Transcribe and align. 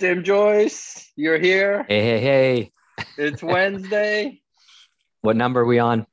Jim 0.00 0.24
Joyce, 0.24 1.12
you're 1.16 1.38
here. 1.38 1.84
Hey, 1.88 2.02
hey, 2.02 2.20
hey. 2.20 2.72
It's 3.16 3.42
Wednesday. 3.42 4.40
what 5.20 5.36
number 5.36 5.60
are 5.60 5.64
we 5.64 5.78
on? 5.78 6.06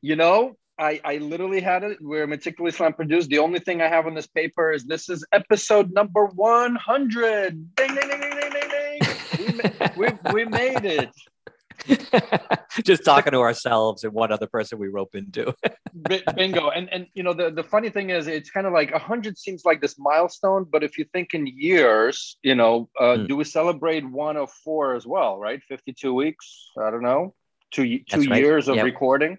You 0.00 0.16
know, 0.16 0.56
I, 0.78 1.00
I 1.04 1.16
literally 1.18 1.60
had 1.60 1.82
it. 1.82 1.98
We're 2.00 2.26
meticulously 2.26 2.76
slam 2.76 2.92
produced. 2.92 3.30
The 3.30 3.38
only 3.38 3.58
thing 3.58 3.80
I 3.80 3.88
have 3.88 4.06
on 4.06 4.14
this 4.14 4.26
paper 4.26 4.72
is 4.72 4.84
this 4.84 5.08
is 5.08 5.24
episode 5.32 5.92
number 5.92 6.26
100. 6.26 7.74
Ding, 7.74 7.94
ding, 7.94 7.96
ding, 7.96 8.08
ding, 8.08 8.20
ding, 8.20 8.50
ding, 8.50 9.50
ding. 9.50 9.72
We, 9.96 10.06
we, 10.06 10.32
we 10.32 10.44
made 10.44 10.84
it. 10.84 11.10
just 12.84 13.04
talking 13.04 13.32
to 13.32 13.40
ourselves 13.40 14.04
and 14.04 14.12
one 14.12 14.32
other 14.32 14.46
person 14.46 14.78
we 14.78 14.88
rope 14.88 15.14
into. 15.14 15.54
Bingo. 16.36 16.70
And 16.70 16.88
and 16.92 17.06
you 17.14 17.22
know 17.22 17.32
the, 17.32 17.50
the 17.50 17.62
funny 17.62 17.90
thing 17.90 18.10
is 18.10 18.26
it's 18.26 18.50
kind 18.50 18.66
of 18.66 18.72
like 18.72 18.92
a 18.92 18.98
hundred 18.98 19.38
seems 19.38 19.64
like 19.64 19.80
this 19.80 19.98
milestone, 19.98 20.64
but 20.70 20.82
if 20.82 20.98
you 20.98 21.04
think 21.12 21.34
in 21.34 21.46
years, 21.46 22.36
you 22.42 22.54
know, 22.54 22.88
uh, 22.98 23.16
mm. 23.16 23.28
do 23.28 23.36
we 23.36 23.44
celebrate 23.44 24.08
one 24.08 24.36
of 24.36 24.50
four 24.50 24.94
as 24.94 25.06
well, 25.06 25.38
right? 25.38 25.62
52 25.68 26.12
weeks. 26.12 26.70
I 26.78 26.90
don't 26.90 27.02
know. 27.02 27.34
Two 27.70 28.00
two 28.08 28.22
years 28.22 28.68
of 28.68 28.76
yep. 28.76 28.84
recording. 28.84 29.38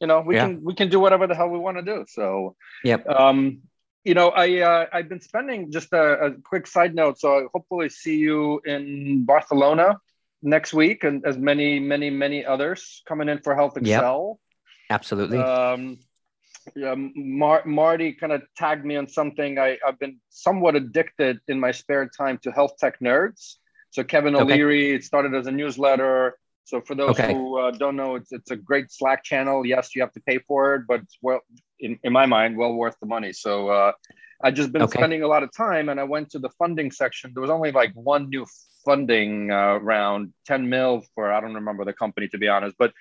You 0.00 0.06
know, 0.06 0.20
we 0.20 0.36
yeah. 0.36 0.46
can 0.46 0.64
we 0.64 0.74
can 0.74 0.88
do 0.88 1.00
whatever 1.00 1.26
the 1.26 1.34
hell 1.34 1.48
we 1.48 1.58
want 1.58 1.76
to 1.78 1.82
do. 1.82 2.04
So 2.08 2.56
yep. 2.84 3.08
Um 3.08 3.62
you 4.04 4.14
know, 4.14 4.30
I 4.30 4.58
uh, 4.58 4.86
I've 4.92 5.08
been 5.08 5.20
spending 5.20 5.70
just 5.70 5.92
a, 5.92 6.26
a 6.26 6.30
quick 6.32 6.66
side 6.66 6.94
note. 6.94 7.20
So 7.20 7.38
I 7.38 7.46
hopefully 7.52 7.88
see 7.88 8.16
you 8.16 8.60
in 8.64 9.24
Barcelona 9.24 10.00
next 10.42 10.74
week, 10.74 11.04
and 11.04 11.24
as 11.24 11.38
many, 11.38 11.78
many, 11.78 12.10
many 12.10 12.44
others 12.44 13.02
coming 13.06 13.28
in 13.28 13.38
for 13.38 13.54
HealthXL. 13.54 14.28
Yep. 14.28 14.36
Absolutely. 14.90 15.38
Um, 15.38 15.98
yeah, 16.76 16.94
Mar- 16.96 17.64
Marty 17.64 18.12
kind 18.12 18.32
of 18.32 18.42
tagged 18.56 18.84
me 18.84 18.96
on 18.96 19.08
something. 19.08 19.58
I, 19.58 19.78
I've 19.86 19.98
been 19.98 20.18
somewhat 20.28 20.76
addicted 20.76 21.40
in 21.48 21.58
my 21.58 21.72
spare 21.72 22.08
time 22.08 22.38
to 22.42 22.52
health 22.52 22.76
tech 22.78 23.00
nerds. 23.00 23.56
So 23.90 24.04
Kevin 24.04 24.34
O'Leary, 24.36 24.86
okay. 24.86 24.94
it 24.94 25.04
started 25.04 25.34
as 25.34 25.46
a 25.46 25.52
newsletter. 25.52 26.38
So 26.64 26.80
for 26.80 26.94
those 26.94 27.10
okay. 27.10 27.32
who 27.32 27.58
uh, 27.58 27.72
don't 27.72 27.96
know, 27.96 28.14
it's 28.14 28.32
it's 28.32 28.50
a 28.50 28.56
great 28.56 28.90
Slack 28.90 29.24
channel. 29.24 29.66
Yes, 29.66 29.94
you 29.94 30.02
have 30.02 30.12
to 30.12 30.20
pay 30.20 30.38
for 30.46 30.76
it, 30.76 30.82
but 30.86 31.00
it's 31.00 31.18
well, 31.20 31.40
in, 31.80 31.98
in 32.04 32.12
my 32.12 32.24
mind, 32.24 32.56
well 32.56 32.72
worth 32.72 32.96
the 33.00 33.06
money. 33.06 33.32
So 33.32 33.68
uh, 33.68 33.92
I 34.42 34.50
just 34.50 34.72
been 34.72 34.82
okay. 34.82 34.98
spending 34.98 35.22
a 35.22 35.28
lot 35.28 35.42
of 35.42 35.50
time, 35.54 35.88
and 35.88 35.98
I 35.98 36.04
went 36.04 36.30
to 36.30 36.38
the 36.38 36.50
funding 36.50 36.90
section. 36.90 37.32
There 37.34 37.42
was 37.42 37.50
only 37.50 37.72
like 37.72 37.92
one 37.94 38.28
new 38.28 38.46
funding 38.84 39.50
uh, 39.50 39.78
around 39.80 40.32
10 40.46 40.68
mil 40.68 41.04
for 41.14 41.32
I 41.32 41.40
don't 41.40 41.54
remember 41.54 41.84
the 41.84 41.92
company 41.92 42.28
to 42.28 42.38
be 42.38 42.48
honest, 42.48 42.76
but 42.78 42.92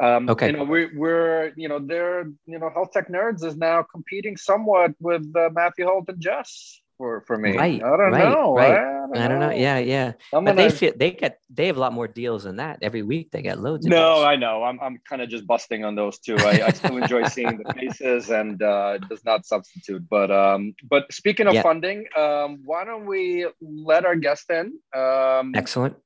um, 0.00 0.28
okay. 0.28 0.46
you 0.46 0.52
know 0.52 0.64
we're, 0.64 0.90
we're 0.94 1.52
you 1.56 1.68
know 1.68 1.78
they're 1.80 2.24
you 2.46 2.58
know 2.58 2.70
health 2.70 2.92
tech 2.92 3.08
nerds 3.08 3.44
is 3.44 3.56
now 3.56 3.82
competing 3.82 4.36
somewhat 4.36 4.92
with 5.00 5.24
uh, 5.36 5.50
Matthew 5.52 5.86
Holt 5.86 6.08
and 6.08 6.20
Jess 6.20 6.80
for 6.98 7.22
for 7.22 7.38
me. 7.38 7.56
Right. 7.56 7.82
I 7.82 7.88
don't 7.96 8.12
right, 8.12 8.28
know. 8.28 8.54
Right. 8.54 8.72
I 8.72 8.76
don't, 8.76 9.16
I 9.16 9.28
don't 9.28 9.40
know. 9.40 9.48
know. 9.48 9.54
Yeah, 9.54 9.78
yeah. 9.78 10.12
I'm 10.34 10.44
but 10.44 10.56
gonna... 10.56 10.68
they 10.68 10.70
feel, 10.70 10.92
they 10.94 11.12
get 11.12 11.40
they 11.48 11.68
have 11.68 11.76
a 11.78 11.80
lot 11.80 11.94
more 11.94 12.08
deals 12.08 12.44
than 12.44 12.56
that 12.56 12.80
every 12.82 13.02
week. 13.02 13.30
They 13.30 13.40
get 13.40 13.60
loads. 13.60 13.86
no, 13.86 14.16
those. 14.16 14.24
I 14.26 14.36
know. 14.36 14.64
I'm 14.64 14.78
I'm 14.80 15.00
kind 15.08 15.22
of 15.22 15.30
just 15.30 15.46
busting 15.46 15.84
on 15.84 15.94
those 15.94 16.18
two. 16.18 16.36
I, 16.38 16.66
I 16.66 16.70
still 16.72 16.98
enjoy 16.98 17.26
seeing 17.28 17.56
the 17.62 17.72
faces, 17.72 18.30
and 18.30 18.60
uh, 18.60 18.98
it 19.00 19.08
does 19.08 19.24
not 19.24 19.46
substitute. 19.46 20.06
But 20.10 20.30
um, 20.30 20.74
but 20.90 21.10
speaking 21.10 21.46
of 21.46 21.54
yeah. 21.54 21.62
funding, 21.62 22.04
um, 22.16 22.60
why 22.64 22.84
don't 22.84 23.06
we 23.06 23.46
let 23.62 24.04
our 24.04 24.16
guest 24.16 24.50
in? 24.50 24.78
Um, 24.94 25.54
Excellent. 25.54 25.96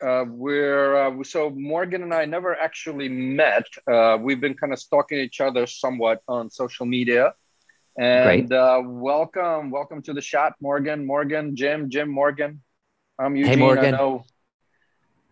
Uh, 0.00 0.24
we're 0.28 0.94
uh, 0.94 1.24
so 1.24 1.50
Morgan 1.50 2.04
and 2.04 2.14
I 2.14 2.24
never 2.24 2.54
actually 2.56 3.08
met. 3.08 3.66
Uh, 3.90 4.16
we've 4.20 4.40
been 4.40 4.54
kind 4.54 4.72
of 4.72 4.78
stalking 4.78 5.18
each 5.18 5.40
other 5.40 5.66
somewhat 5.66 6.22
on 6.28 6.48
social 6.50 6.86
media. 6.86 7.34
And 7.98 8.52
uh, 8.52 8.80
welcome, 8.84 9.72
welcome 9.72 10.02
to 10.02 10.12
the 10.12 10.20
shot, 10.20 10.54
Morgan, 10.60 11.04
Morgan, 11.04 11.56
Jim, 11.56 11.90
Jim, 11.90 12.08
Morgan. 12.08 12.62
I'm 13.18 13.34
Eugene. 13.34 13.54
Hey, 13.54 13.58
Morgan. 13.58 14.20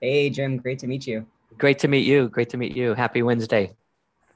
Hey, 0.01 0.31
Jim. 0.31 0.57
Great 0.57 0.81
to 0.81 0.89
meet 0.89 1.07
you. 1.07 1.27
Great 1.59 1.79
to 1.79 1.87
meet 1.87 2.05
you. 2.05 2.29
Great 2.29 2.51
to 2.51 2.57
meet 2.57 2.77
you. 2.77 2.95
Happy 2.95 3.23
Wednesday. 3.23 3.71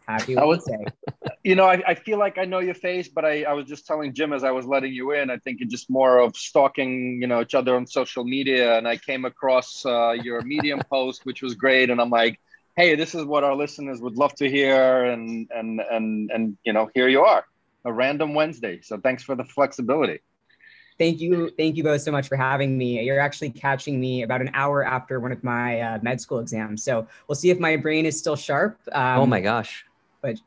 Happy 0.06 0.36
Wednesday. 0.36 0.84
you 1.42 1.56
know, 1.56 1.64
I, 1.64 1.82
I 1.84 1.94
feel 1.96 2.20
like 2.20 2.38
I 2.38 2.44
know 2.44 2.60
your 2.60 2.74
face, 2.74 3.08
but 3.08 3.24
I, 3.24 3.42
I 3.42 3.52
was 3.52 3.66
just 3.66 3.84
telling 3.84 4.14
Jim 4.14 4.32
as 4.32 4.44
I 4.44 4.52
was 4.52 4.64
letting 4.64 4.92
you 4.92 5.10
in, 5.10 5.28
I 5.28 5.38
think 5.38 5.60
it's 5.60 5.72
just 5.72 5.90
more 5.90 6.18
of 6.20 6.36
stalking, 6.36 7.20
you 7.20 7.26
know, 7.26 7.40
each 7.40 7.56
other 7.56 7.74
on 7.74 7.84
social 7.84 8.22
media. 8.22 8.78
And 8.78 8.86
I 8.86 8.96
came 8.96 9.24
across 9.24 9.84
uh, 9.84 10.12
your 10.12 10.40
Medium 10.42 10.80
post, 10.88 11.26
which 11.26 11.42
was 11.42 11.56
great. 11.56 11.90
And 11.90 12.00
I'm 12.00 12.10
like, 12.10 12.38
hey, 12.76 12.94
this 12.94 13.16
is 13.16 13.24
what 13.24 13.42
our 13.42 13.56
listeners 13.56 14.00
would 14.00 14.14
love 14.14 14.36
to 14.36 14.48
hear. 14.48 15.06
And, 15.06 15.50
and, 15.52 15.80
and, 15.80 16.30
and, 16.30 16.56
you 16.62 16.72
know, 16.72 16.88
here 16.94 17.08
you 17.08 17.22
are 17.22 17.44
a 17.84 17.92
random 17.92 18.34
Wednesday. 18.34 18.80
So 18.82 18.98
thanks 18.98 19.22
for 19.22 19.34
the 19.34 19.44
flexibility. 19.44 20.20
Thank 20.98 21.20
you. 21.20 21.50
Thank 21.56 21.76
you 21.76 21.82
both 21.82 22.02
so 22.02 22.12
much 22.12 22.28
for 22.28 22.36
having 22.36 22.76
me. 22.76 23.02
You're 23.02 23.20
actually 23.20 23.50
catching 23.50 23.98
me 23.98 24.22
about 24.22 24.42
an 24.42 24.50
hour 24.52 24.84
after 24.84 25.18
one 25.18 25.32
of 25.32 25.42
my 25.42 25.80
uh, 25.80 25.98
med 26.02 26.20
school 26.20 26.40
exams. 26.40 26.84
So 26.84 27.06
we'll 27.26 27.36
see 27.36 27.48
if 27.48 27.58
my 27.58 27.76
brain 27.76 28.04
is 28.04 28.18
still 28.18 28.36
sharp. 28.36 28.78
Um, 28.92 29.20
oh 29.20 29.26
my 29.26 29.40
gosh. 29.40 29.86
But 30.20 30.38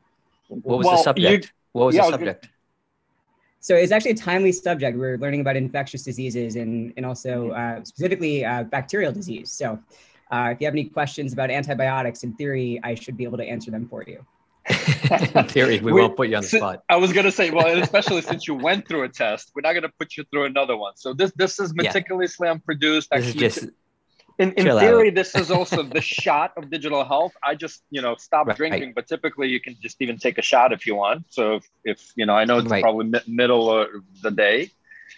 what 0.48 0.78
was 0.78 0.86
well, 0.86 0.96
the 0.96 1.02
subject? 1.02 1.52
what 1.72 1.86
was 1.86 1.96
yeah, 1.96 2.02
the 2.02 2.10
subject? 2.12 2.44
Was 2.44 2.50
so 3.64 3.74
it's 3.74 3.92
actually 3.92 4.10
a 4.10 4.16
timely 4.16 4.52
subject. 4.52 4.96
We're 4.96 5.16
learning 5.16 5.40
about 5.40 5.56
infectious 5.56 6.02
diseases 6.02 6.56
and, 6.56 6.92
and 6.98 7.06
also 7.06 7.50
uh, 7.50 7.82
specifically 7.82 8.44
uh, 8.44 8.64
bacterial 8.64 9.10
disease. 9.10 9.50
So 9.50 9.80
uh, 10.30 10.50
if 10.52 10.60
you 10.60 10.66
have 10.66 10.74
any 10.74 10.84
questions 10.84 11.32
about 11.32 11.50
antibiotics, 11.50 12.24
in 12.24 12.34
theory, 12.34 12.78
I 12.84 12.94
should 12.94 13.16
be 13.16 13.24
able 13.24 13.38
to 13.38 13.44
answer 13.44 13.70
them 13.70 13.88
for 13.88 14.04
you. 14.06 14.24
in 15.34 15.44
theory, 15.48 15.78
we, 15.80 15.92
we, 15.92 16.00
won't 16.00 16.16
put 16.16 16.28
you 16.28 16.36
on 16.36 16.42
the 16.42 16.48
spot. 16.48 16.82
I 16.88 16.96
was 16.96 17.12
gonna 17.12 17.30
say, 17.30 17.50
well, 17.50 17.66
especially 17.82 18.22
since 18.22 18.48
you 18.48 18.54
went 18.54 18.88
through 18.88 19.02
a 19.02 19.08
test, 19.08 19.52
we're 19.54 19.62
not 19.62 19.74
gonna 19.74 19.92
put 19.98 20.16
you 20.16 20.24
through 20.30 20.44
another 20.44 20.76
one. 20.76 20.96
So 20.96 21.12
this 21.12 21.32
this 21.36 21.60
is 21.60 21.74
meticulously 21.74 22.48
yeah. 22.48 22.56
produced. 22.64 23.10
This 23.10 23.26
is 23.26 23.34
just 23.34 23.68
in, 24.38 24.52
in 24.52 24.64
theory, 24.64 25.08
out. 25.08 25.14
this 25.14 25.34
is 25.34 25.50
also 25.50 25.82
the 25.82 26.00
shot 26.20 26.52
of 26.56 26.70
digital 26.70 27.04
health. 27.04 27.32
I 27.42 27.54
just, 27.54 27.82
you 27.90 28.02
know, 28.02 28.16
stop 28.16 28.48
right. 28.48 28.56
drinking, 28.56 28.92
but 28.94 29.06
typically 29.06 29.48
you 29.48 29.60
can 29.60 29.76
just 29.80 30.00
even 30.00 30.18
take 30.18 30.38
a 30.38 30.42
shot 30.42 30.72
if 30.72 30.86
you 30.86 30.96
want. 30.96 31.26
So 31.28 31.56
if, 31.56 31.70
if 31.84 32.12
you 32.16 32.26
know, 32.26 32.34
I 32.34 32.44
know 32.44 32.58
it's 32.58 32.68
right. 32.68 32.82
probably 32.82 33.06
mi- 33.06 33.20
middle 33.28 33.70
of 33.70 33.88
the 34.22 34.32
day, 34.32 34.70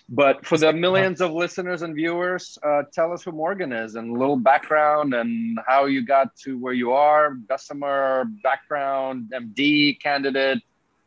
but 0.08 0.46
for 0.46 0.56
the 0.56 0.72
millions 0.72 1.20
of 1.20 1.32
listeners 1.32 1.82
and 1.82 1.94
viewers, 1.94 2.58
uh, 2.62 2.82
tell 2.92 3.12
us 3.12 3.22
who 3.22 3.32
Morgan 3.32 3.72
is 3.72 3.96
and 3.96 4.16
a 4.16 4.18
little 4.18 4.36
background 4.36 5.14
and 5.14 5.58
how 5.66 5.86
you 5.86 6.04
got 6.04 6.34
to 6.44 6.58
where 6.58 6.74
you 6.74 6.92
are, 6.92 7.34
Bessemer 7.34 8.26
background, 8.42 9.32
MD 9.34 10.00
candidate, 10.00 10.58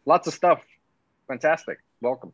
lots 0.06 0.28
of 0.28 0.34
stuff. 0.34 0.62
Fantastic. 1.28 1.80
Welcome. 2.02 2.34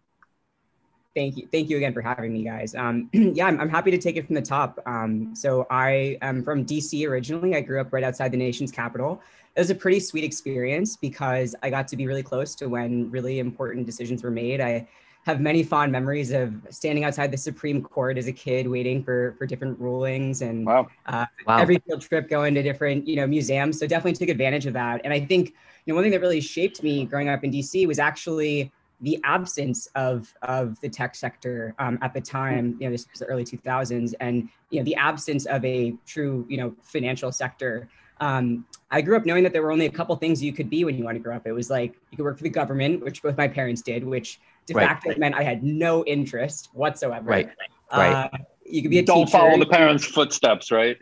Thank 1.16 1.38
you. 1.38 1.48
Thank 1.50 1.70
you 1.70 1.78
again 1.78 1.94
for 1.94 2.02
having 2.02 2.34
me, 2.34 2.44
guys. 2.44 2.76
Um, 2.76 3.10
yeah, 3.14 3.46
I'm, 3.46 3.60
I'm, 3.62 3.70
happy 3.70 3.90
to 3.90 3.98
take 3.98 4.18
it 4.18 4.26
from 4.26 4.36
the 4.36 4.42
top. 4.42 4.82
Um, 4.86 5.34
so 5.34 5.66
I 5.70 6.18
am 6.22 6.44
from 6.44 6.66
DC 6.66 7.08
originally. 7.08 7.56
I 7.56 7.62
grew 7.62 7.80
up 7.80 7.94
right 7.94 8.04
outside 8.04 8.32
the 8.34 8.38
nation's 8.38 8.70
capital. 8.70 9.22
It 9.56 9.60
was 9.62 9.70
a 9.70 9.76
pretty 9.76 10.02
sweet 10.02 10.26
experience 10.26 10.98
because 10.98 11.56
I 11.64 11.70
got 11.70 11.88
to 11.88 11.96
be 11.96 12.06
really 12.06 12.24
close 12.24 12.54
to 12.56 12.68
when 12.68 13.10
really 13.10 13.40
important 13.40 13.86
decisions 13.86 14.24
were 14.24 14.32
made. 14.32 14.60
I 14.60 14.86
have 15.26 15.42
many 15.42 15.64
fond 15.64 15.92
memories 15.92 16.32
of 16.32 16.54
standing 16.70 17.04
outside 17.04 17.32
the 17.32 17.38
Supreme 17.38 17.82
Court 17.82 18.18
as 18.18 18.28
a 18.28 18.32
kid, 18.32 18.68
waiting 18.68 19.04
for 19.04 19.34
for 19.38 19.48
different 19.48 19.80
rulings, 19.80 20.42
and 20.42 20.66
wow. 20.66 20.88
Uh, 21.08 21.26
wow. 21.48 21.58
every 21.58 21.80
field 21.80 22.02
trip 22.02 22.30
going 22.30 22.54
to 22.54 22.62
different 22.62 23.08
you 23.08 23.16
know 23.16 23.26
museums. 23.26 23.80
So 23.80 23.88
definitely 23.88 24.14
took 24.14 24.30
advantage 24.30 24.68
of 24.68 24.74
that. 24.74 25.02
And 25.04 25.12
I 25.12 25.20
think 25.20 25.54
you 25.86 25.94
know 25.94 25.96
one 25.96 26.04
thing 26.04 26.12
that 26.12 26.22
really 26.22 26.42
shaped 26.42 26.84
me 26.84 27.06
growing 27.06 27.28
up 27.28 27.44
in 27.44 27.52
DC 27.52 27.88
was 27.88 27.98
actually 27.98 28.72
the 29.02 29.20
absence 29.24 29.88
of 29.96 30.32
of 30.44 30.80
the 30.82 30.90
tech 30.90 31.16
sector 31.16 31.74
um, 31.80 31.98
at 32.04 32.14
the 32.14 32.22
time. 32.22 32.78
You 32.80 32.88
know, 32.88 32.92
this 32.92 33.08
was 33.12 33.20
the 33.20 33.26
early 33.26 33.44
2000s, 33.44 34.14
and 34.20 34.48
you 34.70 34.80
know 34.80 34.86
the 34.86 34.96
absence 34.96 35.48
of 35.48 35.66
a 35.66 35.96
true 36.06 36.46
you 36.48 36.58
know 36.58 36.76
financial 36.84 37.32
sector. 37.32 37.90
Um, 38.22 38.66
I 38.92 39.02
grew 39.02 39.18
up 39.18 39.26
knowing 39.26 39.44
that 39.44 39.52
there 39.52 39.62
were 39.62 39.72
only 39.72 39.88
a 39.88 39.92
couple 39.92 40.16
things 40.16 40.42
you 40.42 40.54
could 40.54 40.70
be 40.70 40.86
when 40.86 40.98
you 40.98 41.04
want 41.04 41.16
to 41.16 41.20
grow 41.20 41.36
up. 41.36 41.46
It 41.46 41.52
was 41.52 41.70
like 41.70 41.96
you 42.12 42.18
could 42.18 42.24
work 42.24 42.38
for 42.38 42.44
the 42.44 42.50
government, 42.50 43.04
which 43.04 43.22
both 43.22 43.36
my 43.36 43.48
parents 43.48 43.82
did, 43.82 44.06
which 44.06 44.40
de 44.66 44.74
right. 44.74 44.88
facto 44.88 45.18
meant 45.18 45.36
I 45.36 45.44
had 45.44 45.64
no 45.64 46.04
interest 46.06 46.70
whatsoever. 46.74 47.26
Right. 47.26 47.50
Uh, 47.92 47.98
right. 47.98 48.32
You 48.66 48.82
could 48.82 48.92
be 48.92 49.00
a 49.00 49.02
teacher. 49.02 49.14
Don't 49.14 49.26
teacher. 49.26 49.38
follow 49.38 49.60
the 49.60 49.66
parents' 49.66 50.06
footsteps, 50.06 50.72
right? 50.72 50.98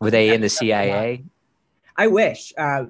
Were 0.00 0.10
they 0.10 0.34
in 0.34 0.40
the 0.40 0.48
CIA? 0.60 1.24
I 1.96 2.06
wish. 2.06 2.52
Uh, 2.56 2.86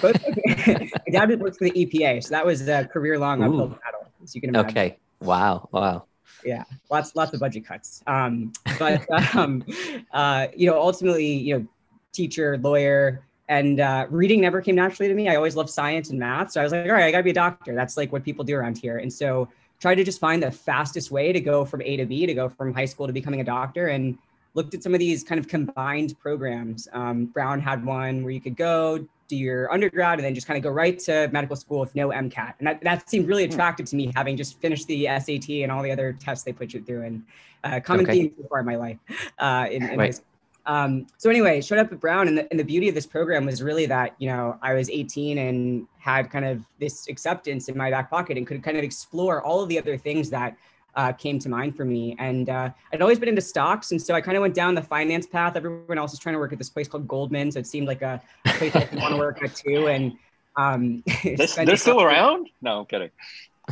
both, 0.00 0.22
my 0.46 0.90
dad 1.10 1.40
worked 1.40 1.58
for 1.58 1.64
the 1.64 1.72
EPA, 1.72 2.24
so 2.24 2.30
that 2.30 2.44
was 2.44 2.66
a 2.66 2.86
career-long 2.86 3.42
uphill 3.42 3.68
battle, 3.68 4.10
as 4.22 4.34
you 4.34 4.40
can 4.40 4.50
imagine. 4.50 4.70
Okay. 4.70 4.98
Wow. 5.20 5.68
Wow. 5.72 6.04
Yeah, 6.44 6.64
lots, 6.90 7.16
lots 7.16 7.32
of 7.32 7.40
budget 7.40 7.66
cuts. 7.66 8.02
Um, 8.06 8.52
but 8.78 9.04
um, 9.34 9.64
uh, 10.12 10.48
you 10.56 10.70
know, 10.70 10.80
ultimately, 10.80 11.26
you 11.26 11.58
know, 11.58 11.66
teacher, 12.12 12.56
lawyer, 12.58 13.25
and 13.48 13.80
uh, 13.80 14.06
reading 14.10 14.40
never 14.40 14.60
came 14.60 14.74
naturally 14.74 15.08
to 15.08 15.14
me. 15.14 15.28
I 15.28 15.36
always 15.36 15.56
loved 15.56 15.70
science 15.70 16.10
and 16.10 16.18
math. 16.18 16.52
So 16.52 16.60
I 16.60 16.64
was 16.64 16.72
like, 16.72 16.86
all 16.86 16.92
right, 16.92 17.04
I 17.04 17.10
gotta 17.10 17.24
be 17.24 17.30
a 17.30 17.34
doctor. 17.34 17.74
That's 17.74 17.96
like 17.96 18.12
what 18.12 18.24
people 18.24 18.44
do 18.44 18.56
around 18.56 18.78
here. 18.78 18.98
And 18.98 19.12
so 19.12 19.48
try 19.80 19.94
to 19.94 20.04
just 20.04 20.20
find 20.20 20.42
the 20.42 20.50
fastest 20.50 21.10
way 21.10 21.32
to 21.32 21.40
go 21.40 21.64
from 21.64 21.82
A 21.82 21.96
to 21.96 22.06
B, 22.06 22.26
to 22.26 22.34
go 22.34 22.48
from 22.48 22.74
high 22.74 22.84
school 22.86 23.06
to 23.06 23.12
becoming 23.12 23.40
a 23.40 23.44
doctor. 23.44 23.88
And 23.88 24.18
looked 24.56 24.74
at 24.74 24.82
some 24.82 24.94
of 24.94 24.98
these 25.00 25.22
kind 25.22 25.38
of 25.38 25.46
combined 25.46 26.18
programs. 26.18 26.88
Um, 26.92 27.26
Brown 27.26 27.60
had 27.60 27.84
one 27.84 28.24
where 28.24 28.32
you 28.32 28.40
could 28.40 28.56
go 28.56 29.06
do 29.28 29.36
your 29.36 29.70
undergrad 29.72 30.18
and 30.18 30.24
then 30.24 30.34
just 30.34 30.46
kind 30.46 30.56
of 30.56 30.62
go 30.62 30.70
right 30.70 30.98
to 31.00 31.28
medical 31.30 31.56
school 31.56 31.80
with 31.80 31.94
no 31.94 32.08
MCAT. 32.08 32.54
And 32.58 32.66
that, 32.66 32.80
that 32.80 33.08
seemed 33.08 33.28
really 33.28 33.44
hmm. 33.44 33.52
attractive 33.52 33.86
to 33.86 33.96
me, 33.96 34.12
having 34.16 34.36
just 34.36 34.58
finished 34.60 34.86
the 34.88 35.06
SAT 35.06 35.50
and 35.50 35.70
all 35.70 35.82
the 35.82 35.90
other 35.90 36.14
tests 36.14 36.42
they 36.44 36.52
put 36.52 36.72
you 36.72 36.82
through. 36.82 37.02
And 37.02 37.24
uh, 37.64 37.80
common 37.80 38.06
okay. 38.06 38.12
theme 38.12 38.32
so 38.40 38.48
far 38.48 38.60
in 38.60 38.66
my 38.66 38.76
life. 38.76 38.98
Uh, 39.38 39.66
in, 39.70 39.82
in 39.82 39.98
right. 39.98 40.20
Um, 40.66 41.06
so 41.16 41.30
anyway, 41.30 41.60
showed 41.60 41.78
up 41.78 41.92
at 41.92 42.00
Brown, 42.00 42.28
and 42.28 42.38
the, 42.38 42.50
and 42.50 42.58
the 42.58 42.64
beauty 42.64 42.88
of 42.88 42.94
this 42.94 43.06
program 43.06 43.46
was 43.46 43.62
really 43.62 43.86
that 43.86 44.14
you 44.18 44.28
know 44.28 44.58
I 44.62 44.74
was 44.74 44.90
18 44.90 45.38
and 45.38 45.86
had 45.98 46.30
kind 46.30 46.44
of 46.44 46.64
this 46.80 47.08
acceptance 47.08 47.68
in 47.68 47.76
my 47.76 47.90
back 47.90 48.10
pocket 48.10 48.36
and 48.36 48.46
could 48.46 48.62
kind 48.62 48.76
of 48.76 48.84
explore 48.84 49.42
all 49.42 49.62
of 49.62 49.68
the 49.68 49.78
other 49.78 49.96
things 49.96 50.28
that 50.30 50.56
uh, 50.96 51.12
came 51.12 51.38
to 51.38 51.48
mind 51.48 51.76
for 51.76 51.84
me. 51.84 52.16
And 52.18 52.48
uh, 52.48 52.70
I'd 52.92 53.02
always 53.02 53.18
been 53.18 53.28
into 53.28 53.42
stocks. 53.42 53.92
And 53.92 54.00
so 54.00 54.14
I 54.14 54.20
kind 54.20 54.36
of 54.36 54.40
went 54.40 54.54
down 54.54 54.74
the 54.74 54.82
finance 54.82 55.26
path. 55.26 55.54
Everyone 55.54 55.98
else 55.98 56.12
was 56.12 56.18
trying 56.18 56.34
to 56.34 56.38
work 56.38 56.52
at 56.52 56.58
this 56.58 56.70
place 56.70 56.88
called 56.88 57.06
Goldman. 57.06 57.52
So 57.52 57.60
it 57.60 57.66
seemed 57.66 57.86
like 57.86 58.02
a 58.02 58.20
place 58.46 58.74
I 58.74 58.88
want 58.94 59.14
to 59.14 59.18
work 59.18 59.42
at 59.42 59.54
too. 59.54 59.88
And 59.88 60.16
um, 60.56 61.04
they're 61.24 61.76
still 61.76 62.02
around? 62.02 62.48
No, 62.62 62.80
I'm 62.80 62.86
kidding. 62.86 63.10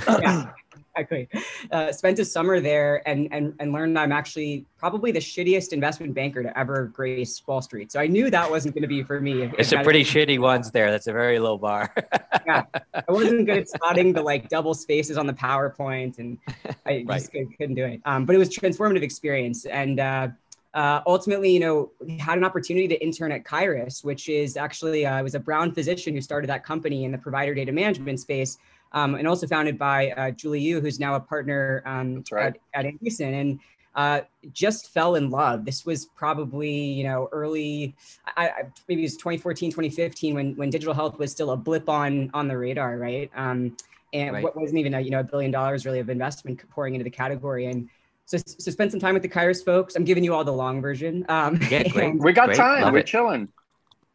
Yeah, 0.07 0.51
exactly. 0.97 1.29
Uh, 1.71 1.93
spent 1.93 2.19
a 2.19 2.25
summer 2.25 2.61
there 2.61 3.07
and, 3.09 3.29
and, 3.33 3.55
and 3.59 3.73
learned 3.73 3.99
I'm 3.99 4.13
actually 4.13 4.65
probably 4.79 5.13
the 5.13 5.19
shittiest 5.19 5.73
investment 5.73 6.15
banker 6.15 6.43
to 6.43 6.57
ever 6.59 6.87
grace 6.87 7.43
Wall 7.47 7.63
Street. 7.63 7.93
So 7.93 8.01
I 8.01 8.07
knew 8.07 8.31
that 8.31 8.51
wasn't 8.51 8.75
going 8.75 8.83
to 8.83 8.89
be 8.89 9.03
for 9.03 9.21
me. 9.21 9.43
If, 9.43 9.55
it's 9.59 9.73
if 9.73 9.81
a 9.81 9.83
pretty 9.83 10.05
shitty 10.05 10.39
ones 10.39 10.71
there. 10.71 10.91
That's 10.91 11.07
a 11.07 11.13
very 11.13 11.39
low 11.39 11.59
bar. 11.59 11.93
yeah. 12.47 12.63
I 12.95 13.05
wasn't 13.09 13.47
good 13.47 13.59
at 13.59 13.69
spotting 13.69 14.13
the 14.13 14.23
like 14.23 14.49
double 14.49 14.75
spaces 14.75 15.17
on 15.17 15.27
the 15.27 15.35
PowerPoint 15.35 16.19
and 16.19 16.39
I 16.87 17.05
right. 17.07 17.09
just 17.09 17.33
couldn't 17.33 17.75
do 17.75 17.85
it. 17.85 18.01
Um, 18.05 18.25
but 18.25 18.35
it 18.35 18.39
was 18.39 18.51
transformative 18.51 19.03
experience. 19.03 19.65
And, 19.67 20.01
uh, 20.01 20.29
uh, 20.75 21.01
ultimately, 21.07 21.53
you 21.53 21.61
know, 21.61 21.93
had 22.19 22.37
an 22.37 22.43
opportunity 22.43 22.89
to 22.89 23.01
intern 23.01 23.31
at 23.31 23.45
Kyruus, 23.45 24.05
which 24.05 24.29
is 24.29 24.57
actually 24.57 25.07
uh, 25.07 25.15
I 25.15 25.23
was 25.23 25.37
a 25.37 25.39
Brown 25.39 25.71
physician 25.73 26.15
who 26.15 26.21
started 26.21 26.51
that 26.51 26.65
company 26.65 27.05
in 27.05 27.13
the 27.13 27.19
provider 27.19 27.55
data 27.55 27.71
management 27.71 28.19
space 28.19 28.59
um, 28.95 29.17
and 29.17 29.29
also 29.29 29.47
founded 29.47 29.77
by 29.77 30.11
uh, 30.13 30.31
Julie 30.31 30.61
Yoo, 30.61 30.81
who's 30.81 30.99
now 30.99 31.17
a 31.17 31.21
partner 31.21 31.83
um, 31.85 32.25
right. 32.31 32.55
at, 32.73 32.87
at 32.87 32.95
Andreessen. 32.95 33.41
And 33.41 33.61
uh, 33.97 34.21
just 34.53 34.93
fell 34.93 35.17
in 35.17 35.31
love. 35.31 35.65
This 35.65 35.85
was 35.85 36.07
probably, 36.07 36.71
you 36.71 37.05
know, 37.05 37.29
early, 37.33 37.95
I, 38.37 38.49
I, 38.49 38.63
maybe 38.89 39.03
it 39.03 39.07
was 39.07 39.17
2014, 39.17 39.71
2015 39.71 40.35
when, 40.35 40.57
when 40.57 40.71
digital 40.71 40.95
health 40.95 41.19
was 41.19 41.31
still 41.31 41.51
a 41.51 41.57
blip 41.57 41.89
on, 41.89 42.31
on 42.35 42.49
the 42.49 42.57
radar, 42.57 42.97
right? 42.97 43.31
Um, 43.37 43.77
and 44.13 44.33
right. 44.33 44.43
what 44.43 44.57
wasn't 44.57 44.79
even 44.79 44.95
a, 44.95 45.01
you 45.01 45.11
know, 45.11 45.21
a 45.21 45.25
billion 45.25 45.51
dollars 45.51 45.85
really 45.85 45.99
of 45.99 46.09
investment 46.09 46.61
pouring 46.71 46.95
into 46.95 47.05
the 47.05 47.11
category. 47.11 47.67
And 47.67 47.89
so, 48.27 48.39
so 48.39 48.71
spend 48.71 48.91
some 48.91 49.01
time 49.01 49.15
with 49.15 49.23
the 49.23 49.29
Kyruus 49.29 49.65
folks. 49.65 49.97
I'm 49.97 50.05
giving 50.05 50.25
you 50.25 50.35
all 50.35 50.45
the 50.45 50.53
long 50.53 50.81
version. 50.81 51.27
Um, 51.29 51.61
yeah, 51.69 51.83
great. 51.89 52.15
we 52.19 52.33
got 52.33 52.47
great. 52.47 52.57
time. 52.57 52.83
Love 52.83 52.93
We're 52.93 53.01
it. 53.01 53.07
chilling. 53.07 53.49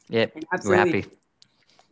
Yep, 0.09 0.37
we're 0.65 0.75
happy 0.75 1.05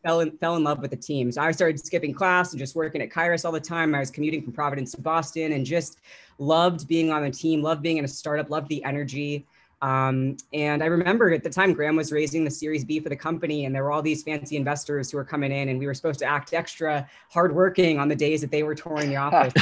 fell 0.07 0.21
in, 0.21 0.31
fell 0.38 0.56
in 0.56 0.63
love 0.63 0.80
with 0.80 0.92
the 0.92 0.98
team. 0.98 1.30
So 1.31 1.42
I 1.42 1.51
started 1.51 1.86
skipping 1.86 2.13
class 2.13 2.54
and 2.54 2.59
just 2.59 2.75
working 2.75 3.01
at 3.01 3.09
Kyruus 3.09 3.44
all 3.44 3.51
the 3.51 3.59
time. 3.59 3.94
I 3.94 4.00
was 4.00 4.09
commuting 4.09 4.42
from 4.42 4.54
Providence 4.54 4.92
to 4.94 5.01
Boston 5.01 5.51
and 5.51 5.65
just 5.65 6.00
loved 6.39 6.88
being 6.88 7.12
on 7.12 7.24
the 7.24 7.31
team, 7.31 7.62
loved 7.62 7.81
being 7.81 7.98
in 7.98 8.06
a 8.06 8.07
startup, 8.07 8.50
loved 8.50 8.69
the 8.69 8.81
energy. 8.86 9.45
Um, 9.81 10.38
and 10.54 10.81
I 10.81 10.86
remember 10.86 11.31
at 11.33 11.44
the 11.44 11.50
time 11.50 11.74
Graham 11.74 11.98
was 11.98 12.12
raising 12.12 12.45
the 12.45 12.50
Series 12.50 12.86
B 12.86 13.00
for 13.01 13.09
the 13.09 13.15
company, 13.15 13.65
and 13.65 13.75
there 13.75 13.83
were 13.83 13.92
all 13.92 14.01
these 14.01 14.24
fancy 14.24 14.56
investors 14.56 15.12
who 15.12 15.18
were 15.18 15.25
coming 15.25 15.51
in, 15.51 15.69
and 15.69 15.77
we 15.77 15.86
were 15.86 15.94
supposed 15.94 16.19
to 16.19 16.25
act 16.25 16.54
extra 16.54 17.07
hardworking 17.30 18.00
on 18.00 18.07
the 18.07 18.15
days 18.15 18.42
that 18.42 18.50
they 18.50 18.63
were 18.63 18.74
touring 18.74 19.09
the 19.09 19.18
office. 19.18 19.54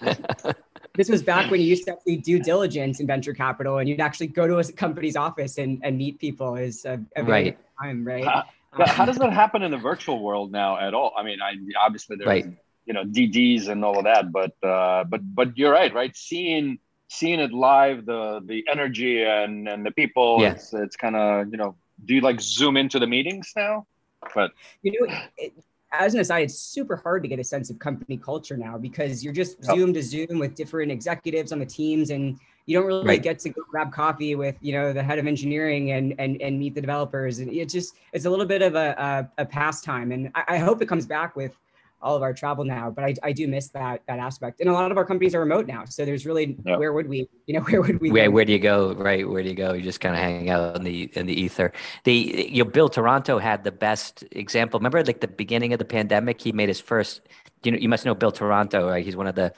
this 0.94 1.10
was 1.10 1.22
back 1.22 1.50
when 1.50 1.60
you 1.60 1.66
used 1.66 1.84
to 1.84 1.92
actually 1.92 2.16
due 2.16 2.38
diligence 2.38 3.00
in 3.00 3.06
venture 3.06 3.34
capital, 3.34 3.78
and 3.78 3.88
you'd 3.88 4.00
actually 4.00 4.28
go 4.28 4.46
to 4.46 4.58
a 4.58 4.72
company's 4.72 5.16
office 5.16 5.58
and, 5.58 5.78
and 5.82 5.98
meet 5.98 6.18
people. 6.18 6.56
Is 6.56 6.86
a, 6.86 6.98
a 7.16 7.24
right 7.24 7.58
time, 7.82 8.02
right? 8.02 8.44
But 8.76 8.88
how 8.88 9.04
does 9.04 9.16
that 9.16 9.32
happen 9.32 9.62
in 9.62 9.70
the 9.70 9.78
virtual 9.78 10.22
world 10.22 10.52
now 10.52 10.78
at 10.78 10.94
all? 10.94 11.12
I 11.16 11.24
mean, 11.24 11.38
I 11.42 11.54
obviously 11.84 12.16
there's 12.16 12.28
right. 12.28 12.46
you 12.84 12.94
know 12.94 13.04
DDs 13.04 13.68
and 13.68 13.84
all 13.84 13.98
of 13.98 14.04
that, 14.04 14.30
but 14.30 14.52
uh, 14.62 15.04
but 15.04 15.20
but 15.34 15.58
you're 15.58 15.72
right, 15.72 15.92
right? 15.92 16.16
Seeing 16.16 16.78
seeing 17.08 17.40
it 17.40 17.52
live, 17.52 18.06
the 18.06 18.40
the 18.44 18.64
energy 18.70 19.24
and 19.24 19.68
and 19.68 19.84
the 19.84 19.90
people, 19.90 20.38
yeah. 20.40 20.52
it's 20.52 20.72
it's 20.72 20.96
kind 20.96 21.16
of 21.16 21.48
you 21.50 21.56
know. 21.56 21.76
Do 22.02 22.14
you 22.14 22.22
like 22.22 22.40
zoom 22.40 22.78
into 22.78 22.98
the 22.98 23.06
meetings 23.06 23.52
now? 23.54 23.86
But 24.34 24.52
you 24.82 24.92
know, 24.92 25.14
it, 25.36 25.52
as 25.92 26.14
an 26.14 26.20
aside, 26.20 26.44
it's 26.44 26.58
super 26.58 26.96
hard 26.96 27.22
to 27.22 27.28
get 27.28 27.38
a 27.38 27.44
sense 27.44 27.68
of 27.70 27.78
company 27.78 28.16
culture 28.16 28.56
now 28.56 28.78
because 28.78 29.24
you're 29.24 29.32
just 29.32 29.58
oh. 29.68 29.74
zoom 29.74 29.92
to 29.94 30.02
zoom 30.02 30.38
with 30.38 30.54
different 30.54 30.92
executives 30.92 31.52
on 31.52 31.58
the 31.58 31.66
teams 31.66 32.10
and 32.10 32.38
you 32.70 32.78
don't 32.78 32.86
really 32.86 33.04
right. 33.04 33.20
get 33.20 33.40
to 33.40 33.48
go 33.48 33.62
grab 33.68 33.92
coffee 33.92 34.36
with 34.36 34.54
you 34.60 34.72
know 34.72 34.92
the 34.92 35.02
head 35.02 35.18
of 35.18 35.26
engineering 35.26 35.90
and 35.90 36.14
and 36.20 36.40
and 36.40 36.56
meet 36.56 36.76
the 36.76 36.80
developers. 36.80 37.40
And 37.40 37.52
it's 37.52 37.72
just 37.72 37.96
it's 38.12 38.26
a 38.26 38.30
little 38.30 38.46
bit 38.46 38.62
of 38.62 38.76
a 38.76 39.28
a, 39.36 39.42
a 39.42 39.44
pastime. 39.44 40.12
And 40.12 40.30
I, 40.36 40.44
I, 40.46 40.58
hope 40.58 40.80
it 40.80 40.86
comes 40.86 41.04
back 41.04 41.34
with 41.34 41.56
all 42.00 42.16
of 42.16 42.22
our 42.22 42.32
travel 42.32 42.64
now 42.64 42.90
but 42.90 43.04
I, 43.04 43.14
I 43.22 43.32
do 43.32 43.48
miss 43.48 43.68
that 43.70 44.02
that 44.06 44.20
aspect. 44.20 44.60
And 44.60 44.70
a 44.70 44.72
lot 44.72 44.92
of 44.92 44.96
our 44.96 45.04
companies 45.04 45.34
are 45.34 45.40
remote 45.40 45.66
now. 45.66 45.84
So 45.84 46.04
there's 46.04 46.24
really 46.24 46.56
yep. 46.64 46.78
where 46.78 46.92
would 46.92 47.08
we 47.08 47.28
you 47.46 47.54
know 47.54 47.60
where 47.68 47.82
would 47.82 48.00
we 48.00 48.12
where, 48.12 48.30
where 48.30 48.44
do 48.44 48.52
you 48.52 48.60
go? 48.60 48.94
Right. 48.94 49.28
Where 49.28 49.42
do 49.42 49.48
you 49.48 49.56
go? 49.56 49.72
You 49.72 49.82
just 49.82 50.00
kind 50.00 50.14
of 50.14 50.20
hang 50.20 50.48
out 50.48 50.76
in 50.76 50.84
the 50.84 51.10
in 51.14 51.26
the 51.26 51.34
ether. 51.34 51.72
The 52.04 52.14
you 52.52 52.62
know 52.62 52.70
bill 52.70 52.88
taranto 52.88 53.38
had 53.38 53.64
the 53.64 53.72
best 53.72 54.22
example. 54.30 54.78
Remember 54.78 55.02
like 55.02 55.20
the 55.20 55.28
beginning 55.28 55.72
of 55.72 55.80
the 55.80 55.84
pandemic 55.84 56.40
he 56.40 56.52
made 56.52 56.68
his 56.68 56.80
first 56.80 57.22
you 57.64 57.72
know 57.72 57.78
you 57.78 57.88
must 57.88 58.04
know 58.04 58.14
bill 58.14 58.30
taranto 58.30 58.88
right? 58.88 59.04
He's 59.04 59.16
one 59.16 59.26
of 59.26 59.34
the 59.34 59.52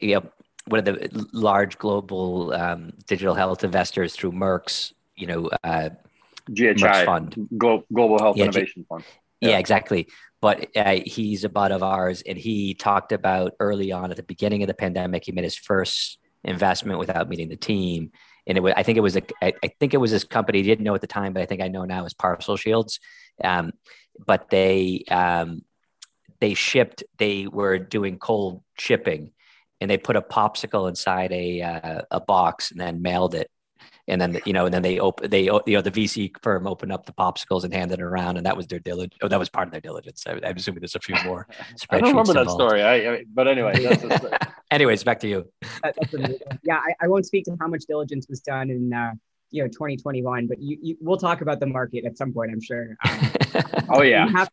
you 0.00 0.14
know 0.14 0.30
one 0.68 0.80
of 0.80 0.84
the 0.84 1.26
large 1.32 1.78
global 1.78 2.52
um, 2.52 2.92
digital 3.06 3.34
health 3.34 3.64
investors 3.64 4.14
through 4.14 4.32
Merck's, 4.32 4.92
you 5.16 5.26
know, 5.26 5.50
uh, 5.64 5.90
GHI 6.52 7.04
fund, 7.04 7.48
Global 7.56 8.18
Health 8.18 8.36
yeah, 8.36 8.44
Innovation 8.44 8.82
G- 8.82 8.86
Fund. 8.88 9.04
Yeah. 9.40 9.50
yeah. 9.50 9.58
exactly. 9.58 10.08
But 10.40 10.68
uh, 10.76 11.00
he's 11.04 11.44
a 11.44 11.48
bud 11.48 11.72
of 11.72 11.82
ours, 11.82 12.22
and 12.26 12.38
he 12.38 12.74
talked 12.74 13.12
about 13.12 13.54
early 13.58 13.90
on 13.90 14.10
at 14.10 14.16
the 14.16 14.22
beginning 14.22 14.62
of 14.62 14.68
the 14.68 14.74
pandemic, 14.74 15.24
he 15.24 15.32
made 15.32 15.44
his 15.44 15.56
first 15.56 16.18
investment 16.44 16.98
without 16.98 17.28
meeting 17.28 17.48
the 17.48 17.56
team, 17.56 18.12
and 18.46 18.56
it 18.56 18.60
was 18.60 18.72
I 18.76 18.82
think 18.82 18.98
it 18.98 19.02
was 19.02 19.16
a 19.16 19.22
I, 19.42 19.52
I 19.64 19.68
think 19.80 19.94
it 19.94 19.98
was 19.98 20.10
this 20.10 20.24
company 20.24 20.58
he 20.58 20.64
didn't 20.64 20.84
know 20.84 20.94
at 20.94 21.00
the 21.00 21.08
time, 21.08 21.32
but 21.32 21.42
I 21.42 21.46
think 21.46 21.60
I 21.60 21.68
know 21.68 21.84
now 21.84 22.04
is 22.04 22.14
Parcel 22.14 22.56
Shields, 22.56 23.00
um, 23.42 23.72
but 24.26 24.48
they 24.48 25.04
um, 25.10 25.62
they 26.40 26.54
shipped 26.54 27.02
they 27.18 27.46
were 27.46 27.78
doing 27.78 28.18
cold 28.18 28.62
shipping 28.78 29.32
and 29.80 29.90
they 29.90 29.98
put 29.98 30.16
a 30.16 30.22
popsicle 30.22 30.88
inside 30.88 31.32
a 31.32 31.62
uh, 31.62 32.02
a 32.10 32.20
box 32.20 32.70
and 32.70 32.80
then 32.80 33.02
mailed 33.02 33.34
it. 33.34 33.50
And 34.08 34.20
then 34.20 34.40
you 34.46 34.54
know 34.54 34.64
and 34.64 34.72
then 34.72 34.82
they 34.82 34.98
open 34.98 35.28
they 35.28 35.42
you 35.44 35.62
know 35.66 35.82
the 35.82 35.90
vc 35.90 36.32
firm 36.42 36.66
opened 36.66 36.92
up 36.92 37.04
the 37.04 37.12
popsicles 37.12 37.64
and 37.64 37.74
handed 37.74 37.98
it 37.98 38.02
around 38.02 38.38
and 38.38 38.46
that 38.46 38.56
was 38.56 38.66
their 38.66 38.78
diligence 38.78 39.18
oh 39.20 39.28
that 39.28 39.38
was 39.38 39.50
part 39.50 39.68
of 39.68 39.72
their 39.72 39.82
diligence. 39.82 40.24
I, 40.26 40.32
am 40.42 40.56
assuming 40.56 40.80
there's 40.80 40.94
a 40.94 41.00
few 41.00 41.14
more 41.26 41.46
i 41.90 41.98
don't 41.98 42.08
remember 42.08 42.30
involved. 42.30 42.48
that 42.48 42.54
story. 42.54 42.82
I, 42.82 42.94
I, 42.94 43.24
but 43.32 43.46
anyway 43.48 43.74
anyways 44.70 45.04
back 45.04 45.20
to 45.20 45.28
you. 45.28 45.50
Yeah 46.62 46.78
I, 46.78 47.04
I, 47.04 47.08
won't 47.08 47.26
speak 47.26 47.44
to 47.44 47.56
how 47.60 47.68
much 47.68 47.82
diligence 47.86 48.26
was 48.30 48.40
done 48.40 48.70
in 48.70 48.94
uh, 48.94 49.12
you 49.50 49.62
know 49.62 49.68
2021 49.68 50.46
but 50.46 50.58
you, 50.58 50.78
you, 50.80 50.96
we'll 51.02 51.18
talk 51.18 51.42
about 51.42 51.60
the 51.60 51.66
market 51.66 52.06
at 52.06 52.16
some 52.16 52.32
point 52.32 52.50
i'm 52.50 52.62
sure. 52.62 52.96
Um, 53.06 53.30
oh 53.90 54.02
yeah. 54.02 54.26
to, 54.26 54.48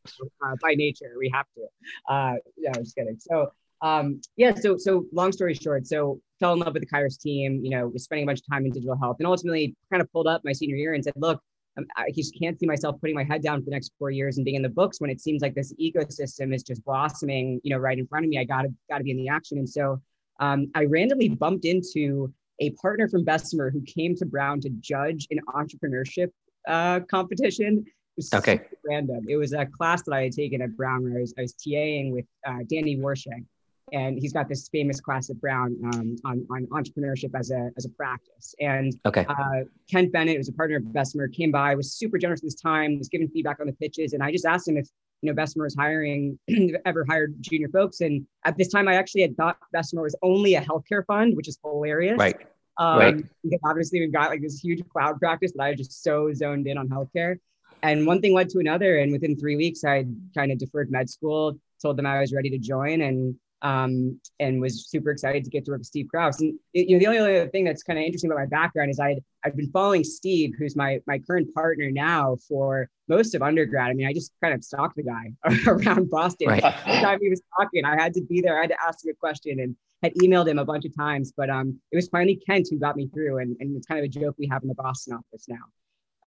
uh, 0.45 0.55
by 0.61 0.73
nature 0.75 1.13
we 1.17 1.31
have 1.33 1.45
to. 1.55 2.13
Uh 2.13 2.35
yeah 2.57 2.71
i'm 2.75 2.83
just 2.83 2.95
kidding. 2.95 3.17
So 3.19 3.51
um, 3.85 4.19
yeah, 4.35 4.55
so 4.55 4.77
so 4.77 5.05
long 5.13 5.31
story 5.31 5.53
short, 5.53 5.85
so 5.85 6.19
fell 6.39 6.53
in 6.53 6.59
love 6.59 6.73
with 6.73 6.81
the 6.81 6.87
Kyruus 6.87 7.21
team. 7.21 7.63
You 7.63 7.69
know, 7.69 7.87
was 7.87 8.03
spending 8.03 8.25
a 8.25 8.27
bunch 8.27 8.39
of 8.39 8.45
time 8.51 8.65
in 8.65 8.71
digital 8.71 8.97
health, 8.97 9.17
and 9.19 9.27
ultimately 9.27 9.75
kind 9.91 10.01
of 10.01 10.11
pulled 10.11 10.25
up 10.25 10.41
my 10.43 10.53
senior 10.53 10.75
year 10.75 10.95
and 10.95 11.03
said, 11.03 11.13
"Look, 11.15 11.39
um, 11.77 11.85
I 11.95 12.09
just 12.15 12.35
can't 12.41 12.59
see 12.59 12.65
myself 12.65 12.99
putting 12.99 13.15
my 13.15 13.23
head 13.23 13.43
down 13.43 13.59
for 13.59 13.65
the 13.65 13.71
next 13.71 13.91
four 13.99 14.09
years 14.09 14.37
and 14.37 14.45
being 14.45 14.55
in 14.55 14.63
the 14.63 14.69
books 14.69 14.99
when 14.99 15.11
it 15.11 15.21
seems 15.21 15.43
like 15.43 15.53
this 15.53 15.71
ecosystem 15.79 16.51
is 16.51 16.63
just 16.63 16.83
blossoming, 16.83 17.61
you 17.63 17.69
know, 17.69 17.77
right 17.79 17.99
in 17.99 18.07
front 18.07 18.25
of 18.25 18.29
me. 18.29 18.39
I 18.39 18.43
gotta 18.43 18.69
gotta 18.89 19.03
be 19.03 19.11
in 19.11 19.17
the 19.17 19.29
action." 19.29 19.59
And 19.59 19.69
so 19.69 20.01
um, 20.39 20.71
I 20.73 20.85
randomly 20.85 21.29
bumped 21.29 21.65
into 21.65 22.33
a 22.59 22.71
partner 22.71 23.07
from 23.07 23.23
Bessemer 23.23 23.69
who 23.69 23.81
came 23.81 24.15
to 24.15 24.25
Brown 24.25 24.61
to 24.61 24.69
judge 24.79 25.27
an 25.29 25.39
entrepreneurship 25.53 26.31
uh, 26.67 27.01
competition. 27.01 27.85
okay. 28.33 28.61
Random. 28.83 29.25
It 29.29 29.35
was 29.35 29.53
a 29.53 29.67
class 29.67 30.01
that 30.03 30.13
I 30.15 30.23
had 30.23 30.31
taken 30.31 30.63
at 30.63 30.75
Brown 30.75 31.03
where 31.03 31.17
I 31.17 31.21
was, 31.21 31.35
I 31.37 31.41
was 31.41 31.53
TAing 31.53 32.11
with 32.11 32.25
uh, 32.47 32.59
Danny 32.67 32.97
Warshay 32.97 33.45
and 33.91 34.17
he's 34.17 34.33
got 34.33 34.49
this 34.49 34.67
famous 34.69 34.99
class 34.99 35.29
at 35.29 35.39
Brown 35.39 35.77
um, 35.93 36.15
on, 36.25 36.45
on 36.49 36.65
entrepreneurship 36.67 37.37
as 37.37 37.51
a, 37.51 37.69
as 37.77 37.85
a 37.85 37.89
practice. 37.89 38.55
And 38.59 38.97
okay. 39.05 39.25
uh, 39.29 39.65
Kent 39.89 40.11
Bennett, 40.11 40.37
who's 40.37 40.49
a 40.49 40.53
partner 40.53 40.77
of 40.77 40.91
Bessemer, 40.91 41.27
came 41.27 41.51
by, 41.51 41.75
was 41.75 41.93
super 41.93 42.17
generous 42.17 42.41
with 42.41 42.53
his 42.53 42.55
time, 42.55 42.97
was 42.97 43.09
giving 43.09 43.27
feedback 43.27 43.59
on 43.59 43.67
the 43.67 43.73
pitches. 43.73 44.13
And 44.13 44.23
I 44.23 44.31
just 44.31 44.45
asked 44.45 44.67
him 44.67 44.77
if, 44.77 44.87
you 45.21 45.29
know, 45.29 45.35
Bessemer 45.35 45.65
was 45.65 45.75
hiring, 45.75 46.39
ever 46.85 47.05
hired 47.07 47.35
junior 47.41 47.69
folks. 47.69 48.01
And 48.01 48.25
at 48.43 48.57
this 48.57 48.69
time, 48.69 48.87
I 48.87 48.95
actually 48.95 49.21
had 49.21 49.37
thought 49.37 49.57
Bessemer 49.71 50.01
was 50.01 50.15
only 50.23 50.55
a 50.55 50.61
healthcare 50.61 51.05
fund, 51.05 51.35
which 51.35 51.47
is 51.47 51.59
hilarious. 51.63 52.17
Right. 52.17 52.37
Um, 52.77 52.99
right. 52.99 53.15
Because 53.43 53.59
obviously 53.63 53.99
we've 53.99 54.13
got 54.13 54.31
like 54.31 54.41
this 54.41 54.59
huge 54.59 54.87
cloud 54.89 55.19
practice 55.19 55.51
that 55.55 55.63
I 55.63 55.75
just 55.75 56.03
so 56.03 56.33
zoned 56.33 56.67
in 56.67 56.77
on 56.77 56.89
healthcare. 56.89 57.37
And 57.83 58.07
one 58.07 58.19
thing 58.19 58.33
led 58.33 58.49
to 58.49 58.59
another. 58.59 58.97
And 58.97 59.11
within 59.11 59.37
three 59.37 59.55
weeks, 59.55 59.83
I 59.83 60.05
kind 60.35 60.51
of 60.51 60.57
deferred 60.57 60.89
med 60.89 61.07
school, 61.07 61.59
told 61.81 61.97
them 61.97 62.07
I 62.07 62.19
was 62.19 62.33
ready 62.33 62.49
to 62.49 62.57
join. 62.57 63.01
And 63.01 63.35
um, 63.65 64.19
and 64.39 64.62
was 64.62 64.88
super 64.88 65.10
excited 65.10 65.43
to 65.43 65.50
get 65.50 65.65
to 65.65 65.72
work 65.72 65.79
with 65.79 65.88
Steve 65.88 66.05
Kraus. 66.07 66.39
And 66.39 66.53
you 66.74 66.95
know, 66.95 67.00
the 67.00 67.07
only 67.07 67.19
other 67.19 67.50
thing 67.50 67.65
that's 67.65 67.81
kind 67.81 67.98
of 67.98 68.05
interesting 68.05 68.29
about 68.29 68.39
my 68.39 68.45
background 68.45 68.91
is 68.91 69.00
I'd 69.00 69.24
I've 69.43 69.57
been 69.57 69.72
following 69.72 70.03
Steve, 70.03 70.53
who's 70.55 70.75
my 70.75 71.00
my 71.07 71.17
current 71.17 71.51
partner 71.55 71.89
now 71.89 72.38
for 72.48 72.88
most 73.07 73.34
of 73.34 73.41
undergrad. 73.41 73.89
I 73.89 73.93
mean, 73.93 74.05
I 74.05 74.13
just 74.13 74.31
kind 74.39 74.53
of 74.53 74.63
stalked 74.63 74.98
the 74.98 75.03
guy 75.03 75.31
around 75.67 76.12
Boston. 76.12 76.50
Right. 76.50 76.63
Every 76.63 77.01
time 77.01 77.19
he 77.19 77.29
was 77.29 77.41
talking, 77.60 77.86
I 77.86 78.00
had 78.00 78.13
to 78.13 78.22
be 78.22 78.39
there. 78.39 78.55
I 78.55 78.62
had 78.62 78.69
to 78.69 78.81
ask 78.88 79.03
him 79.03 79.10
a 79.10 79.15
question 79.15 79.60
and 79.60 79.75
had 80.03 80.13
emailed 80.22 80.48
him 80.48 80.60
a 80.60 80.65
bunch 80.65 80.86
of 80.86 80.95
times. 80.95 81.34
But 81.36 81.50
um, 81.50 81.79
it 81.91 81.95
was 81.95 82.07
finally 82.10 82.36
Kent 82.36 82.67
who 82.69 82.77
got 82.77 82.95
me 82.95 83.07
through, 83.07 83.39
and, 83.39 83.57
and 83.60 83.75
it's 83.75 83.88
kind 83.88 84.00
of 84.00 84.05
a 84.05 84.10
joke 84.10 84.36
we 84.38 84.48
have 84.48 84.62
in 84.62 84.67
the 84.67 84.75
Boston 84.75 85.15
office 85.15 85.48
now. 85.48 85.65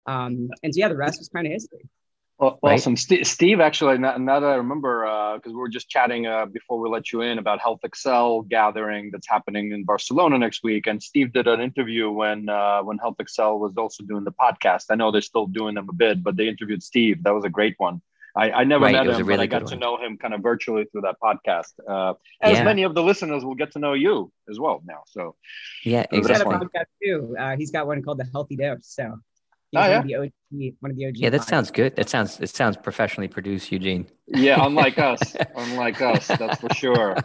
Um, 0.06 0.48
and 0.62 0.74
so 0.74 0.78
yeah, 0.78 0.88
the 0.88 0.96
rest 0.96 1.18
was 1.18 1.28
kind 1.28 1.46
of 1.46 1.52
history. 1.52 1.86
Well, 2.38 2.58
right? 2.62 2.74
Awesome, 2.74 2.96
St- 2.96 3.26
Steve. 3.26 3.60
Actually, 3.60 3.96
now, 3.96 4.18
now, 4.18 4.40
that 4.40 4.46
I 4.46 4.56
remember, 4.56 5.04
because 5.36 5.52
uh, 5.52 5.54
we 5.54 5.58
were 5.58 5.70
just 5.70 5.88
chatting 5.88 6.26
uh, 6.26 6.44
before 6.44 6.78
we 6.78 6.90
let 6.90 7.10
you 7.10 7.22
in 7.22 7.38
about 7.38 7.60
HealthXL 7.60 8.48
gathering 8.48 9.10
that's 9.10 9.26
happening 9.26 9.72
in 9.72 9.84
Barcelona 9.84 10.38
next 10.38 10.62
week, 10.62 10.86
and 10.86 11.02
Steve 11.02 11.32
did 11.32 11.46
an 11.46 11.62
interview 11.62 12.10
when 12.10 12.50
uh, 12.50 12.82
when 12.82 12.98
HealthXL 12.98 13.58
was 13.58 13.72
also 13.78 14.04
doing 14.04 14.24
the 14.24 14.32
podcast. 14.32 14.84
I 14.90 14.96
know 14.96 15.10
they're 15.10 15.22
still 15.22 15.46
doing 15.46 15.74
them 15.74 15.88
a 15.88 15.94
bit, 15.94 16.22
but 16.22 16.36
they 16.36 16.46
interviewed 16.46 16.82
Steve. 16.82 17.22
That 17.22 17.32
was 17.32 17.44
a 17.44 17.50
great 17.50 17.74
one. 17.78 18.02
I, 18.36 18.50
I 18.50 18.64
never 18.64 18.84
right, 18.84 18.92
met 18.92 19.06
him, 19.06 19.26
really 19.26 19.46
but 19.48 19.56
I 19.56 19.60
got 19.60 19.66
to 19.68 19.76
know 19.76 19.96
him 19.96 20.18
kind 20.18 20.34
of 20.34 20.42
virtually 20.42 20.84
through 20.92 21.00
that 21.02 21.16
podcast. 21.22 21.72
Uh, 21.88 22.12
as 22.42 22.58
yeah. 22.58 22.64
many 22.64 22.82
of 22.82 22.94
the 22.94 23.02
listeners 23.02 23.46
will 23.46 23.54
get 23.54 23.72
to 23.72 23.78
know 23.78 23.94
you 23.94 24.30
as 24.50 24.60
well 24.60 24.82
now. 24.84 25.04
So 25.06 25.36
yeah, 25.84 26.04
exactly. 26.12 26.18
He's 26.18 26.28
got 26.28 26.46
a 26.46 26.66
podcast 26.66 26.86
too. 27.02 27.36
Uh, 27.38 27.56
he's 27.56 27.70
got 27.70 27.86
one 27.86 28.02
called 28.02 28.18
the 28.18 28.28
Healthy 28.30 28.56
Dose. 28.56 28.80
So 28.82 29.18
oh, 29.74 29.80
yeah? 29.80 29.96
one, 29.96 30.00
of 30.00 30.06
the 30.06 30.16
OG, 30.16 30.74
one 30.80 30.90
of 30.90 30.96
the 30.96 31.06
OG. 31.06 31.16
Yeah, 31.16 31.30
that 31.30 31.44
sounds 31.44 31.70
good. 31.70 31.96
That 31.96 32.08
sounds 32.08 32.40
it 32.40 32.50
sounds 32.50 32.76
professionally 32.76 33.28
produced, 33.28 33.72
Eugene. 33.72 34.06
Yeah, 34.26 34.64
unlike 34.64 34.98
us, 35.12 35.20
unlike 35.54 36.00
us, 36.00 36.28
that's 36.28 36.60
for 36.60 36.72
sure. 36.74 37.16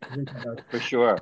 for 0.70 0.80
sure. 0.80 1.18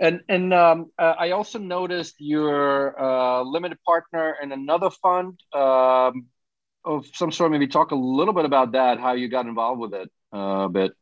And 0.00 0.20
and 0.28 0.52
um, 0.52 0.90
uh, 0.98 1.14
I 1.18 1.30
also 1.30 1.58
noticed 1.58 2.16
you're 2.18 2.90
a 2.90 3.42
limited 3.42 3.78
partner 3.84 4.36
in 4.42 4.52
another 4.52 4.90
fund 4.90 5.40
um, 5.54 6.26
of 6.84 7.06
some 7.14 7.32
sort. 7.32 7.50
Maybe 7.50 7.66
talk 7.66 7.92
a 7.92 7.96
little 7.96 8.34
bit 8.34 8.44
about 8.44 8.72
that, 8.72 9.00
how 9.00 9.14
you 9.14 9.28
got 9.28 9.46
involved 9.46 9.80
with 9.80 9.94
it 9.94 10.10
uh, 10.34 10.66
a 10.66 10.68
bit. 10.68 10.92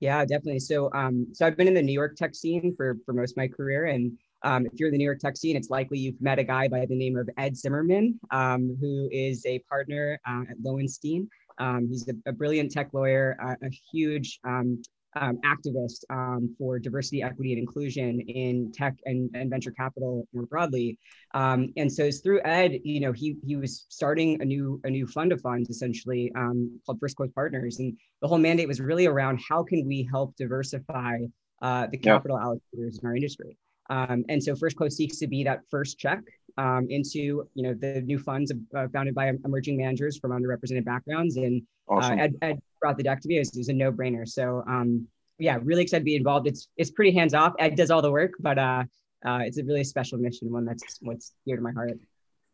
Yeah, 0.00 0.24
definitely. 0.24 0.60
So, 0.60 0.92
um, 0.92 1.28
so 1.32 1.46
I've 1.46 1.56
been 1.56 1.68
in 1.68 1.74
the 1.74 1.82
New 1.82 1.92
York 1.92 2.16
tech 2.16 2.34
scene 2.34 2.74
for 2.76 2.98
for 3.04 3.12
most 3.12 3.32
of 3.32 3.36
my 3.36 3.48
career, 3.48 3.86
and 3.86 4.18
um, 4.44 4.66
if 4.66 4.72
you're 4.76 4.88
in 4.88 4.92
the 4.92 4.98
New 4.98 5.04
York 5.04 5.18
tech 5.18 5.36
scene, 5.36 5.56
it's 5.56 5.70
likely 5.70 5.98
you've 5.98 6.20
met 6.20 6.38
a 6.38 6.44
guy 6.44 6.68
by 6.68 6.84
the 6.86 6.94
name 6.94 7.16
of 7.16 7.28
Ed 7.38 7.56
Zimmerman, 7.56 8.20
um, 8.30 8.76
who 8.80 9.08
is 9.10 9.44
a 9.46 9.58
partner 9.60 10.20
uh, 10.28 10.42
at 10.50 10.56
Lowenstein. 10.62 11.28
Um, 11.58 11.88
he's 11.88 12.06
a, 12.08 12.14
a, 12.28 12.32
brilliant 12.32 12.70
tech 12.70 12.90
lawyer, 12.92 13.36
uh, 13.42 13.54
a 13.64 13.70
huge 13.92 14.40
um, 14.44 14.82
um, 15.16 15.38
activist 15.44 16.04
um, 16.10 16.54
for 16.58 16.78
diversity, 16.78 17.22
equity, 17.22 17.52
and 17.52 17.60
inclusion 17.60 18.20
in 18.20 18.70
tech 18.72 18.94
and, 19.06 19.30
and 19.34 19.48
venture 19.48 19.70
capital 19.70 20.26
more 20.34 20.46
broadly. 20.46 20.98
and 21.32 21.90
so 21.90 22.04
it's 22.04 22.18
through 22.18 22.40
Ed, 22.44 22.80
you 22.82 23.00
know, 23.00 23.12
he 23.12 23.36
he 23.46 23.56
was 23.56 23.86
starting 23.88 24.42
a 24.42 24.44
new 24.44 24.80
a 24.84 24.90
new 24.90 25.06
fund 25.06 25.32
of 25.32 25.40
funds 25.40 25.70
essentially 25.70 26.32
called 26.34 26.98
First 27.00 27.16
Close 27.16 27.30
Partners, 27.34 27.78
and 27.78 27.96
the 28.20 28.28
whole 28.28 28.38
mandate 28.38 28.68
was 28.68 28.80
really 28.80 29.06
around 29.06 29.40
how 29.48 29.62
can 29.62 29.86
we 29.86 30.06
help 30.10 30.34
diversify 30.36 31.18
uh, 31.62 31.86
the 31.86 31.98
capital 31.98 32.36
yeah. 32.36 32.46
allocators 32.46 33.00
in 33.00 33.06
our 33.06 33.14
industry. 33.14 33.56
Um, 33.90 34.24
and 34.28 34.42
so 34.42 34.54
First 34.56 34.76
Close 34.76 34.96
seeks 34.96 35.18
to 35.18 35.26
be 35.26 35.44
that 35.44 35.60
first 35.70 35.98
check 35.98 36.20
um, 36.56 36.86
into 36.88 37.48
you 37.54 37.62
know 37.62 37.74
the 37.74 38.00
new 38.02 38.18
funds 38.18 38.52
uh, 38.76 38.88
founded 38.92 39.14
by 39.14 39.32
emerging 39.44 39.76
managers 39.76 40.18
from 40.18 40.30
underrepresented 40.30 40.84
backgrounds. 40.84 41.36
And 41.36 41.62
uh, 41.90 41.94
awesome. 41.94 42.18
uh, 42.18 42.22
Ed, 42.22 42.34
Ed, 42.42 42.62
brought 42.80 42.96
the 42.96 43.02
deck 43.02 43.20
to 43.20 43.28
me. 43.28 43.36
It 43.36 43.40
was, 43.40 43.54
it 43.54 43.58
was 43.58 43.68
a 43.68 43.72
no 43.72 43.92
brainer. 43.92 44.26
So 44.26 44.62
um, 44.68 45.06
yeah, 45.38 45.58
really 45.62 45.82
excited 45.82 46.00
to 46.00 46.04
be 46.04 46.16
involved. 46.16 46.46
It's 46.46 46.68
it's 46.76 46.90
pretty 46.90 47.12
hands 47.12 47.34
off. 47.34 47.54
Ed 47.58 47.76
does 47.76 47.90
all 47.90 48.02
the 48.02 48.10
work, 48.10 48.32
but 48.40 48.58
uh, 48.58 48.84
uh, 49.24 49.40
it's 49.42 49.58
a 49.58 49.64
really 49.64 49.84
special 49.84 50.18
mission, 50.18 50.52
one 50.52 50.64
that's 50.64 50.98
what's 51.00 51.32
dear 51.46 51.56
to 51.56 51.62
my 51.62 51.72
heart. 51.72 51.98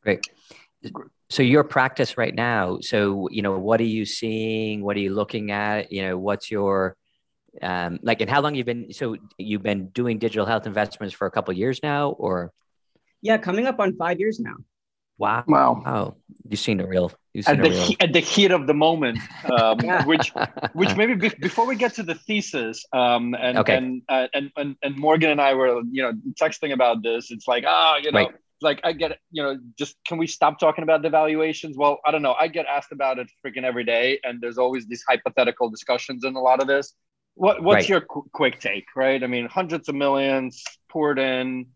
Great. 0.02 0.26
So 1.28 1.42
your 1.42 1.62
practice 1.62 2.16
right 2.16 2.34
now. 2.34 2.78
So 2.80 3.28
you 3.30 3.42
know, 3.42 3.58
what 3.58 3.80
are 3.80 3.84
you 3.84 4.06
seeing? 4.06 4.82
What 4.82 4.96
are 4.96 5.00
you 5.00 5.14
looking 5.14 5.50
at? 5.50 5.92
You 5.92 6.02
know, 6.02 6.18
what's 6.18 6.50
your 6.50 6.96
um, 7.62 7.98
like 8.02 8.20
and 8.20 8.30
how 8.30 8.40
long 8.40 8.54
you've 8.54 8.66
been 8.66 8.92
so 8.92 9.16
you've 9.38 9.62
been 9.62 9.88
doing 9.88 10.18
digital 10.18 10.46
health 10.46 10.66
investments 10.66 11.14
for 11.14 11.26
a 11.26 11.30
couple 11.30 11.52
years 11.54 11.80
now 11.82 12.10
or 12.10 12.52
yeah 13.22 13.36
coming 13.36 13.66
up 13.66 13.80
on 13.80 13.96
five 13.96 14.20
years 14.20 14.40
now 14.40 14.54
wow 15.18 15.44
wow 15.46 15.82
oh 15.86 16.14
you've 16.48 16.60
seen 16.60 16.80
a 16.80 16.86
real 16.86 17.12
you've 17.34 17.44
seen 17.44 17.56
at, 17.56 17.62
the, 17.62 17.70
real... 17.70 17.82
He, 17.82 17.96
at 18.00 18.12
the 18.12 18.20
heat 18.20 18.50
of 18.50 18.66
the 18.66 18.74
moment 18.74 19.18
um, 19.44 19.78
yeah. 19.84 20.04
which 20.06 20.32
which 20.72 20.96
maybe 20.96 21.14
be, 21.14 21.28
before 21.40 21.66
we 21.66 21.76
get 21.76 21.94
to 21.94 22.02
the 22.02 22.14
thesis 22.14 22.84
um, 22.92 23.34
and 23.34 23.58
okay. 23.58 23.76
and, 23.76 24.02
uh, 24.08 24.28
and 24.32 24.50
and 24.56 24.76
and 24.82 24.96
morgan 24.96 25.30
and 25.30 25.40
i 25.40 25.54
were 25.54 25.82
you 25.90 26.02
know 26.02 26.12
texting 26.40 26.72
about 26.72 27.02
this 27.02 27.30
it's 27.30 27.48
like 27.48 27.64
oh 27.66 27.96
you 28.02 28.12
know 28.12 28.18
right. 28.18 28.34
like 28.62 28.80
I 28.84 28.92
get, 28.92 29.18
you 29.30 29.42
know, 29.42 29.58
just 29.78 29.96
can 30.06 30.18
we 30.18 30.26
stop 30.26 30.58
talking 30.58 30.82
about 30.82 31.00
the 31.00 31.08
valuations? 31.08 31.78
Well, 31.78 31.98
I 32.04 32.10
don't 32.10 32.20
know. 32.20 32.34
I 32.38 32.46
get 32.46 32.66
asked 32.66 32.92
about 32.92 33.18
it 33.18 33.26
freaking 33.42 33.64
every 33.64 33.84
day, 33.84 34.20
and 34.22 34.38
there's 34.38 34.58
always 34.58 34.86
these 34.86 35.02
hypothetical 35.08 35.70
discussions 35.70 36.24
in 36.24 36.36
a 36.36 36.40
lot 36.40 36.60
of 36.60 36.66
this. 36.66 36.92
What 37.34 37.62
What's 37.62 37.84
right. 37.84 37.88
your 37.88 38.00
qu- 38.02 38.28
quick 38.32 38.60
take, 38.60 38.86
right? 38.96 39.22
I 39.22 39.26
mean, 39.26 39.46
hundreds 39.46 39.88
of 39.88 39.94
millions 39.94 40.62
poured 40.88 41.18
in. 41.18 41.66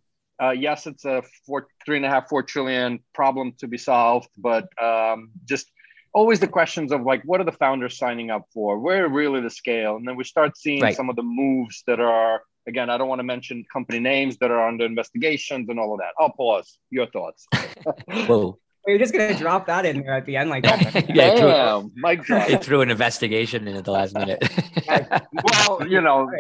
Uh, 0.43 0.51
yes, 0.51 0.87
it's 0.87 1.05
a 1.05 1.23
four, 1.47 1.69
three 1.87 1.97
and 1.97 2.05
a 2.05 2.09
half, 2.09 2.29
four 2.29 2.43
trillion 2.43 2.99
problem 3.15 3.53
to 3.59 3.69
be 3.69 3.79
solved, 3.79 4.29
but 4.37 4.67
um, 4.83 5.31
just 5.45 5.71
always 6.15 6.41
the 6.41 6.49
questions 6.49 6.93
of 6.93 7.03
like, 7.03 7.23
what 7.25 7.41
are 7.41 7.45
the 7.45 7.53
founders 7.53 7.99
signing 7.99 8.31
up 8.31 8.47
for? 8.55 8.79
Where 8.79 9.09
really 9.09 9.41
the 9.41 9.51
scale? 9.51 9.97
And 9.97 10.07
then 10.07 10.17
we 10.17 10.25
start 10.25 10.57
seeing 10.57 10.83
right. 10.83 10.95
some 10.95 11.11
of 11.11 11.17
the 11.17 11.23
moves 11.23 11.83
that 11.87 12.01
are, 12.01 12.43
again, 12.67 12.89
I 12.89 12.97
don't 12.97 13.09
want 13.09 13.19
to 13.19 13.25
mention 13.25 13.65
company 13.73 14.01
names 14.01 14.39
that 14.39 14.51
are 14.51 14.67
under 14.67 14.87
investigations 14.87 15.69
and 15.69 15.79
all 15.79 15.93
of 15.93 16.01
that. 16.01 16.13
I'll 16.19 16.31
pause. 16.31 16.79
Your 16.91 17.07
thoughts. 17.07 17.47
Whoa. 18.27 18.59
You're 18.87 18.99
just 18.99 19.13
gonna 19.13 19.35
drop 19.35 19.67
that 19.67 19.87
in 19.87 20.03
there 20.03 20.15
at 20.15 20.27
the 20.27 20.37
end, 20.37 20.51
like 20.51 20.65
that. 20.65 21.09
yeah, 21.15 21.35
Damn, 21.35 21.93
my 21.97 22.17
God. 22.17 22.51
It 22.51 22.63
threw 22.63 22.83
an 22.83 22.91
investigation 22.91 23.67
in 23.67 23.77
at 23.77 23.85
the 23.85 23.93
last 23.93 24.15
minute. 24.15 24.43
well, 24.89 25.87
you 25.89 26.01
know, 26.01 26.31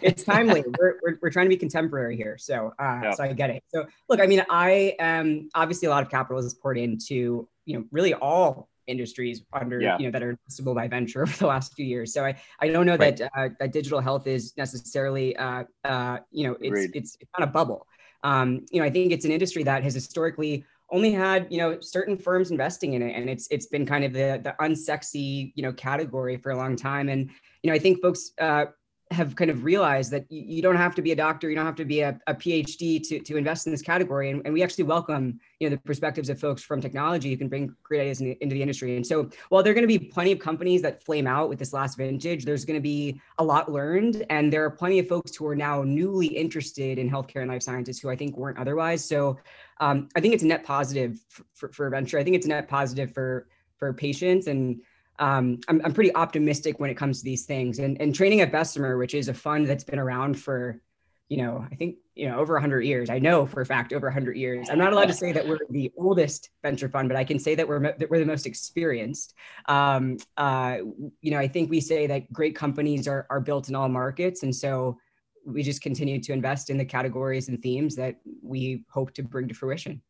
it's 0.00 0.24
timely. 0.24 0.64
We're, 0.78 0.98
we're, 1.02 1.18
we're, 1.22 1.30
trying 1.30 1.46
to 1.46 1.50
be 1.50 1.56
contemporary 1.56 2.16
here, 2.16 2.36
so 2.38 2.74
uh, 2.78 3.00
yeah. 3.02 3.10
so 3.12 3.24
I 3.24 3.32
get 3.32 3.50
it. 3.50 3.62
So 3.68 3.86
look, 4.08 4.20
I 4.20 4.26
mean, 4.26 4.44
I 4.50 4.96
am 4.98 5.48
obviously 5.54 5.86
a 5.86 5.90
lot 5.90 6.02
of 6.02 6.10
capital 6.10 6.38
is 6.38 6.54
poured 6.54 6.78
into 6.78 7.48
you 7.64 7.78
know 7.78 7.84
really 7.90 8.14
all 8.14 8.68
industries 8.86 9.42
under 9.52 9.80
yeah. 9.80 9.96
you 9.98 10.04
know 10.04 10.10
that 10.10 10.22
are 10.22 10.36
investable 10.36 10.74
by 10.74 10.88
venture 10.88 11.22
over 11.22 11.36
the 11.36 11.46
last 11.46 11.74
few 11.74 11.86
years. 11.86 12.12
So 12.12 12.24
I 12.24 12.36
I 12.60 12.68
don't 12.68 12.86
know 12.86 12.96
right. 12.96 13.16
that 13.16 13.30
uh, 13.36 13.48
that 13.60 13.72
digital 13.72 14.00
health 14.00 14.26
is 14.26 14.56
necessarily 14.56 15.36
uh, 15.36 15.64
uh, 15.84 16.18
you 16.30 16.48
know 16.48 16.56
it's, 16.60 16.92
it's 16.94 17.16
it's 17.20 17.30
not 17.38 17.48
a 17.48 17.50
bubble. 17.50 17.86
Um, 18.22 18.64
you 18.70 18.80
know 18.80 18.86
I 18.86 18.90
think 18.90 19.12
it's 19.12 19.24
an 19.24 19.32
industry 19.32 19.62
that 19.64 19.82
has 19.82 19.94
historically 19.94 20.64
only 20.90 21.12
had 21.12 21.46
you 21.50 21.58
know 21.58 21.80
certain 21.80 22.16
firms 22.16 22.50
investing 22.50 22.94
in 22.94 23.02
it 23.02 23.16
and 23.16 23.28
it's 23.28 23.48
it's 23.50 23.66
been 23.66 23.86
kind 23.86 24.04
of 24.04 24.12
the 24.12 24.40
the 24.42 24.54
unsexy 24.60 25.52
you 25.54 25.62
know 25.62 25.72
category 25.72 26.36
for 26.36 26.50
a 26.50 26.56
long 26.56 26.76
time. 26.76 27.08
And 27.08 27.30
you 27.62 27.70
know 27.70 27.74
i 27.74 27.78
think 27.78 28.00
folks 28.02 28.32
uh, 28.40 28.66
have 29.14 29.36
kind 29.36 29.50
of 29.50 29.64
realized 29.64 30.10
that 30.10 30.30
you 30.30 30.60
don't 30.60 30.76
have 30.76 30.94
to 30.96 31.02
be 31.02 31.12
a 31.12 31.16
doctor, 31.16 31.48
you 31.48 31.56
don't 31.56 31.64
have 31.64 31.76
to 31.76 31.84
be 31.84 32.00
a, 32.00 32.18
a 32.26 32.34
PhD 32.34 33.02
to, 33.08 33.18
to 33.20 33.36
invest 33.36 33.66
in 33.66 33.72
this 33.72 33.82
category. 33.82 34.30
And, 34.30 34.42
and, 34.44 34.52
we 34.52 34.62
actually 34.62 34.84
welcome, 34.84 35.40
you 35.60 35.68
know, 35.68 35.76
the 35.76 35.80
perspectives 35.82 36.28
of 36.28 36.38
folks 36.38 36.62
from 36.62 36.80
technology 36.80 37.30
who 37.30 37.36
can 37.36 37.48
bring 37.48 37.74
great 37.82 38.00
ideas 38.00 38.20
in, 38.20 38.36
into 38.40 38.54
the 38.54 38.60
industry. 38.60 38.96
And 38.96 39.06
so 39.06 39.30
while 39.48 39.62
there 39.62 39.70
are 39.70 39.74
going 39.74 39.88
to 39.88 39.98
be 39.98 39.98
plenty 39.98 40.32
of 40.32 40.38
companies 40.38 40.82
that 40.82 41.02
flame 41.02 41.26
out 41.26 41.48
with 41.48 41.58
this 41.58 41.72
last 41.72 41.96
vintage, 41.96 42.44
there's 42.44 42.64
going 42.64 42.78
to 42.78 42.82
be 42.82 43.20
a 43.38 43.44
lot 43.44 43.70
learned. 43.70 44.26
And 44.30 44.52
there 44.52 44.64
are 44.64 44.70
plenty 44.70 44.98
of 44.98 45.08
folks 45.08 45.34
who 45.34 45.46
are 45.46 45.56
now 45.56 45.82
newly 45.82 46.26
interested 46.26 46.98
in 46.98 47.08
healthcare 47.08 47.42
and 47.42 47.50
life 47.50 47.62
sciences 47.62 47.98
who 48.00 48.10
I 48.10 48.16
think 48.16 48.36
weren't 48.36 48.58
otherwise. 48.58 49.04
So 49.04 49.38
um, 49.80 50.08
I 50.16 50.20
think 50.20 50.34
it's 50.34 50.42
a 50.42 50.46
net 50.46 50.64
positive 50.64 51.18
for, 51.28 51.44
for, 51.54 51.72
for 51.72 51.90
venture. 51.90 52.18
I 52.18 52.24
think 52.24 52.36
it's 52.36 52.46
a 52.46 52.50
net 52.50 52.68
positive 52.68 53.12
for, 53.12 53.48
for 53.76 53.92
patients 53.92 54.46
and 54.46 54.80
um, 55.18 55.60
I'm, 55.68 55.80
I'm 55.84 55.92
pretty 55.92 56.14
optimistic 56.14 56.80
when 56.80 56.90
it 56.90 56.96
comes 56.96 57.18
to 57.18 57.24
these 57.24 57.44
things. 57.44 57.78
And, 57.78 58.00
and 58.00 58.14
training 58.14 58.40
at 58.40 58.50
Bessemer, 58.50 58.98
which 58.98 59.14
is 59.14 59.28
a 59.28 59.34
fund 59.34 59.66
that's 59.66 59.84
been 59.84 59.98
around 59.98 60.38
for, 60.38 60.80
you 61.28 61.36
know, 61.36 61.66
I 61.70 61.74
think, 61.74 61.96
you 62.14 62.28
know, 62.28 62.38
over 62.38 62.54
100 62.54 62.82
years. 62.82 63.10
I 63.10 63.18
know 63.18 63.46
for 63.46 63.60
a 63.60 63.66
fact 63.66 63.92
over 63.92 64.06
100 64.06 64.36
years. 64.36 64.68
I'm 64.70 64.78
not 64.78 64.92
allowed 64.92 65.08
to 65.08 65.14
say 65.14 65.32
that 65.32 65.46
we're 65.46 65.58
the 65.70 65.92
oldest 65.96 66.50
venture 66.62 66.88
fund, 66.88 67.08
but 67.08 67.16
I 67.16 67.24
can 67.24 67.38
say 67.38 67.54
that 67.54 67.66
we're 67.66 67.80
that 67.80 68.10
we're 68.10 68.18
the 68.18 68.26
most 68.26 68.46
experienced. 68.46 69.34
Um, 69.66 70.18
uh, 70.36 70.78
you 71.20 71.30
know, 71.30 71.38
I 71.38 71.48
think 71.48 71.70
we 71.70 71.80
say 71.80 72.06
that 72.06 72.32
great 72.32 72.54
companies 72.54 73.08
are 73.08 73.26
are 73.30 73.40
built 73.40 73.68
in 73.68 73.74
all 73.74 73.88
markets, 73.88 74.42
and 74.42 74.54
so 74.54 74.98
we 75.44 75.62
just 75.62 75.82
continue 75.82 76.20
to 76.20 76.32
invest 76.32 76.70
in 76.70 76.78
the 76.78 76.84
categories 76.84 77.48
and 77.48 77.62
themes 77.62 77.96
that 77.96 78.16
we 78.42 78.84
hope 78.88 79.12
to 79.14 79.22
bring 79.22 79.48
to 79.48 79.54
fruition. 79.54 80.00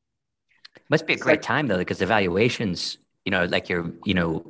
Must 0.88 1.06
be 1.06 1.14
a 1.14 1.18
great 1.18 1.42
time 1.42 1.66
though, 1.68 1.78
because 1.78 1.99
the 1.99 2.06
valuations, 2.06 2.99
you 3.25 3.30
know, 3.30 3.44
like 3.44 3.68
you're, 3.68 3.90
you 4.04 4.14
know, 4.14 4.44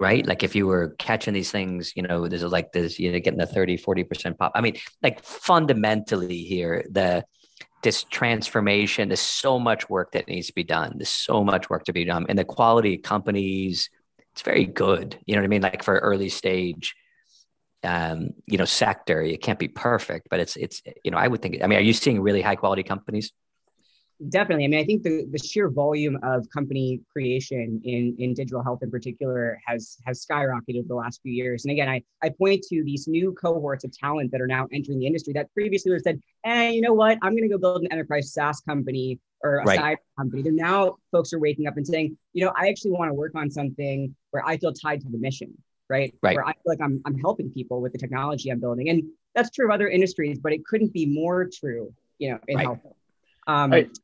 right? 0.00 0.26
Like 0.26 0.42
if 0.42 0.54
you 0.54 0.66
were 0.66 0.94
catching 0.98 1.34
these 1.34 1.50
things, 1.50 1.92
you 1.96 2.02
know, 2.02 2.28
there's 2.28 2.42
like 2.44 2.72
this, 2.72 2.98
you 2.98 3.12
know, 3.12 3.20
getting 3.20 3.38
the 3.38 3.46
30, 3.46 3.78
40% 3.78 4.36
pop. 4.38 4.52
I 4.54 4.60
mean, 4.60 4.76
like 5.02 5.22
fundamentally 5.22 6.38
here, 6.38 6.84
the 6.90 7.24
this 7.82 8.04
transformation, 8.04 9.08
there's 9.08 9.20
so 9.20 9.58
much 9.58 9.88
work 9.90 10.12
that 10.12 10.26
needs 10.28 10.48
to 10.48 10.54
be 10.54 10.64
done. 10.64 10.94
There's 10.96 11.08
so 11.10 11.44
much 11.44 11.68
work 11.70 11.84
to 11.84 11.92
be 11.92 12.04
done. 12.04 12.26
And 12.28 12.38
the 12.38 12.44
quality 12.44 12.96
companies, 12.98 13.90
it's 14.32 14.42
very 14.42 14.66
good. 14.66 15.18
You 15.26 15.34
know 15.36 15.42
what 15.42 15.46
I 15.46 15.48
mean? 15.48 15.62
Like 15.62 15.82
for 15.84 15.98
early 15.98 16.28
stage. 16.30 16.94
um, 17.82 18.30
you 18.46 18.58
know 18.58 18.64
sector. 18.64 19.22
It 19.22 19.42
can't 19.42 19.58
be 19.58 19.68
perfect, 19.68 20.28
but 20.30 20.40
it's 20.40 20.56
it's 20.56 20.82
you 21.04 21.10
know 21.10 21.18
I 21.18 21.28
would 21.28 21.42
think. 21.42 21.62
I 21.62 21.66
mean, 21.66 21.78
are 21.78 21.82
you 21.82 21.92
seeing 21.92 22.20
really 22.22 22.42
high 22.42 22.56
quality 22.56 22.82
companies? 22.82 23.32
Definitely. 24.28 24.64
I 24.64 24.68
mean, 24.68 24.80
I 24.80 24.84
think 24.84 25.02
the, 25.02 25.26
the 25.32 25.38
sheer 25.38 25.68
volume 25.68 26.18
of 26.22 26.48
company 26.50 27.00
creation 27.10 27.80
in, 27.84 28.14
in 28.18 28.32
digital 28.32 28.62
health 28.62 28.82
in 28.82 28.90
particular 28.90 29.60
has 29.66 29.98
has 30.06 30.24
skyrocketed 30.24 30.78
over 30.78 30.88
the 30.88 30.94
last 30.94 31.20
few 31.22 31.32
years. 31.32 31.64
And 31.64 31.72
again, 31.72 31.88
I, 31.88 32.02
I 32.22 32.30
point 32.30 32.62
to 32.70 32.84
these 32.84 33.08
new 33.08 33.32
cohorts 33.32 33.84
of 33.84 33.92
talent 33.92 34.30
that 34.30 34.40
are 34.40 34.46
now 34.46 34.68
entering 34.72 35.00
the 35.00 35.06
industry 35.06 35.32
that 35.34 35.52
previously 35.52 35.90
were 35.90 35.98
said, 35.98 36.20
hey, 36.44 36.72
you 36.72 36.80
know 36.80 36.92
what? 36.92 37.18
I'm 37.22 37.32
going 37.32 37.42
to 37.42 37.48
go 37.48 37.58
build 37.58 37.82
an 37.82 37.92
enterprise 37.92 38.32
SaaS 38.32 38.60
company 38.60 39.18
or 39.42 39.58
a 39.58 39.64
right. 39.64 39.78
cyber 39.78 39.96
company. 40.16 40.42
They're 40.42 40.52
now 40.52 40.96
folks 41.10 41.32
are 41.32 41.40
waking 41.40 41.66
up 41.66 41.76
and 41.76 41.86
saying, 41.86 42.16
you 42.32 42.44
know, 42.44 42.52
I 42.56 42.68
actually 42.68 42.92
want 42.92 43.10
to 43.10 43.14
work 43.14 43.32
on 43.34 43.50
something 43.50 44.14
where 44.30 44.46
I 44.46 44.56
feel 44.56 44.72
tied 44.72 45.00
to 45.00 45.08
the 45.08 45.18
mission, 45.18 45.52
right? 45.90 46.14
Right. 46.22 46.36
Where 46.36 46.46
I 46.46 46.52
feel 46.52 46.62
like 46.66 46.80
I'm, 46.80 47.02
I'm 47.04 47.18
helping 47.18 47.50
people 47.50 47.80
with 47.80 47.92
the 47.92 47.98
technology 47.98 48.50
I'm 48.50 48.60
building. 48.60 48.90
And 48.90 49.02
that's 49.34 49.50
true 49.50 49.66
of 49.66 49.72
other 49.72 49.88
industries, 49.88 50.38
but 50.38 50.52
it 50.52 50.64
couldn't 50.64 50.92
be 50.92 51.04
more 51.04 51.50
true, 51.52 51.92
you 52.18 52.30
know, 52.30 52.38
in 52.46 52.56
right. 52.56 52.64
health. 52.64 52.78
Um, 53.46 53.72
right. 53.72 53.98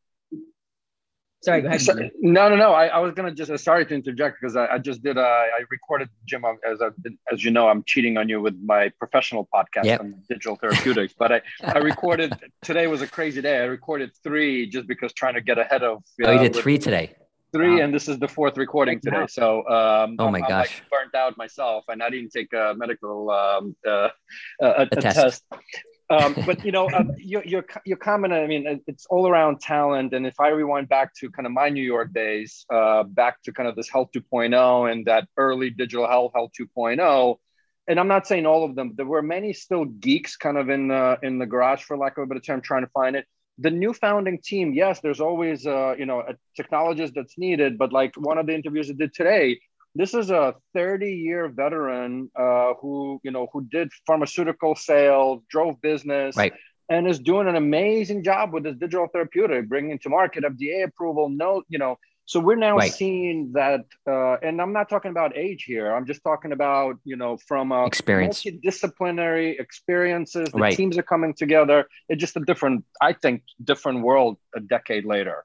Sorry, 1.43 1.63
go 1.63 1.69
ahead. 1.69 1.81
So, 1.81 1.95
no, 2.21 2.51
no, 2.51 2.57
no. 2.57 2.73
I, 2.73 2.89
I 2.89 2.99
was 2.99 3.15
gonna 3.15 3.33
just 3.33 3.51
uh, 3.51 3.57
sorry 3.57 3.87
to 3.87 3.95
interject 3.95 4.39
because 4.41 4.57
I, 4.57 4.67
I 4.75 4.79
just 4.79 5.03
did. 5.03 5.17
Uh, 5.17 5.23
I 5.23 5.65
recorded 5.71 6.11
Jim 6.27 6.45
as 6.71 6.83
I, 6.83 6.89
as 7.33 7.43
you 7.43 7.51
know. 7.51 7.69
I'm 7.69 7.83
cheating 7.85 8.19
on 8.19 8.29
you 8.29 8.43
with 8.43 8.57
my 8.63 8.91
professional 8.99 9.49
podcast 9.55 9.85
yep. 9.85 10.01
on 10.01 10.23
digital 10.29 10.57
therapeutics. 10.57 11.15
but 11.19 11.33
I 11.33 11.43
I 11.63 11.79
recorded 11.79 12.35
today 12.61 12.89
was 12.89 13.01
a 13.01 13.07
crazy 13.07 13.41
day. 13.41 13.57
I 13.59 13.65
recorded 13.65 14.11
three 14.23 14.69
just 14.69 14.87
because 14.87 15.15
trying 15.15 15.35
to 15.35 15.41
get 15.41 15.59
ahead 15.59 15.83
of. 15.83 16.03
Uh, 16.23 16.27
oh, 16.27 16.33
you 16.33 16.41
did 16.41 16.57
three 16.57 16.77
today. 16.77 17.15
Three, 17.53 17.77
wow. 17.77 17.85
and 17.85 17.95
this 17.95 18.07
is 18.07 18.19
the 18.19 18.29
fourth 18.29 18.57
recording 18.59 19.01
today. 19.01 19.27
So, 19.29 19.67
um, 19.67 20.17
oh 20.19 20.31
my 20.31 20.39
I'm, 20.39 20.43
gosh, 20.43 20.51
I'm 20.51 20.59
like 20.59 20.91
burnt 20.91 21.15
out 21.15 21.37
myself, 21.39 21.85
and 21.89 22.03
I 22.03 22.11
didn't 22.11 22.31
take 22.31 22.53
a 22.53 22.75
medical 22.77 23.31
um, 23.31 23.75
uh, 23.87 24.11
a, 24.61 24.67
a, 24.67 24.83
a 24.83 24.87
test. 24.89 25.17
test 25.17 25.45
um, 26.11 26.35
but 26.45 26.64
you 26.64 26.73
know, 26.73 26.90
uh, 26.90 27.05
your, 27.19 27.45
your 27.45 27.64
your 27.87 27.97
comment. 27.97 28.33
I 28.33 28.47
mean, 28.47 28.83
it's 28.87 29.07
all 29.07 29.29
around 29.29 29.61
talent. 29.61 30.12
And 30.12 30.26
if 30.26 30.40
I 30.40 30.49
rewind 30.49 30.88
back 30.88 31.14
to 31.17 31.31
kind 31.31 31.47
of 31.47 31.52
my 31.52 31.69
New 31.69 31.83
York 31.83 32.12
days, 32.12 32.67
uh, 32.69 33.05
back 33.05 33.40
to 33.45 33.52
kind 33.52 33.69
of 33.69 33.76
this 33.76 33.88
Health 33.88 34.11
2.0 34.14 34.90
and 34.90 35.07
that 35.07 35.29
early 35.37 35.71
digital 35.71 36.09
health, 36.09 36.33
Health 36.35 36.50
2.0. 36.61 37.37
And 37.87 37.99
I'm 37.99 38.09
not 38.09 38.26
saying 38.26 38.45
all 38.45 38.64
of 38.64 38.75
them. 38.75 38.95
There 38.97 39.07
were 39.07 39.23
many 39.23 39.52
still 39.52 39.85
geeks, 39.85 40.37
kind 40.37 40.59
of 40.59 40.69
in 40.69 40.88
the 40.88 41.19
in 41.23 41.38
the 41.38 41.47
garage, 41.47 41.83
for 41.85 41.97
lack 41.97 42.19
of 42.19 42.25
a 42.25 42.26
better 42.26 42.40
term, 42.40 42.61
trying 42.61 42.83
to 42.83 42.90
find 42.90 43.14
it. 43.14 43.25
The 43.59 43.71
new 43.71 43.93
founding 43.93 44.40
team, 44.43 44.73
yes, 44.73 45.00
there's 45.00 45.21
always 45.21 45.67
uh, 45.67 45.95
you 45.97 46.07
know 46.07 46.21
a 46.21 46.35
technologist 46.61 47.14
that's 47.14 47.38
needed. 47.38 47.79
But 47.79 47.93
like 47.93 48.14
one 48.17 48.38
of 48.38 48.47
the 48.47 48.55
interviews 48.55 48.90
I 48.90 48.95
did 48.95 49.14
today, 49.14 49.61
this 49.95 50.15
is 50.15 50.31
a 50.31 50.55
30 50.75 51.13
year 51.13 51.49
veteran 51.49 52.31
uh, 52.37 52.75
who 52.81 53.21
you 53.23 53.31
know 53.31 53.49
who 53.53 53.63
did 53.71 53.91
pharmaceutical 54.07 54.75
sales 54.75 55.43
drove 55.51 55.81
business 55.81 56.37
right. 56.37 56.53
and 56.89 57.09
is 57.09 57.19
doing 57.19 57.49
an 57.49 57.57
amazing 57.57 58.23
job 58.23 58.53
with 58.53 58.65
this 58.65 58.77
digital 58.77 59.09
therapeutic 59.13 59.69
bringing 59.69 59.99
to 59.99 60.09
market 60.09 60.45
fda 60.45 60.85
approval 60.85 61.29
no 61.29 61.63
you 61.69 61.79
know 61.79 61.97
so 62.27 62.39
we're 62.39 62.55
now 62.55 62.77
right. 62.77 62.93
seeing 62.93 63.51
that 63.53 63.81
uh, 64.09 64.35
and 64.43 64.61
i'm 64.63 64.73
not 64.73 64.89
talking 64.89 65.11
about 65.11 65.37
age 65.37 65.65
here 65.65 65.93
i'm 65.93 66.07
just 66.07 66.23
talking 66.23 66.53
about 66.53 66.97
you 67.05 67.17
know 67.17 67.37
from 67.49 67.73
a 67.73 67.85
experience 67.85 68.45
disciplinary 68.63 69.57
experiences 69.59 70.49
the 70.53 70.59
right. 70.59 70.77
teams 70.77 70.97
are 70.97 71.03
coming 71.03 71.35
together 71.35 71.87
it's 72.09 72.21
just 72.21 72.37
a 72.37 72.41
different 72.41 72.85
i 73.01 73.13
think 73.13 73.43
different 73.65 74.03
world 74.03 74.37
a 74.55 74.61
decade 74.61 75.05
later 75.05 75.45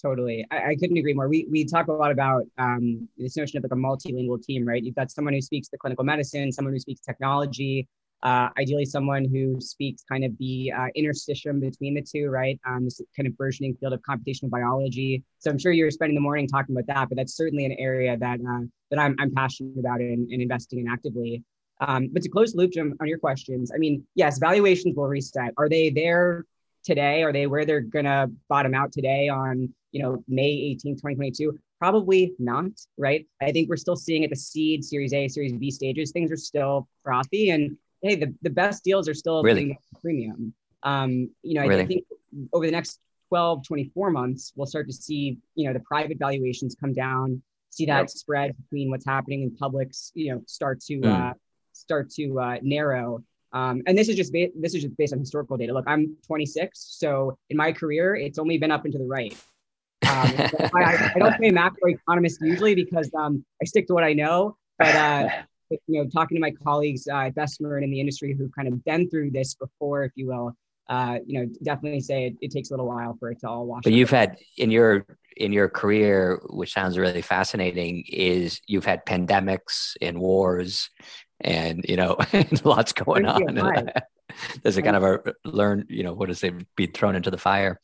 Totally. 0.00 0.46
I, 0.50 0.70
I, 0.70 0.76
couldn't 0.76 0.96
agree 0.96 1.12
more. 1.12 1.28
We, 1.28 1.48
we 1.50 1.64
talk 1.64 1.88
a 1.88 1.92
lot 1.92 2.12
about 2.12 2.44
um, 2.56 3.08
this 3.16 3.36
notion 3.36 3.58
of 3.58 3.64
like 3.64 3.72
a 3.72 3.74
multilingual 3.74 4.40
team, 4.40 4.64
right? 4.64 4.82
You've 4.82 4.94
got 4.94 5.10
someone 5.10 5.34
who 5.34 5.40
speaks 5.40 5.68
the 5.68 5.76
clinical 5.76 6.04
medicine, 6.04 6.52
someone 6.52 6.72
who 6.72 6.78
speaks 6.78 7.00
technology, 7.00 7.88
uh, 8.22 8.48
ideally 8.58 8.84
someone 8.84 9.24
who 9.24 9.60
speaks 9.60 10.02
kind 10.08 10.24
of 10.24 10.36
the 10.38 10.72
uh, 10.72 10.86
interstitium 10.96 11.60
between 11.60 11.94
the 11.94 12.02
two, 12.02 12.28
right? 12.28 12.60
Um, 12.66 12.84
this 12.84 13.00
kind 13.16 13.26
of 13.26 13.36
burgeoning 13.36 13.76
field 13.80 13.92
of 13.92 14.00
computational 14.08 14.50
biology. 14.50 15.24
So 15.38 15.50
I'm 15.50 15.58
sure 15.58 15.72
you're 15.72 15.90
spending 15.90 16.14
the 16.14 16.20
morning 16.20 16.46
talking 16.46 16.76
about 16.76 16.86
that, 16.92 17.08
but 17.08 17.16
that's 17.16 17.36
certainly 17.36 17.64
an 17.64 17.72
area 17.72 18.16
that 18.16 18.40
uh, 18.40 18.66
that 18.90 18.98
I'm, 18.98 19.16
I'm 19.18 19.34
passionate 19.34 19.78
about 19.78 20.00
and, 20.00 20.30
and 20.30 20.42
investing 20.42 20.80
in 20.80 20.88
actively. 20.88 21.42
Um, 21.80 22.08
but 22.12 22.22
to 22.22 22.28
close 22.28 22.52
the 22.52 22.58
loop, 22.58 22.72
Jim, 22.72 22.94
on 23.00 23.06
your 23.06 23.18
questions, 23.18 23.70
I 23.72 23.78
mean, 23.78 24.04
yes, 24.14 24.38
valuations 24.38 24.96
will 24.96 25.06
reset. 25.06 25.54
Are 25.56 25.68
they 25.68 25.90
there 25.90 26.44
today? 26.84 27.22
Are 27.22 27.32
they 27.32 27.46
where 27.46 27.64
they're 27.64 27.80
going 27.80 28.06
to 28.06 28.30
bottom 28.48 28.74
out 28.74 28.92
today 28.92 29.28
on 29.28 29.72
you 29.92 30.02
know, 30.02 30.22
May 30.28 30.50
18, 30.50 30.96
2022? 30.96 31.58
Probably 31.78 32.34
not, 32.38 32.70
right? 32.96 33.26
I 33.40 33.52
think 33.52 33.68
we're 33.68 33.76
still 33.76 33.96
seeing 33.96 34.24
at 34.24 34.30
the 34.30 34.36
seed, 34.36 34.84
Series 34.84 35.12
A, 35.12 35.28
Series 35.28 35.52
B 35.52 35.70
stages, 35.70 36.10
things 36.10 36.32
are 36.32 36.36
still 36.36 36.88
frothy. 37.04 37.50
And 37.50 37.76
hey, 38.02 38.16
the, 38.16 38.34
the 38.42 38.50
best 38.50 38.84
deals 38.84 39.08
are 39.08 39.14
still 39.14 39.42
really 39.42 39.78
premium. 40.00 40.54
Um, 40.82 41.30
you 41.42 41.54
know, 41.54 41.62
I, 41.62 41.66
really? 41.66 41.82
I 41.82 41.86
think 41.86 42.04
over 42.52 42.66
the 42.66 42.72
next 42.72 43.00
12, 43.28 43.66
24 43.66 44.10
months, 44.10 44.52
we'll 44.56 44.66
start 44.66 44.86
to 44.88 44.92
see, 44.92 45.38
you 45.54 45.66
know, 45.66 45.72
the 45.72 45.80
private 45.80 46.18
valuations 46.18 46.74
come 46.74 46.92
down, 46.92 47.42
see 47.70 47.86
that 47.86 48.10
spread 48.10 48.56
between 48.56 48.90
what's 48.90 49.04
happening 49.04 49.42
in 49.42 49.54
publics, 49.54 50.12
you 50.14 50.32
know, 50.32 50.42
start 50.46 50.80
to 50.80 51.00
mm. 51.00 51.30
uh, 51.30 51.34
start 51.72 52.10
to 52.10 52.40
uh, 52.40 52.56
narrow. 52.62 53.22
Um, 53.52 53.82
and 53.86 53.96
this 53.96 54.08
is 54.08 54.16
just 54.16 54.32
ba- 54.32 54.50
this 54.58 54.74
is 54.74 54.82
just 54.82 54.96
based 54.96 55.12
on 55.12 55.18
historical 55.18 55.56
data. 55.56 55.72
Look, 55.72 55.84
I'm 55.86 56.16
26, 56.26 56.78
so 56.78 57.38
in 57.50 57.56
my 57.56 57.72
career, 57.72 58.14
it's 58.14 58.38
only 58.38 58.58
been 58.58 58.70
up 58.70 58.84
and 58.84 58.92
to 58.92 58.98
the 58.98 59.06
right. 59.06 59.36
Um, 60.08 60.70
I, 60.74 61.12
I, 61.14 61.18
don't 61.18 61.38
say 61.38 61.50
macroeconomist 61.50 62.38
usually 62.40 62.74
because 62.74 63.10
um, 63.14 63.44
I 63.60 63.66
stick 63.66 63.86
to 63.88 63.94
what 63.94 64.04
I 64.04 64.14
know. 64.14 64.56
But 64.78 64.94
uh, 64.94 65.28
you 65.86 66.02
know, 66.02 66.08
talking 66.08 66.36
to 66.36 66.40
my 66.40 66.50
colleagues 66.50 67.06
uh, 67.06 67.16
at 67.16 67.34
Bessemer 67.34 67.76
and 67.76 67.84
in 67.84 67.90
the 67.90 68.00
industry 68.00 68.34
who've 68.34 68.50
kind 68.52 68.68
of 68.68 68.84
been 68.84 69.08
through 69.10 69.30
this 69.30 69.54
before, 69.54 70.04
if 70.04 70.12
you 70.14 70.28
will, 70.28 70.54
uh, 70.88 71.18
you 71.26 71.40
know, 71.40 71.48
definitely 71.62 72.00
say 72.00 72.26
it, 72.26 72.36
it, 72.40 72.50
takes 72.50 72.70
a 72.70 72.72
little 72.72 72.86
while 72.86 73.16
for 73.18 73.30
it 73.30 73.40
to 73.40 73.48
all 73.48 73.66
wash. 73.66 73.82
But 73.84 73.92
you've 73.92 74.10
had 74.10 74.38
in 74.56 74.70
your 74.70 75.04
in 75.36 75.52
your 75.52 75.68
career, 75.68 76.40
which 76.48 76.72
sounds 76.72 76.98
really 76.98 77.22
fascinating, 77.22 78.04
is 78.08 78.60
you've 78.66 78.86
had 78.86 79.04
pandemics 79.04 79.96
and 80.00 80.18
wars, 80.18 80.90
and 81.40 81.84
you 81.86 81.96
know, 81.96 82.16
lots 82.64 82.92
going 82.92 83.26
on. 83.26 83.90
There's 84.62 84.76
a 84.76 84.82
kind 84.82 84.96
of 84.96 85.02
a 85.02 85.34
learn, 85.44 85.86
you 85.88 86.02
know, 86.02 86.12
what 86.12 86.30
is 86.30 86.42
it? 86.44 86.54
Be 86.76 86.86
thrown 86.86 87.16
into 87.16 87.30
the 87.30 87.38
fire. 87.38 87.80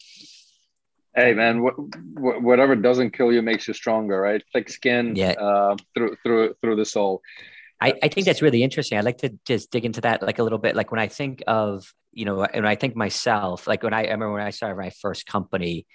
Hey 1.14 1.32
man, 1.32 1.64
wh- 1.64 1.80
wh- 2.18 2.42
whatever 2.42 2.74
doesn't 2.74 3.12
kill 3.12 3.32
you 3.32 3.40
makes 3.42 3.68
you 3.68 3.74
stronger, 3.74 4.20
right? 4.20 4.42
Thick 4.52 4.68
skin, 4.68 5.14
yeah. 5.14 5.32
Uh, 5.32 5.76
through 5.94 6.16
through 6.22 6.54
through 6.60 6.76
the 6.76 6.84
soul. 6.84 7.22
I, 7.80 7.94
I 8.02 8.08
think 8.08 8.26
that's 8.26 8.40
really 8.40 8.62
interesting. 8.62 8.98
I'd 8.98 9.04
like 9.04 9.18
to 9.18 9.36
just 9.44 9.70
dig 9.70 9.84
into 9.84 10.00
that 10.02 10.22
like 10.22 10.38
a 10.38 10.42
little 10.42 10.58
bit. 10.58 10.74
Like 10.74 10.90
when 10.90 11.00
I 11.00 11.08
think 11.08 11.42
of, 11.46 11.92
you 12.12 12.24
know, 12.24 12.42
and 12.42 12.66
I 12.66 12.76
think 12.76 12.96
myself, 12.96 13.66
like 13.66 13.82
when 13.82 13.92
I, 13.92 14.04
I 14.04 14.12
remember 14.12 14.32
when 14.32 14.42
I 14.42 14.50
started 14.50 14.76
my 14.76 14.90
first 15.02 15.26
company 15.26 15.86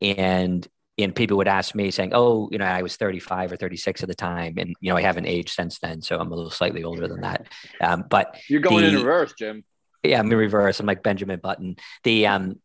and 0.00 0.66
and 0.96 1.14
people 1.14 1.36
would 1.38 1.48
ask 1.48 1.74
me 1.74 1.90
saying, 1.90 2.12
"Oh, 2.14 2.48
you 2.52 2.58
know, 2.58 2.64
I 2.64 2.82
was 2.82 2.96
35 2.96 3.52
or 3.52 3.56
36 3.56 4.02
at 4.02 4.08
the 4.08 4.14
time, 4.14 4.54
and 4.58 4.74
you 4.80 4.90
know, 4.90 4.96
I 4.96 5.02
haven't 5.02 5.26
aged 5.26 5.50
since 5.50 5.78
then, 5.80 6.02
so 6.02 6.18
I'm 6.18 6.30
a 6.30 6.34
little 6.34 6.50
slightly 6.50 6.84
older 6.84 7.08
than 7.08 7.22
that." 7.22 7.48
Um, 7.80 8.04
but 8.08 8.38
you're 8.48 8.60
going 8.60 8.84
the, 8.84 8.90
in 8.90 8.96
reverse, 8.96 9.34
Jim. 9.36 9.64
Yeah, 10.02 10.20
I'm 10.20 10.30
in 10.30 10.38
reverse. 10.38 10.78
I'm 10.78 10.86
like 10.86 11.02
Benjamin 11.02 11.40
Button. 11.42 11.76
The 12.04 12.28
um, 12.28 12.60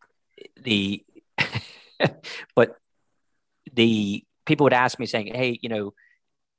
the 0.61 1.03
but 2.55 2.75
the 3.73 4.23
people 4.45 4.65
would 4.65 4.73
ask 4.73 4.99
me 4.99 5.05
saying, 5.05 5.33
"Hey, 5.33 5.59
you 5.61 5.69
know, 5.69 5.93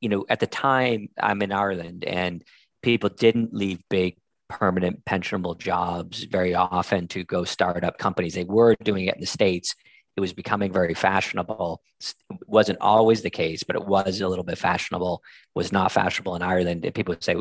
you 0.01 0.09
know, 0.09 0.25
at 0.29 0.41
the 0.41 0.47
time 0.47 1.09
I'm 1.21 1.43
in 1.43 1.53
Ireland 1.53 2.05
and 2.05 2.43
people 2.83 3.11
didn't 3.11 3.55
leave 3.55 3.83
big 3.89 4.17
permanent 4.49 5.05
pensionable 5.05 5.57
jobs 5.57 6.25
very 6.25 6.55
often 6.55 7.07
to 7.09 7.25
go 7.25 7.45
start 7.45 7.85
up 7.85 7.99
companies. 7.99 8.35
They 8.35 8.45
were 8.45 8.75
doing 8.83 9.07
it 9.07 9.15
in 9.15 9.21
the 9.21 9.27
States. 9.27 9.75
It 10.17 10.21
was 10.21 10.33
becoming 10.33 10.73
very 10.73 10.93
fashionable. 10.93 11.81
It 12.01 12.15
wasn't 12.47 12.81
always 12.81 13.23
the 13.23 13.31
case, 13.31 13.63
but 13.63 13.77
it 13.77 13.87
was 13.87 14.21
a 14.21 14.29
little 14.29 14.45
bit 14.45 14.59
fashionable. 14.59 15.23
Was 15.55 15.71
not 15.71 15.93
fashionable 15.93 16.35
in 16.35 16.43
Ireland. 16.43 16.85
And 16.85 16.95
people 16.95 17.13
would 17.13 17.23
say, 17.23 17.37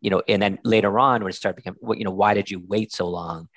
you 0.00 0.10
know, 0.10 0.22
and 0.28 0.40
then 0.40 0.58
later 0.64 0.98
on 0.98 1.22
when 1.22 1.30
it 1.30 1.34
started 1.34 1.56
becoming, 1.56 1.98
you 1.98 2.04
know, 2.04 2.12
why 2.12 2.32
did 2.32 2.50
you 2.50 2.62
wait 2.66 2.92
so 2.92 3.08
long? 3.08 3.48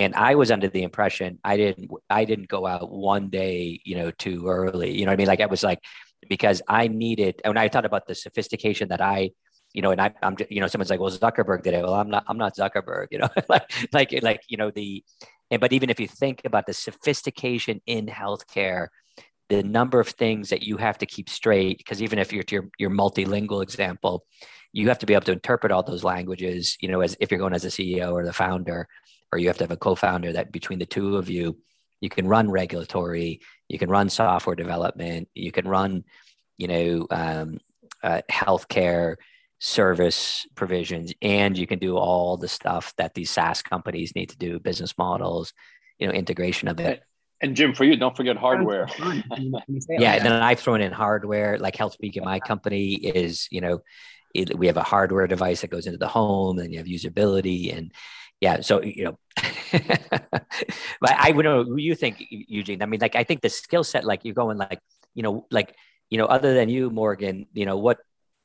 And 0.00 0.14
i 0.14 0.34
was 0.34 0.50
under 0.50 0.68
the 0.68 0.82
impression 0.82 1.38
i 1.44 1.56
didn't 1.56 1.90
i 2.08 2.24
didn't 2.24 2.48
go 2.48 2.66
out 2.66 2.90
one 2.90 3.28
day 3.28 3.80
you 3.84 3.96
know 3.96 4.10
too 4.10 4.48
early 4.48 4.90
you 4.96 5.04
know 5.04 5.10
what 5.10 5.14
i 5.14 5.16
mean? 5.16 5.26
Like 5.26 5.40
i 5.40 5.46
was 5.46 5.62
like 5.62 5.80
because 6.28 6.62
i 6.68 6.88
needed 6.88 7.40
and 7.44 7.58
i 7.58 7.68
thought 7.68 7.84
about 7.84 8.06
the 8.06 8.14
sophistication 8.14 8.88
that 8.88 9.00
i 9.00 9.30
you 9.72 9.82
know 9.82 9.90
and 9.90 10.00
I, 10.00 10.12
i'm 10.22 10.36
you 10.48 10.60
know 10.60 10.66
someone's 10.66 10.90
like 10.90 11.00
well 11.00 11.10
zuckerberg 11.10 11.62
did 11.62 11.74
it. 11.74 11.82
Well 11.82 11.94
i'm 11.94 12.10
not 12.10 12.24
i'm 12.26 12.38
not 12.38 12.56
zuckerberg 12.56 13.08
you 13.10 13.18
know? 13.18 13.28
Like 13.48 13.70
like 13.92 14.22
like 14.22 14.42
you 14.48 14.56
know 14.56 14.70
the 14.70 15.04
and 15.50 15.60
but 15.60 15.72
even 15.72 15.90
if 15.90 15.98
you 16.00 16.08
think 16.08 16.42
about 16.44 16.66
the 16.66 16.74
sophistication 16.74 17.80
in 17.86 18.06
healthcare 18.06 18.88
the 19.48 19.62
number 19.64 19.98
of 19.98 20.08
things 20.08 20.50
that 20.50 20.62
you 20.62 20.76
have 20.76 20.98
to 20.98 21.06
keep 21.06 21.28
straight 21.28 21.78
because 21.78 22.00
even 22.00 22.18
if 22.18 22.32
you're 22.32 22.44
your, 22.50 22.68
your 22.78 22.90
multilingual 22.90 23.62
example 23.62 24.24
you 24.72 24.88
have 24.88 24.98
to 24.98 25.06
be 25.06 25.14
able 25.14 25.24
to 25.24 25.32
interpret 25.32 25.72
all 25.72 25.82
those 25.82 26.04
languages 26.04 26.76
you 26.80 26.88
know 26.88 27.00
as 27.00 27.16
if 27.20 27.30
you're 27.30 27.40
going 27.40 27.54
as 27.54 27.64
a 27.64 27.68
ceo 27.68 28.12
or 28.12 28.24
the 28.24 28.32
founder 28.32 28.86
or 29.32 29.38
you 29.38 29.48
have 29.48 29.58
to 29.58 29.64
have 29.64 29.70
a 29.70 29.76
co-founder 29.76 30.32
that 30.32 30.52
between 30.52 30.78
the 30.78 30.86
two 30.86 31.16
of 31.16 31.28
you 31.28 31.56
you 32.00 32.08
can 32.08 32.26
run 32.26 32.50
regulatory 32.50 33.40
you 33.68 33.78
can 33.78 33.90
run 33.90 34.08
software 34.08 34.56
development 34.56 35.28
you 35.34 35.52
can 35.52 35.66
run 35.66 36.04
you 36.58 36.68
know 36.68 37.06
um, 37.10 37.58
uh, 38.02 38.22
healthcare 38.30 39.16
service 39.60 40.46
provisions 40.54 41.12
and 41.20 41.56
you 41.56 41.66
can 41.66 41.78
do 41.78 41.96
all 41.96 42.36
the 42.36 42.48
stuff 42.48 42.94
that 42.96 43.14
these 43.14 43.30
SaaS 43.30 43.62
companies 43.62 44.14
need 44.14 44.30
to 44.30 44.38
do, 44.38 44.58
business 44.58 44.96
models, 44.96 45.52
you 45.98 46.06
know, 46.06 46.12
integration 46.12 46.66
of 46.66 46.80
it. 46.80 47.02
And 47.42 47.54
Jim, 47.54 47.74
for 47.74 47.84
you, 47.84 47.96
don't 47.96 48.16
forget 48.16 48.36
hardware. 48.36 48.86
yeah, 48.98 50.14
and 50.14 50.24
then 50.24 50.32
I've 50.32 50.60
thrown 50.60 50.80
in 50.80 50.92
hardware, 50.92 51.58
like 51.58 51.76
HealthBeacon 51.76 52.18
in 52.18 52.24
my 52.24 52.40
company 52.40 52.94
is, 52.94 53.48
you 53.50 53.60
know, 53.60 53.80
it, 54.34 54.58
we 54.58 54.66
have 54.66 54.76
a 54.76 54.82
hardware 54.82 55.26
device 55.26 55.62
that 55.62 55.70
goes 55.70 55.86
into 55.86 55.98
the 55.98 56.08
home, 56.08 56.58
and 56.58 56.72
you 56.72 56.78
have 56.78 56.86
usability, 56.86 57.76
and 57.76 57.92
yeah, 58.40 58.60
so 58.62 58.82
you 58.82 59.04
know, 59.04 59.18
but 59.72 61.14
I 61.16 61.30
would 61.30 61.44
know. 61.44 61.76
You 61.76 61.94
think, 61.94 62.24
Eugene? 62.30 62.82
I 62.82 62.86
mean, 62.86 63.00
like, 63.00 63.16
I 63.16 63.24
think 63.24 63.42
the 63.42 63.50
skill 63.50 63.84
set, 63.84 64.04
like, 64.04 64.24
you're 64.24 64.34
going, 64.34 64.58
like, 64.58 64.80
you 65.14 65.22
know, 65.22 65.46
like, 65.50 65.76
you 66.08 66.18
know, 66.18 66.26
other 66.26 66.54
than 66.54 66.68
you, 66.68 66.90
Morgan, 66.90 67.46
you 67.52 67.66
know, 67.66 67.76
what, 67.76 67.98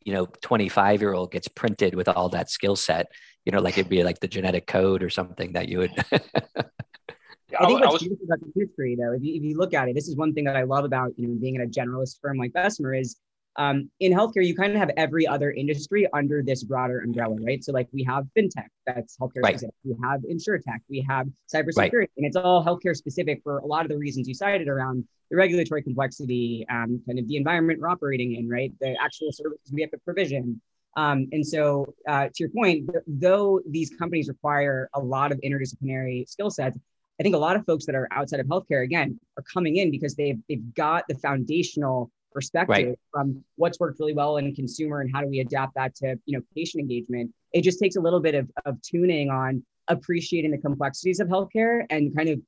you 0.04 0.14
know, 0.14 0.26
25 0.26 1.02
year 1.02 1.14
old 1.14 1.32
gets 1.32 1.48
printed 1.48 1.96
with 1.96 2.08
all 2.08 2.30
that 2.30 2.50
skill 2.50 2.76
set, 2.76 3.08
you 3.46 3.52
know, 3.52 3.60
like 3.60 3.78
it'd 3.78 3.90
be 3.90 4.04
like 4.04 4.20
the 4.20 4.28
genetic 4.28 4.68
code 4.68 5.02
or 5.02 5.10
something 5.10 5.54
that 5.54 5.68
you 5.68 5.80
would. 5.80 5.92
I 7.58 7.68
think 7.68 7.80
what's 7.80 8.04
beautiful 8.04 8.26
about 8.26 8.40
the 8.42 8.52
history, 8.60 8.98
though, 9.00 9.14
if 9.14 9.24
you, 9.24 9.36
if 9.36 9.44
you 9.44 9.58
look 9.58 9.74
at 9.74 9.88
it, 9.88 9.96
this 9.96 10.08
is 10.08 10.16
one 10.16 10.34
thing 10.34 10.44
that 10.46 10.56
I 10.56 10.64
love 10.64 10.84
about 10.84 11.14
you 11.18 11.28
know 11.28 11.36
being 11.36 11.56
in 11.56 11.62
a 11.62 11.68
generalist 11.68 12.20
firm 12.22 12.38
like 12.38 12.54
Bessemer 12.54 12.94
is 12.94 13.16
um, 13.58 13.90
in 14.00 14.12
healthcare, 14.12 14.46
you 14.46 14.56
kind 14.56 14.74
of 14.74 14.80
have 14.80 14.92
every 14.98 15.26
other 15.26 15.52
industry 15.52 16.08
under 16.14 16.44
this 16.44 16.64
broader 16.64 17.00
umbrella, 17.00 17.38
right? 17.42 17.64
So, 17.64 17.72
like, 17.72 17.88
we 17.94 18.04
have 18.04 18.26
fintech, 18.38 18.68
that's 18.86 19.18
healthcare 19.18 19.44
right. 19.44 19.54
specific. 19.54 19.76
We 19.84 19.96
have 20.04 20.22
insurtech, 20.22 20.80
we 20.90 21.06
have 21.08 21.28
cybersecurity, 21.54 21.94
right. 21.94 22.10
and 22.18 22.26
it's 22.26 22.36
all 22.36 22.64
healthcare 22.64 22.96
specific 22.96 23.42
for 23.44 23.60
a 23.60 23.66
lot 23.66 23.86
of 23.86 23.90
the 23.90 23.98
reasons 23.98 24.28
you 24.28 24.34
cited 24.34 24.68
around 24.68 25.06
the 25.32 25.38
regulatory 25.38 25.82
complexity, 25.82 26.66
um, 26.70 27.02
kind 27.08 27.18
of 27.18 27.28
the 27.28 27.38
environment 27.38 27.80
we're 27.80 27.88
operating 27.88 28.36
in, 28.36 28.50
right? 28.50 28.74
The 28.82 28.96
actual 29.02 29.32
services 29.32 29.72
we 29.72 29.82
have 29.82 29.92
to 29.92 29.98
provision. 30.00 30.62
Um, 30.98 31.28
and 31.32 31.46
so, 31.46 31.94
uh, 32.08 32.26
to 32.26 32.34
your 32.40 32.50
point, 32.50 32.90
th- 32.92 33.04
though 33.08 33.62
these 33.70 33.90
companies 33.98 34.28
require 34.28 34.90
a 34.94 35.00
lot 35.00 35.32
of 35.32 35.40
interdisciplinary 35.42 36.28
skill 36.28 36.50
sets, 36.50 36.78
I 37.20 37.24
think 37.24 37.36
a 37.36 37.40
lot 37.40 37.56
of 37.56 37.66
folks 37.66 37.86
that 37.86 37.96
are 37.96 38.10
outside 38.12 38.42
of 38.42 38.48
healthcare, 38.48 38.84
again, 38.84 39.18
are 39.38 39.44
coming 39.44 39.78
in 39.78 39.92
because 39.92 40.16
they've 40.16 40.40
they've 40.50 40.74
got 40.74 41.06
the 41.08 41.16
foundational 41.16 42.12
perspective 42.36 42.88
right. 42.90 43.00
from 43.12 43.44
what's 43.56 43.80
worked 43.80 44.00
really 44.00 44.14
well 44.14 44.38
in 44.38 44.54
consumer 44.54 45.00
and 45.00 45.10
how 45.12 45.22
do 45.22 45.28
we 45.28 45.40
adapt 45.40 45.74
that 45.76 45.96
to 45.96 46.20
you 46.26 46.38
know 46.38 46.44
patient 46.54 46.82
engagement. 46.82 47.34
It 47.54 47.62
just 47.62 47.80
takes 47.80 47.96
a 47.96 48.02
little 48.02 48.20
bit 48.20 48.36
of, 48.36 48.52
of 48.66 48.80
tuning 48.82 49.30
on 49.30 49.64
appreciating 49.88 50.52
the 50.52 50.58
complexities 50.58 51.20
of 51.20 51.30
healthcare 51.30 51.86
and 51.90 52.16
kind 52.16 52.30
of 52.30 52.40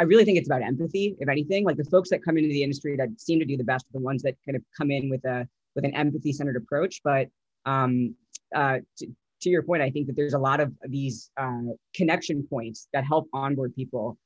I 0.00 0.04
really 0.04 0.24
think 0.24 0.38
it's 0.38 0.48
about 0.48 0.62
empathy, 0.62 1.14
if 1.20 1.28
anything. 1.28 1.64
Like 1.64 1.76
the 1.76 1.84
folks 1.84 2.08
that 2.10 2.24
come 2.24 2.38
into 2.38 2.48
the 2.48 2.62
industry 2.62 2.96
that 2.96 3.08
seem 3.18 3.38
to 3.38 3.44
do 3.44 3.56
the 3.56 3.64
best 3.64 3.84
are 3.84 3.98
the 3.98 4.04
ones 4.04 4.22
that 4.22 4.34
kind 4.46 4.56
of 4.56 4.62
come 4.76 4.90
in 4.90 5.08
with 5.08 5.24
a 5.24 5.46
with 5.74 5.84
an 5.84 5.94
empathy 5.94 6.32
centered 6.32 6.56
approach. 6.56 7.00
But 7.04 7.28
um, 7.66 8.14
uh, 8.54 8.78
to, 8.98 9.06
to 9.42 9.50
your 9.50 9.62
point, 9.62 9.82
I 9.82 9.90
think 9.90 10.06
that 10.08 10.16
there's 10.16 10.34
a 10.34 10.38
lot 10.38 10.58
of 10.58 10.72
these 10.88 11.30
uh, 11.36 11.72
connection 11.94 12.46
points 12.48 12.88
that 12.92 13.04
help 13.04 13.28
onboard 13.32 13.76
people. 13.76 14.18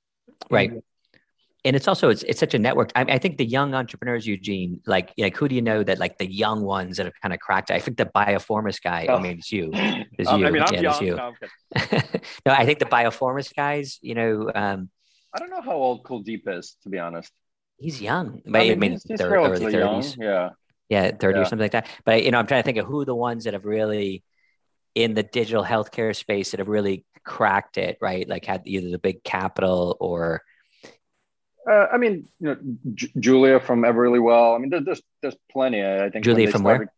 Right 0.48 0.72
and 1.64 1.74
it's 1.74 1.88
also 1.88 2.10
it's, 2.10 2.22
it's 2.24 2.38
such 2.38 2.54
a 2.54 2.58
network 2.58 2.92
I, 2.94 3.02
I, 3.02 3.18
think 3.18 3.38
the 3.38 3.44
young 3.44 3.74
entrepreneurs 3.74 4.26
eugene 4.26 4.80
like 4.86 5.12
like 5.18 5.36
who 5.36 5.48
do 5.48 5.54
you 5.54 5.62
know 5.62 5.82
that 5.82 5.98
like 5.98 6.18
the 6.18 6.30
young 6.30 6.62
ones 6.62 6.98
that 6.98 7.06
have 7.06 7.14
kind 7.20 7.32
of 7.32 7.40
cracked 7.40 7.70
it? 7.70 7.74
i 7.74 7.78
think 7.78 7.96
the 7.96 8.06
biofourmis 8.06 8.82
guy 8.82 9.06
oh. 9.08 9.16
i 9.16 9.22
mean 9.22 9.38
it's 9.38 9.50
you 9.50 9.70
it's 9.74 10.28
um, 10.28 10.40
you 10.40 10.46
i 10.46 10.50
mean 10.50 10.62
i'm 10.62 10.74
yeah, 10.74 10.80
young 10.80 11.04
you. 11.04 11.16
No, 11.16 11.32
no, 12.46 12.52
i 12.52 12.64
think 12.64 12.78
the 12.78 12.86
biofourmis 12.86 13.54
guys 13.54 13.98
you 14.02 14.14
know 14.14 14.50
um 14.54 14.90
i 15.34 15.38
don't 15.38 15.50
know 15.50 15.62
how 15.62 15.72
old 15.72 16.04
Kuldeep 16.04 16.42
is 16.46 16.76
to 16.82 16.88
be 16.88 16.98
honest 16.98 17.32
he's 17.78 18.00
young 18.00 18.42
I 18.46 18.50
mean, 18.50 18.72
I 18.72 18.74
mean 18.76 18.92
he's, 18.92 19.04
he's 19.04 19.20
early 19.20 19.72
30s 19.72 20.16
young. 20.16 20.26
yeah 20.26 20.50
yeah 20.88 21.10
30 21.16 21.36
yeah. 21.36 21.42
or 21.42 21.44
something 21.44 21.64
like 21.64 21.72
that 21.72 21.88
but 22.04 22.22
you 22.24 22.30
know 22.30 22.38
i'm 22.38 22.46
trying 22.46 22.62
to 22.62 22.66
think 22.66 22.78
of 22.78 22.86
who 22.86 23.04
the 23.04 23.14
ones 23.14 23.44
that 23.44 23.54
have 23.54 23.64
really 23.64 24.22
in 24.94 25.14
the 25.14 25.22
digital 25.24 25.64
healthcare 25.64 26.14
space 26.14 26.52
that 26.52 26.60
have 26.60 26.68
really 26.68 27.04
cracked 27.24 27.78
it 27.78 27.96
right 28.00 28.28
like 28.28 28.44
had 28.44 28.62
either 28.66 28.90
the 28.90 28.98
big 28.98 29.24
capital 29.24 29.96
or 29.98 30.42
uh, 31.70 31.86
I 31.92 31.98
mean, 31.98 32.26
you 32.40 32.48
know, 32.48 32.56
J- 32.94 33.12
Julia 33.18 33.60
from 33.60 33.82
Everlywell. 33.82 34.54
I 34.54 34.58
mean, 34.58 34.70
there's 34.84 35.02
there's 35.22 35.36
plenty. 35.50 35.84
I 35.84 36.10
think 36.10 36.24
Julia 36.24 36.50
from 36.50 36.62
started, 36.62 36.88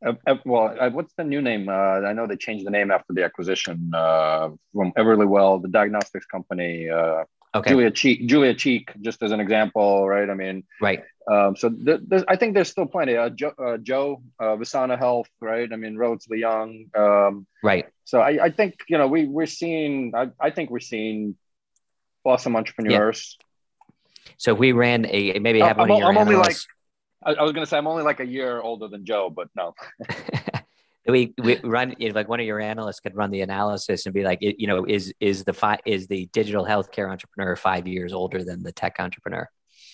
where? 0.00 0.16
Uh, 0.26 0.36
well, 0.44 0.74
uh, 0.78 0.90
what's 0.90 1.12
the 1.14 1.24
new 1.24 1.42
name? 1.42 1.68
Uh, 1.68 2.00
I 2.00 2.12
know 2.12 2.26
they 2.26 2.36
changed 2.36 2.66
the 2.66 2.70
name 2.70 2.90
after 2.90 3.12
the 3.12 3.24
acquisition 3.24 3.92
uh, 3.94 4.48
from 4.74 4.92
Everlywell, 4.92 5.60
the 5.60 5.68
diagnostics 5.68 6.26
company. 6.26 6.88
Uh, 6.88 7.24
okay. 7.54 7.70
Julia 7.70 7.90
Cheek, 7.90 8.26
Julia 8.26 8.54
Cheek, 8.54 8.92
just 9.00 9.22
as 9.22 9.32
an 9.32 9.40
example, 9.40 10.08
right? 10.08 10.28
I 10.28 10.34
mean, 10.34 10.64
right. 10.80 11.02
Um, 11.30 11.54
so 11.54 11.68
th- 11.68 12.24
I 12.28 12.36
think 12.36 12.54
there's 12.54 12.70
still 12.70 12.86
plenty. 12.86 13.16
Uh, 13.16 13.28
Joe, 13.28 13.78
Joe 13.82 14.22
Visana 14.40 14.98
Health, 14.98 15.28
right? 15.40 15.70
I 15.70 15.76
mean, 15.76 15.96
relatively 15.96 16.38
young. 16.40 16.86
Um, 16.96 17.46
right. 17.62 17.86
So 18.04 18.20
I, 18.20 18.44
I 18.44 18.50
think 18.50 18.76
you 18.88 18.96
know 18.98 19.06
we 19.06 19.26
we're 19.26 19.46
seeing. 19.46 20.12
I, 20.14 20.30
I 20.40 20.50
think 20.50 20.70
we're 20.70 20.80
seeing 20.80 21.36
awesome 22.24 22.56
entrepreneurs. 22.56 23.36
Yeah 23.38 23.46
so 24.40 24.54
we 24.54 24.72
ran 24.72 25.04
a 25.04 25.38
maybe 25.38 25.60
have 25.60 25.76
one 25.76 25.90
I'm, 25.90 25.96
of 25.96 25.98
your 25.98 26.08
I'm 26.08 26.16
only 26.16 26.34
like 26.34 26.56
I, 27.22 27.42
was 27.42 27.52
gonna 27.52 27.66
say 27.66 27.76
I'm 27.76 27.86
only 27.86 28.02
like 28.02 28.20
a 28.20 28.26
year 28.26 28.58
older 28.62 28.88
than 28.88 29.04
Joe, 29.04 29.28
but 29.28 29.48
no. 29.54 29.74
we 31.06 31.34
we 31.36 31.58
run 31.58 31.94
you 31.98 32.08
know, 32.08 32.14
like 32.14 32.26
one 32.26 32.40
of 32.40 32.46
your 32.46 32.58
analysts 32.58 33.00
could 33.00 33.14
run 33.14 33.30
the 33.30 33.42
analysis 33.42 34.06
and 34.06 34.14
be 34.14 34.22
like, 34.22 34.38
you 34.40 34.66
know, 34.66 34.86
is 34.86 35.12
is 35.20 35.44
the 35.44 35.52
fi- 35.52 35.80
is 35.84 36.06
the 36.06 36.24
digital 36.32 36.64
healthcare 36.64 37.10
entrepreneur 37.10 37.54
five 37.54 37.86
years 37.86 38.14
older 38.14 38.42
than 38.42 38.62
the 38.62 38.72
tech 38.72 38.96
entrepreneur? 38.98 39.46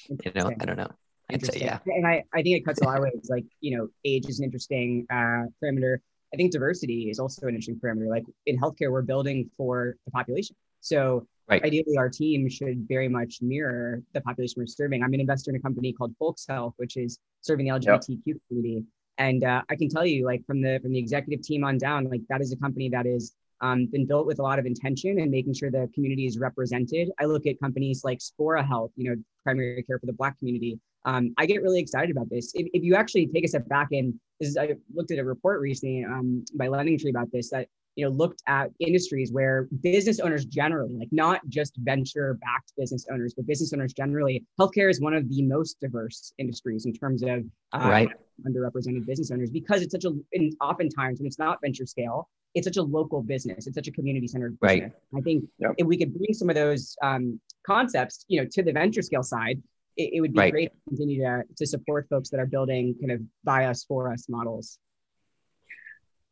You 0.09 0.31
know, 0.37 0.53
I 0.61 0.65
don't 0.65 0.77
know. 0.77 0.93
I'd 1.29 1.45
say 1.45 1.59
yeah. 1.59 1.81
And 1.87 2.07
I, 2.07 2.23
I 2.33 2.43
think 2.43 2.57
it 2.57 2.65
cuts 2.65 2.81
a 2.83 2.85
lot 2.85 2.99
of 2.99 3.03
ways. 3.03 3.27
Like, 3.29 3.47
you 3.61 3.77
know, 3.77 3.89
age 4.05 4.29
is 4.29 4.39
an 4.39 4.45
interesting 4.45 5.07
uh, 5.11 5.51
parameter. 5.61 5.97
I 6.33 6.37
think 6.37 6.53
diversity 6.53 7.11
is 7.11 7.19
also 7.19 7.49
an 7.49 7.57
interesting 7.57 7.81
parameter. 7.85 8.09
Like 8.09 8.27
in 8.47 8.57
healthcare, 8.61 8.93
we're 8.93 9.03
building 9.03 9.51
for 9.57 9.97
the 10.05 10.13
population. 10.13 10.55
So 10.83 11.27
Right. 11.49 11.63
Ideally, 11.63 11.97
our 11.97 12.09
team 12.09 12.49
should 12.49 12.89
very 12.89 13.09
much 13.09 13.41
mirror 13.41 14.03
the 14.13 14.21
population 14.21 14.55
we're 14.59 14.67
serving. 14.67 15.03
I'm 15.03 15.15
an 15.15 15.21
investor 15.21 15.51
in 15.51 15.57
a 15.57 15.61
company 15.61 15.93
called 15.93 16.13
FOLX 16.21 16.49
Health, 16.49 16.75
which 16.77 16.97
is 16.97 17.21
serving 17.41 17.67
the 17.67 17.73
LGBTQ 17.73 18.23
yep. 18.25 18.37
community. 18.49 18.85
And 19.19 19.45
uh, 19.45 19.63
I 19.71 19.77
can 19.77 19.89
tell 19.89 20.05
you, 20.05 20.25
like 20.25 20.45
from 20.45 20.61
the 20.61 20.81
from 20.83 20.93
the 20.93 20.99
executive 20.99 21.43
team 21.43 21.65
on 21.65 21.79
down, 21.79 22.09
like 22.11 22.23
that 22.29 22.41
is 22.41 22.53
a 22.53 22.57
company 22.57 22.89
that 22.91 23.07
is 23.07 23.35
um, 23.61 23.87
been 23.87 24.07
built 24.07 24.27
with 24.27 24.39
a 24.39 24.43
lot 24.43 24.59
of 24.59 24.67
intention 24.67 25.21
and 25.21 25.31
making 25.31 25.55
sure 25.55 25.71
the 25.71 25.89
community 25.95 26.27
is 26.27 26.39
represented. 26.39 27.11
I 27.19 27.25
look 27.25 27.47
at 27.47 27.59
companies 27.61 28.03
like 28.05 28.19
Spora 28.19 28.67
Health, 28.67 28.91
you 28.97 29.09
know, 29.09 29.17
primary 29.43 29.83
care 29.83 29.99
for 29.99 30.07
the 30.07 30.13
Black 30.13 30.39
community. 30.39 30.79
Um, 31.05 31.33
I 31.39 31.47
get 31.47 31.63
really 31.63 31.81
excited 31.81 32.11
about 32.11 32.29
this. 32.29 32.53
If, 32.55 32.67
if 32.75 32.83
you 32.83 32.97
actually 32.97 33.29
take 33.29 33.45
a 33.45 33.49
step 33.49 33.69
back 33.69 33.89
and 33.93 34.15
this 34.41 34.51
is, 34.51 34.57
I 34.57 34.75
looked 34.95 35.13
at 35.13 35.19
a 35.19 35.25
report 35.25 35.61
recently 35.61 36.05
um, 36.05 36.45
by 36.55 36.67
LendingTree 36.67 37.11
about 37.11 37.31
this 37.33 37.51
that 37.51 37.69
you 37.97 38.05
know 38.05 38.11
looked 38.11 38.43
at 38.47 38.71
industries 38.79 39.33
where 39.33 39.69
business 39.83 40.21
owners 40.21 40.45
generally 40.45 40.95
like 40.95 41.09
not 41.11 41.41
just 41.49 41.77
venture 41.79 42.39
backed 42.41 42.73
business 42.77 43.07
owners 43.11 43.35
but 43.35 43.47
business 43.47 43.73
owners 43.73 43.93
generally 43.93 44.45
healthcare 44.61 44.89
is 44.89 45.01
one 45.01 45.15
of 45.15 45.29
the 45.29 45.43
most 45.43 45.81
diverse 45.81 46.33
industries 46.39 46.87
in 46.87 46.93
terms 46.93 47.23
of 47.23 47.45
uh, 47.73 47.89
right. 47.89 48.11
underrepresented 48.47 49.05
business 49.07 49.31
owners 49.31 49.51
because 49.51 49.83
it's 49.83 49.93
such 49.93 50.05
a 50.05 50.13
and 50.35 50.55
oftentimes 50.61 51.19
when 51.19 51.27
it's 51.27 51.39
not 51.39 51.59
venture 51.61 51.87
scale 51.87 52.29
it's 52.55 52.67
such 52.67 52.77
a 52.77 52.83
local 52.83 53.23
business 53.23 53.67
it's 53.67 53.75
such 53.75 53.89
a 53.89 53.93
community 53.93 54.29
centered 54.29 54.57
right 54.61 54.93
i 55.17 55.21
think 55.23 55.45
yep. 55.59 55.73
if 55.79 55.87
we 55.87 55.97
could 55.97 56.15
bring 56.17 56.33
some 56.33 56.49
of 56.49 56.55
those 56.55 56.97
um, 57.03 57.41
concepts 57.67 58.25
you 58.29 58.41
know 58.41 58.49
to 58.53 58.63
the 58.63 58.73
venture 58.73 59.03
scale 59.03 59.23
side 59.23 59.61
it, 59.97 60.11
it 60.15 60.21
would 60.21 60.35
be 60.35 60.39
right. 60.39 60.53
great 60.53 60.71
to 60.71 60.79
continue 60.89 61.23
to, 61.23 61.43
to 61.57 61.67
support 61.67 62.07
folks 62.11 62.29
that 62.29 62.39
are 62.39 62.47
building 62.47 62.95
kind 63.01 63.13
of 63.13 63.21
by 63.45 63.65
us 63.65 63.85
for 63.85 64.13
us 64.13 64.27
models 64.29 64.79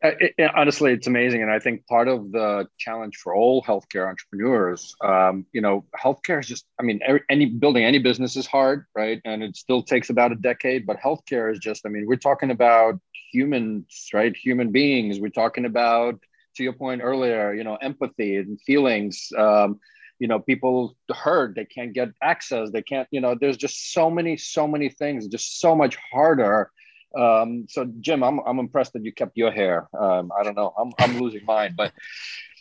it, 0.04 0.34
it, 0.38 0.50
honestly, 0.54 0.92
it's 0.92 1.06
amazing, 1.06 1.42
and 1.42 1.50
I 1.50 1.58
think 1.58 1.86
part 1.86 2.08
of 2.08 2.30
the 2.30 2.66
challenge 2.78 3.16
for 3.16 3.34
all 3.34 3.62
healthcare 3.62 4.08
entrepreneurs, 4.08 4.94
um, 5.02 5.46
you 5.52 5.60
know, 5.60 5.84
healthcare 5.98 6.40
is 6.40 6.46
just—I 6.46 6.82
mean, 6.82 7.00
any 7.30 7.46
building 7.46 7.84
any 7.84 7.98
business 7.98 8.36
is 8.36 8.46
hard, 8.46 8.86
right? 8.94 9.20
And 9.24 9.42
it 9.42 9.56
still 9.56 9.82
takes 9.82 10.10
about 10.10 10.32
a 10.32 10.36
decade. 10.36 10.86
But 10.86 10.98
healthcare 10.98 11.52
is 11.52 11.58
just—I 11.58 11.88
mean, 11.88 12.06
we're 12.06 12.16
talking 12.16 12.50
about 12.50 13.00
humans, 13.32 14.08
right? 14.12 14.36
Human 14.36 14.72
beings. 14.72 15.20
We're 15.20 15.30
talking 15.30 15.64
about, 15.64 16.20
to 16.56 16.62
your 16.62 16.74
point 16.74 17.02
earlier, 17.02 17.54
you 17.54 17.64
know, 17.64 17.76
empathy 17.76 18.36
and 18.36 18.60
feelings. 18.60 19.28
Um, 19.36 19.80
you 20.18 20.28
know, 20.28 20.38
people 20.38 20.96
hurt; 21.12 21.54
they 21.56 21.64
can't 21.64 21.92
get 21.92 22.10
access. 22.22 22.70
They 22.70 22.82
can't, 22.82 23.08
you 23.10 23.20
know. 23.20 23.34
There's 23.40 23.56
just 23.56 23.92
so 23.92 24.10
many, 24.10 24.36
so 24.36 24.68
many 24.68 24.88
things. 24.88 25.28
Just 25.28 25.60
so 25.60 25.74
much 25.74 25.96
harder 26.12 26.70
um, 27.16 27.66
so 27.68 27.84
Jim, 28.00 28.22
I'm, 28.22 28.40
I'm 28.40 28.58
impressed 28.58 28.92
that 28.94 29.04
you 29.04 29.12
kept 29.12 29.36
your 29.36 29.50
hair. 29.50 29.88
Um, 29.98 30.32
I 30.38 30.42
don't 30.42 30.56
know. 30.56 30.72
I'm, 30.78 30.92
I'm 30.98 31.20
losing 31.20 31.44
mine, 31.44 31.74
but 31.76 31.92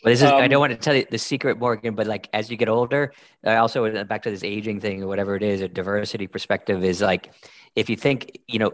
well, 0.02 0.12
this 0.12 0.20
is, 0.20 0.30
um, 0.30 0.34
I 0.34 0.48
don't 0.48 0.60
want 0.60 0.72
to 0.72 0.78
tell 0.78 0.94
you 0.94 1.06
the 1.10 1.18
secret, 1.18 1.58
Morgan, 1.58 1.94
but 1.94 2.06
like 2.06 2.28
as 2.32 2.50
you 2.50 2.56
get 2.56 2.68
older, 2.68 3.12
I 3.44 3.56
also 3.56 4.04
back 4.04 4.22
to 4.22 4.30
this 4.30 4.44
aging 4.44 4.80
thing 4.80 5.02
or 5.02 5.06
whatever 5.06 5.36
it 5.36 5.42
is, 5.42 5.60
a 5.60 5.68
diversity 5.68 6.26
perspective 6.26 6.84
is 6.84 7.00
like, 7.00 7.32
if 7.74 7.88
you 7.88 7.96
think, 7.96 8.38
you 8.46 8.58
know, 8.58 8.72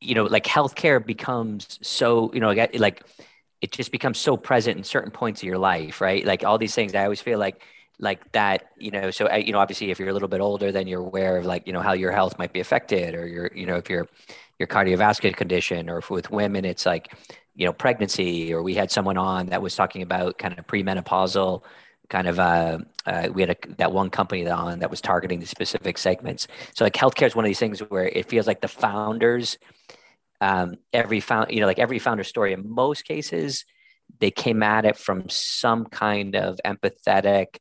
you 0.00 0.14
know, 0.14 0.24
like 0.24 0.44
healthcare 0.44 1.04
becomes 1.04 1.78
so, 1.82 2.32
you 2.32 2.40
know, 2.40 2.50
like, 2.50 2.78
like 2.78 3.02
it 3.60 3.72
just 3.72 3.90
becomes 3.90 4.18
so 4.18 4.36
present 4.36 4.76
in 4.76 4.84
certain 4.84 5.10
points 5.10 5.40
of 5.40 5.46
your 5.46 5.58
life, 5.58 6.00
right? 6.00 6.24
Like 6.24 6.44
all 6.44 6.58
these 6.58 6.74
things, 6.74 6.94
I 6.94 7.04
always 7.04 7.20
feel 7.20 7.38
like, 7.38 7.62
like 7.98 8.32
that, 8.32 8.68
you 8.76 8.90
know, 8.90 9.10
so, 9.10 9.32
you 9.34 9.52
know, 9.52 9.58
obviously 9.58 9.90
if 9.90 9.98
you're 9.98 10.10
a 10.10 10.12
little 10.12 10.28
bit 10.28 10.40
older, 10.40 10.70
then 10.70 10.86
you're 10.86 11.00
aware 11.00 11.38
of 11.38 11.46
like, 11.46 11.66
you 11.66 11.72
know, 11.72 11.80
how 11.80 11.94
your 11.94 12.12
health 12.12 12.38
might 12.38 12.52
be 12.52 12.60
affected 12.60 13.14
or 13.14 13.26
you're, 13.26 13.50
you 13.54 13.66
know, 13.66 13.76
if 13.76 13.88
you're, 13.88 14.06
your 14.58 14.66
cardiovascular 14.66 15.36
condition 15.36 15.90
or 15.90 15.98
if 15.98 16.10
with 16.10 16.30
women 16.30 16.64
it's 16.64 16.86
like 16.86 17.12
you 17.54 17.66
know 17.66 17.72
pregnancy 17.72 18.52
or 18.52 18.62
we 18.62 18.74
had 18.74 18.90
someone 18.90 19.16
on 19.16 19.46
that 19.46 19.62
was 19.62 19.74
talking 19.74 20.02
about 20.02 20.38
kind 20.38 20.58
of 20.58 20.66
premenopausal 20.66 21.62
kind 22.08 22.28
of 22.28 22.38
uh, 22.38 22.78
uh, 23.04 23.28
we 23.32 23.42
had 23.42 23.50
a, 23.50 23.56
that 23.78 23.92
one 23.92 24.10
company 24.10 24.44
that 24.44 24.52
on 24.52 24.78
that 24.78 24.90
was 24.90 25.00
targeting 25.00 25.40
the 25.40 25.46
specific 25.46 25.98
segments. 25.98 26.46
So 26.74 26.84
like 26.84 26.92
healthcare 26.92 27.26
is 27.26 27.34
one 27.34 27.44
of 27.44 27.48
these 27.48 27.58
things 27.58 27.80
where 27.80 28.06
it 28.06 28.28
feels 28.28 28.46
like 28.46 28.60
the 28.60 28.68
founders 28.68 29.58
um, 30.40 30.76
every 30.92 31.20
found 31.20 31.50
you 31.50 31.60
know 31.60 31.66
like 31.66 31.78
every 31.78 31.98
founder 31.98 32.24
story 32.24 32.52
in 32.52 32.68
most 32.68 33.04
cases 33.04 33.64
they 34.20 34.30
came 34.30 34.62
at 34.62 34.84
it 34.84 34.96
from 34.96 35.28
some 35.28 35.84
kind 35.84 36.36
of 36.36 36.60
empathetic 36.64 37.58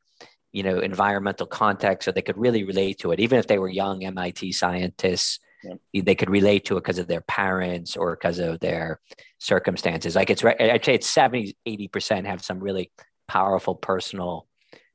you 0.55 0.63
know 0.63 0.79
environmental 0.79 1.45
context 1.45 2.05
so 2.05 2.11
they 2.11 2.21
could 2.21 2.37
really 2.37 2.63
relate 2.63 2.97
to 2.97 3.11
it 3.11 3.19
even 3.19 3.37
if 3.37 3.47
they 3.47 3.59
were 3.59 3.67
young 3.67 3.99
mit 3.99 4.53
scientists 4.53 5.39
yeah. 5.91 6.01
they 6.03 6.15
could 6.15 6.29
relate 6.29 6.63
to 6.63 6.77
it 6.77 6.81
because 6.83 6.97
of 6.97 7.07
their 7.07 7.21
parents 7.21 7.97
or 7.97 8.15
because 8.15 8.39
of 8.39 8.59
their 8.61 9.01
circumstances 9.37 10.15
like 10.15 10.29
it's 10.29 10.43
right, 10.43 10.59
i'd 10.61 10.85
say 10.85 10.95
it's 10.95 11.09
70 11.09 11.57
80% 11.67 12.25
have 12.25 12.41
some 12.41 12.59
really 12.59 12.89
powerful 13.27 13.75
personal 13.75 14.47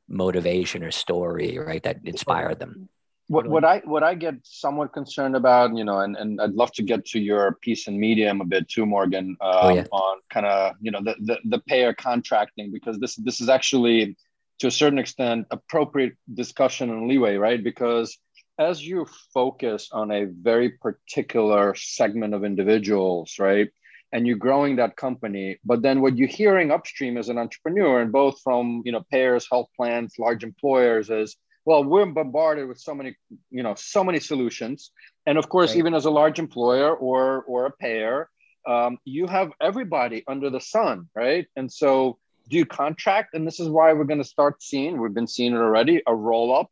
motivation 0.08 0.82
or 0.82 0.90
story 0.90 1.58
right 1.58 1.82
that 1.82 1.98
inspired 2.04 2.58
them 2.58 2.88
what, 3.26 3.46
what 3.46 3.64
I 3.64 3.80
what 3.84 4.02
I 4.02 4.16
get 4.16 4.34
somewhat 4.42 4.92
concerned 4.92 5.36
about, 5.36 5.76
you 5.76 5.84
know, 5.84 6.00
and, 6.00 6.16
and 6.16 6.40
I'd 6.40 6.50
love 6.54 6.72
to 6.72 6.82
get 6.82 7.04
to 7.12 7.20
your 7.20 7.52
piece 7.62 7.86
in 7.86 7.96
Medium 7.96 8.40
a 8.40 8.44
bit 8.44 8.68
too, 8.68 8.84
Morgan, 8.84 9.36
um, 9.40 9.50
oh, 9.62 9.68
yeah. 9.72 9.84
on 9.92 10.18
kind 10.30 10.46
of 10.46 10.74
you 10.80 10.90
know 10.90 11.00
the, 11.00 11.14
the 11.20 11.38
the 11.44 11.60
payer 11.60 11.94
contracting 11.94 12.72
because 12.72 12.98
this 12.98 13.14
this 13.14 13.40
is 13.40 13.48
actually 13.48 14.16
to 14.60 14.66
a 14.66 14.70
certain 14.70 14.98
extent 14.98 15.46
appropriate 15.50 16.16
discussion 16.32 16.90
and 16.90 17.08
leeway, 17.08 17.36
right? 17.36 17.62
Because 17.62 18.16
as 18.58 18.86
you 18.86 19.06
focus 19.32 19.88
on 19.90 20.10
a 20.10 20.26
very 20.26 20.70
particular 20.70 21.74
segment 21.74 22.34
of 22.34 22.44
individuals, 22.44 23.36
right? 23.38 23.68
And 24.12 24.26
you're 24.26 24.36
growing 24.36 24.76
that 24.76 24.96
company, 24.96 25.58
but 25.64 25.82
then 25.82 26.00
what 26.02 26.16
you're 26.18 26.28
hearing 26.28 26.70
upstream 26.70 27.16
as 27.16 27.28
an 27.28 27.38
entrepreneur, 27.38 28.00
and 28.00 28.12
both 28.12 28.40
from 28.42 28.82
you 28.84 28.92
know 28.92 29.02
payers, 29.10 29.46
health 29.50 29.68
plans, 29.76 30.14
large 30.18 30.42
employers, 30.44 31.10
is 31.10 31.36
well, 31.64 31.84
we're 31.84 32.06
bombarded 32.06 32.66
with 32.68 32.78
so 32.78 32.94
many, 32.94 33.14
you 33.50 33.62
know, 33.62 33.74
so 33.76 34.02
many 34.02 34.18
solutions. 34.18 34.90
And 35.26 35.38
of 35.38 35.48
course, 35.48 35.70
right. 35.70 35.78
even 35.78 35.94
as 35.94 36.06
a 36.06 36.10
large 36.10 36.38
employer 36.38 36.94
or 36.94 37.44
or 37.44 37.66
a 37.66 37.70
payer, 37.70 38.28
um, 38.66 38.98
you 39.04 39.26
have 39.26 39.52
everybody 39.60 40.24
under 40.26 40.50
the 40.50 40.60
sun, 40.60 41.08
right? 41.14 41.46
And 41.56 41.72
so 41.72 42.18
do 42.50 42.56
you 42.56 42.66
contract? 42.66 43.34
And 43.34 43.46
this 43.46 43.60
is 43.60 43.68
why 43.68 43.92
we're 43.92 44.04
going 44.04 44.22
to 44.22 44.28
start 44.28 44.62
seeing, 44.62 45.00
we've 45.00 45.14
been 45.14 45.28
seeing 45.28 45.54
it 45.54 45.58
already, 45.58 46.02
a 46.06 46.14
roll 46.14 46.54
up 46.54 46.70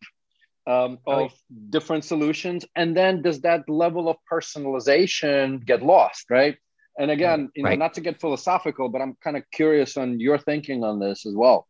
um, 0.67 0.99
of 1.07 1.19
right. 1.19 1.33
different 1.71 2.05
solutions. 2.05 2.67
And 2.75 2.97
then 2.97 3.23
does 3.23 3.41
that 3.43 3.69
level 3.69 4.09
of 4.09 4.17
personalization 4.31 5.65
get 5.65 5.83
lost, 5.83 6.27
right? 6.31 6.57
And 6.99 7.13
again, 7.13 7.49
you 7.55 7.63
know, 7.63 7.71
right. 7.71 7.79
not 7.79 7.95
to 7.95 8.01
get 8.01 8.21
philosophical, 8.21 8.89
but 8.89 9.01
I'm 9.01 9.17
kind 9.23 9.37
of 9.37 9.45
curious 9.53 9.97
on 9.97 10.19
your 10.19 10.37
thinking 10.37 10.83
on 10.83 10.99
this 10.99 11.25
as 11.27 11.35
well. 11.35 11.69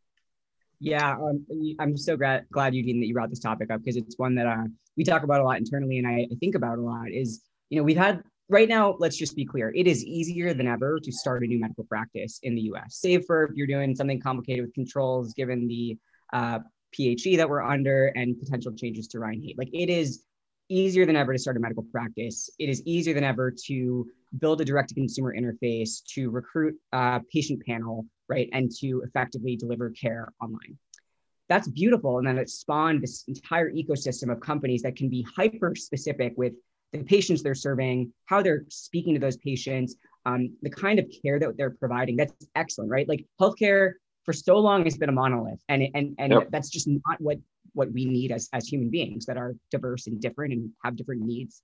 Yeah, 0.81 1.13
um, 1.13 1.45
I'm 1.79 1.97
so 1.97 2.17
glad, 2.17 2.47
glad 2.51 2.75
Eugene 2.75 3.01
that 3.01 3.07
you 3.07 3.15
brought 3.15 3.31
this 3.31 3.41
topic 3.41 3.71
up 3.71 3.81
because 3.81 3.97
it's 3.97 4.17
one 4.17 4.37
that 4.37 4.47
uh, 4.47 4.65
we 4.97 5.05
talk 5.05 5.25
about 5.25 5.41
a 5.41 5.45
lot 5.45 5.59
internally, 5.59 5.99
and 5.99 6.07
I, 6.07 6.29
I 6.33 6.37
think 6.41 6.55
about 6.55 6.79
a 6.79 6.81
lot. 6.81 7.11
Is 7.11 7.43
you 7.69 7.79
know 7.79 7.83
we've 7.83 7.97
had 7.97 8.23
right 8.49 8.69
now, 8.69 8.97
let's 8.99 9.17
just 9.17 9.37
be 9.37 9.45
clear, 9.45 9.73
it 9.75 9.87
is 9.87 10.05
easier 10.05 10.55
than 10.55 10.67
ever 10.67 10.99
to 11.01 11.13
start 11.13 11.43
a 11.45 11.47
new 11.47 11.61
medical 11.61 11.85
practice 11.85 12.41
in 12.43 12.55
the 12.55 12.63
US, 12.73 12.97
save 13.01 13.25
for 13.27 13.45
if 13.45 13.51
you're 13.55 13.67
doing 13.67 13.95
something 13.95 14.21
complicated 14.21 14.65
with 14.65 14.75
controls, 14.75 15.35
given 15.35 15.69
the 15.69 15.97
uh, 16.33 16.61
PHE 16.93 17.37
that 17.37 17.49
we're 17.49 17.63
under 17.63 18.07
and 18.09 18.39
potential 18.39 18.73
changes 18.73 19.07
to 19.09 19.19
Ryan-Haight. 19.19 19.59
Like 19.59 19.71
it 19.73 19.91
is 19.91 20.25
easier 20.69 21.07
than 21.07 21.17
ever 21.17 21.33
to 21.33 21.39
start 21.39 21.57
a 21.57 21.61
medical 21.61 21.85
practice. 21.85 22.51
It 22.59 22.69
is 22.69 22.83
easier 22.85 23.15
than 23.15 23.25
ever 23.25 23.51
to 23.67 24.07
build 24.39 24.61
a 24.61 24.65
direct 24.65 24.91
to 24.91 24.95
consumer 24.95 25.35
interface, 25.35 26.03
to 26.15 26.31
recruit 26.31 26.77
a 26.93 27.21
patient 27.33 27.63
panel, 27.67 28.07
right? 28.29 28.49
And 28.53 28.71
to 28.81 29.03
effectively 29.07 29.57
deliver 29.57 29.91
care 29.91 30.33
online. 30.43 30.79
That's 31.49 31.69
beautiful. 31.69 32.19
And 32.19 32.27
then 32.27 32.37
it 32.37 32.51
spawned 32.51 33.03
this 33.03 33.25
entire 33.27 33.73
ecosystem 33.73 34.31
of 34.31 34.41
companies 34.41 34.83
that 34.83 34.97
can 34.97 35.09
be 35.09 35.27
hyper 35.35 35.75
specific 35.75 36.35
with 36.37 36.53
the 36.93 37.03
patients 37.03 37.43
they're 37.43 37.55
serving, 37.55 38.13
how 38.27 38.43
they're 38.43 38.65
speaking 38.69 39.15
to 39.15 39.21
those 39.21 39.37
patients, 39.37 39.97
um, 40.27 40.57
the 40.63 40.71
kind 40.71 40.99
of 40.99 41.07
care 41.23 41.39
that 41.39 41.57
they're 41.57 41.71
providing. 41.71 42.17
That's 42.17 42.33
excellent, 42.55 42.91
right? 42.91 43.09
Like 43.09 43.27
healthcare 43.41 43.93
for 44.25 44.33
so 44.33 44.59
long 44.59 44.85
has 44.85 44.97
been 44.97 45.09
a 45.09 45.13
monolith, 45.13 45.61
and 45.69 45.83
and 45.95 46.15
and 46.19 46.33
yep. 46.33 46.49
that's 46.51 46.71
just 46.71 46.89
not 46.89 47.21
what 47.21 47.39
what 47.73 47.91
we 47.93 48.05
need 48.05 48.33
as 48.33 48.49
as 48.53 48.67
human 48.67 48.91
beings 48.91 49.27
that 49.27 49.37
are 49.37 49.55
diverse 49.71 50.07
and 50.07 50.21
different 50.21 50.53
and 50.53 50.71
have 50.85 50.97
different 50.97 51.23
needs. 51.23 51.63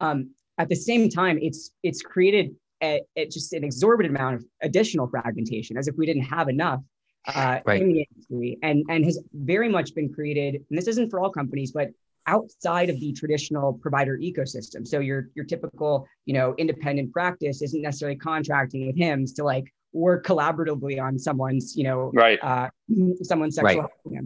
Um, 0.00 0.30
at 0.58 0.68
the 0.68 0.76
same 0.76 1.08
time, 1.08 1.38
it's 1.40 1.70
it's 1.82 2.02
created 2.02 2.54
a, 2.82 3.02
a 3.16 3.26
just 3.26 3.52
an 3.52 3.64
exorbitant 3.64 4.16
amount 4.16 4.36
of 4.36 4.44
additional 4.62 5.08
fragmentation, 5.08 5.76
as 5.76 5.88
if 5.88 5.96
we 5.96 6.06
didn't 6.06 6.22
have 6.22 6.48
enough 6.48 6.80
uh, 7.26 7.60
right. 7.64 7.82
in 7.82 7.88
the 7.88 8.06
industry, 8.10 8.58
and 8.62 8.84
and 8.88 9.04
has 9.04 9.18
very 9.32 9.68
much 9.68 9.94
been 9.94 10.12
created. 10.12 10.54
And 10.68 10.78
this 10.78 10.86
isn't 10.88 11.10
for 11.10 11.20
all 11.20 11.30
companies, 11.30 11.72
but 11.72 11.90
outside 12.28 12.90
of 12.90 13.00
the 13.00 13.12
traditional 13.12 13.72
provider 13.72 14.18
ecosystem. 14.18 14.86
So 14.86 15.00
your 15.00 15.30
your 15.34 15.46
typical, 15.46 16.06
you 16.26 16.34
know, 16.34 16.54
independent 16.58 17.12
practice 17.12 17.62
isn't 17.62 17.82
necessarily 17.82 18.16
contracting 18.16 18.86
with 18.86 18.96
HIMS 18.96 19.32
to 19.34 19.44
like 19.44 19.72
work 19.92 20.26
collaboratively 20.26 21.02
on 21.02 21.18
someone's, 21.18 21.74
you 21.76 21.84
know, 21.84 22.10
right. 22.14 22.38
uh, 22.42 22.68
someone's 23.22 23.56
sexual 23.56 23.88
right. 24.04 24.24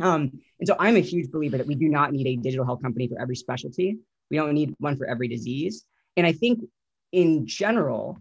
Um, 0.00 0.32
and 0.58 0.66
so 0.66 0.74
I'm 0.80 0.96
a 0.96 1.00
huge 1.00 1.30
believer 1.30 1.56
that 1.58 1.66
we 1.66 1.76
do 1.76 1.88
not 1.88 2.12
need 2.12 2.26
a 2.26 2.36
digital 2.36 2.64
health 2.64 2.82
company 2.82 3.06
for 3.06 3.20
every 3.20 3.36
specialty. 3.36 3.98
We 4.30 4.38
don't 4.38 4.52
need 4.54 4.74
one 4.78 4.96
for 4.96 5.06
every 5.06 5.28
disease. 5.28 5.84
And 6.16 6.26
I 6.26 6.32
think 6.32 6.64
in 7.12 7.46
general, 7.46 8.18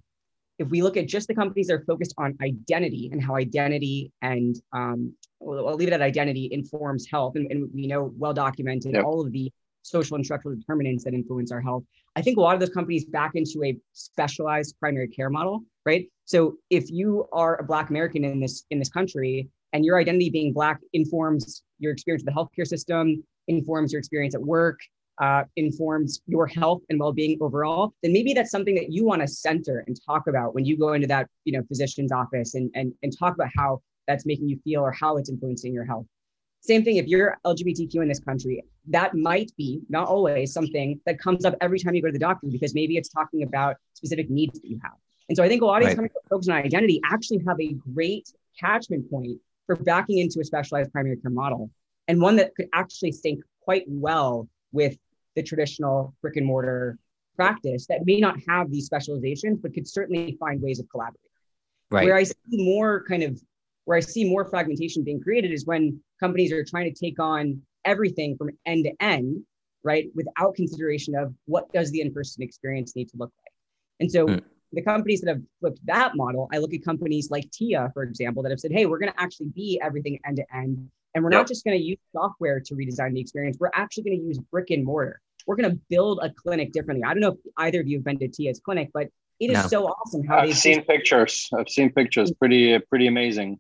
if 0.59 0.69
we 0.69 0.81
look 0.81 0.97
at 0.97 1.07
just 1.07 1.27
the 1.27 1.35
companies 1.35 1.67
that 1.67 1.73
are 1.73 1.85
focused 1.85 2.13
on 2.17 2.37
identity 2.41 3.09
and 3.11 3.23
how 3.23 3.35
identity 3.35 4.11
and 4.21 4.55
um, 4.71 5.13
I'll 5.41 5.75
leave 5.75 5.87
it 5.87 5.93
at 5.93 6.01
identity 6.01 6.49
informs 6.51 7.07
health, 7.09 7.35
and, 7.35 7.51
and 7.51 7.69
we 7.73 7.87
know 7.87 8.13
well 8.17 8.33
documented 8.33 8.93
yep. 8.93 9.03
all 9.03 9.25
of 9.25 9.31
the 9.31 9.51
social 9.81 10.15
and 10.15 10.25
structural 10.25 10.55
determinants 10.55 11.03
that 11.03 11.13
influence 11.13 11.51
our 11.51 11.59
health. 11.59 11.83
I 12.15 12.21
think 12.21 12.37
a 12.37 12.41
lot 12.41 12.53
of 12.53 12.59
those 12.59 12.69
companies 12.69 13.05
back 13.05 13.31
into 13.35 13.63
a 13.63 13.77
specialized 13.93 14.75
primary 14.79 15.07
care 15.07 15.29
model, 15.29 15.63
right? 15.85 16.07
So 16.25 16.55
if 16.69 16.89
you 16.89 17.27
are 17.33 17.59
a 17.59 17.63
Black 17.63 17.89
American 17.89 18.23
in 18.23 18.39
this 18.39 18.63
in 18.69 18.79
this 18.79 18.89
country 18.89 19.49
and 19.73 19.83
your 19.83 19.97
identity 19.97 20.29
being 20.29 20.53
Black 20.53 20.79
informs 20.93 21.63
your 21.79 21.91
experience 21.91 22.23
with 22.23 22.33
the 22.33 22.39
healthcare 22.39 22.67
system, 22.67 23.23
informs 23.47 23.91
your 23.91 23.99
experience 23.99 24.35
at 24.35 24.41
work, 24.41 24.79
uh, 25.23 25.43
informs 25.55 26.21
your 26.27 26.47
health 26.47 26.81
and 26.89 26.99
well-being 26.99 27.37
overall, 27.39 27.93
then 28.03 28.11
maybe 28.11 28.33
that's 28.33 28.51
something 28.51 28.75
that 28.75 28.91
you 28.91 29.05
want 29.05 29.21
to 29.21 29.27
center 29.27 29.83
and 29.87 29.97
talk 30.05 30.27
about 30.27 30.53
when 30.53 30.65
you 30.65 30.77
go 30.77 30.93
into 30.93 31.07
that 31.07 31.27
you 31.45 31.53
know 31.53 31.63
physician's 31.69 32.11
office 32.11 32.55
and 32.55 32.69
and, 32.75 32.93
and 33.03 33.17
talk 33.17 33.33
about 33.33 33.49
how 33.57 33.81
that's 34.07 34.25
making 34.25 34.49
you 34.49 34.59
feel 34.65 34.81
or 34.81 34.91
how 34.91 35.15
it's 35.17 35.29
influencing 35.29 35.73
your 35.73 35.85
health. 35.85 36.05
Same 36.59 36.83
thing 36.83 36.97
if 36.97 37.07
you're 37.07 37.37
LGBTQ 37.45 37.95
in 37.95 38.07
this 38.07 38.19
country, 38.19 38.63
that 38.87 39.15
might 39.15 39.51
be 39.57 39.81
not 39.89 40.07
always 40.07 40.51
something 40.51 40.99
that 41.05 41.19
comes 41.19 41.45
up 41.45 41.55
every 41.61 41.79
time 41.79 41.95
you 41.95 42.01
go 42.01 42.07
to 42.07 42.13
the 42.13 42.19
doctor 42.19 42.47
because 42.51 42.73
maybe 42.73 42.97
it's 42.97 43.09
talking 43.09 43.43
about 43.43 43.77
specific 43.93 44.29
needs 44.29 44.59
that 44.59 44.67
you 44.69 44.79
have. 44.83 44.97
And 45.29 45.37
so 45.37 45.43
I 45.43 45.47
think 45.47 45.61
a 45.61 45.65
lot 45.65 45.81
of 45.81 45.87
these 45.87 45.97
right. 45.97 46.11
folks 46.29 46.47
on 46.49 46.55
identity 46.55 46.99
actually 47.09 47.41
have 47.47 47.59
a 47.61 47.73
great 47.93 48.27
catchment 48.59 49.09
point 49.09 49.39
for 49.65 49.75
backing 49.77 50.17
into 50.17 50.39
a 50.41 50.43
specialized 50.43 50.91
primary 50.91 51.17
care 51.17 51.31
model 51.31 51.69
and 52.07 52.19
one 52.21 52.35
that 52.37 52.53
could 52.55 52.67
actually 52.73 53.13
sync 53.13 53.41
quite 53.61 53.85
well 53.87 54.47
with 54.73 54.97
the 55.35 55.43
traditional 55.43 56.13
brick 56.21 56.35
and 56.35 56.45
mortar 56.45 56.97
practice 57.35 57.87
that 57.87 58.05
may 58.05 58.19
not 58.19 58.37
have 58.47 58.71
these 58.71 58.85
specializations, 58.85 59.59
but 59.61 59.73
could 59.73 59.87
certainly 59.87 60.37
find 60.39 60.61
ways 60.61 60.79
of 60.79 60.87
collaborating. 60.89 61.19
Right. 61.89 62.05
Where 62.05 62.15
I 62.15 62.23
see 62.23 62.35
more 62.51 63.03
kind 63.07 63.23
of 63.23 63.41
where 63.85 63.97
I 63.97 64.01
see 64.01 64.29
more 64.29 64.45
fragmentation 64.45 65.03
being 65.03 65.21
created 65.21 65.51
is 65.51 65.65
when 65.65 65.99
companies 66.19 66.51
are 66.51 66.63
trying 66.63 66.91
to 66.91 66.97
take 66.97 67.19
on 67.19 67.61
everything 67.85 68.37
from 68.37 68.49
end 68.65 68.85
to 68.85 68.93
end, 69.03 69.43
right, 69.83 70.09
without 70.15 70.55
consideration 70.55 71.15
of 71.15 71.33
what 71.45 71.71
does 71.73 71.91
the 71.91 72.01
in-person 72.01 72.41
experience 72.41 72.95
need 72.95 73.09
to 73.09 73.17
look 73.17 73.31
like. 73.43 73.53
And 73.99 74.11
so 74.11 74.25
mm. 74.25 74.41
the 74.71 74.81
companies 74.81 75.21
that 75.21 75.29
have 75.29 75.41
flipped 75.59 75.85
that 75.85 76.15
model, 76.15 76.47
I 76.53 76.59
look 76.59 76.73
at 76.73 76.83
companies 76.83 77.29
like 77.29 77.49
TIA, 77.51 77.91
for 77.93 78.03
example, 78.03 78.41
that 78.43 78.51
have 78.51 78.59
said, 78.59 78.71
hey, 78.71 78.85
we're 78.85 78.99
going 78.99 79.11
to 79.11 79.21
actually 79.21 79.47
be 79.47 79.79
everything 79.83 80.17
end 80.25 80.37
to 80.37 80.55
end. 80.55 80.89
And 81.13 81.23
we're 81.23 81.31
yep. 81.31 81.41
not 81.41 81.47
just 81.47 81.65
going 81.65 81.77
to 81.77 81.83
use 81.83 81.99
software 82.11 82.59
to 82.61 82.75
redesign 82.75 83.13
the 83.13 83.19
experience. 83.19 83.57
We're 83.59 83.69
actually 83.73 84.03
going 84.05 84.19
to 84.19 84.25
use 84.25 84.39
brick 84.39 84.71
and 84.71 84.85
mortar. 84.85 85.19
We're 85.45 85.55
going 85.55 85.71
to 85.71 85.79
build 85.89 86.19
a 86.21 86.29
clinic 86.29 86.71
differently. 86.71 87.03
I 87.05 87.13
don't 87.13 87.21
know 87.21 87.33
if 87.33 87.39
either 87.57 87.81
of 87.81 87.87
you 87.87 87.97
have 87.97 88.05
been 88.05 88.19
to 88.19 88.27
TIA's 88.27 88.59
clinic, 88.59 88.89
but 88.93 89.07
it 89.39 89.47
is 89.49 89.63
no. 89.63 89.67
so 89.67 89.87
awesome 89.87 90.25
how 90.25 90.39
I've 90.39 90.55
seen 90.55 90.77
just- 90.77 90.87
pictures. 90.87 91.49
I've 91.57 91.69
seen 91.69 91.91
pictures. 91.91 92.31
Pretty, 92.31 92.77
pretty 92.79 93.07
amazing 93.07 93.59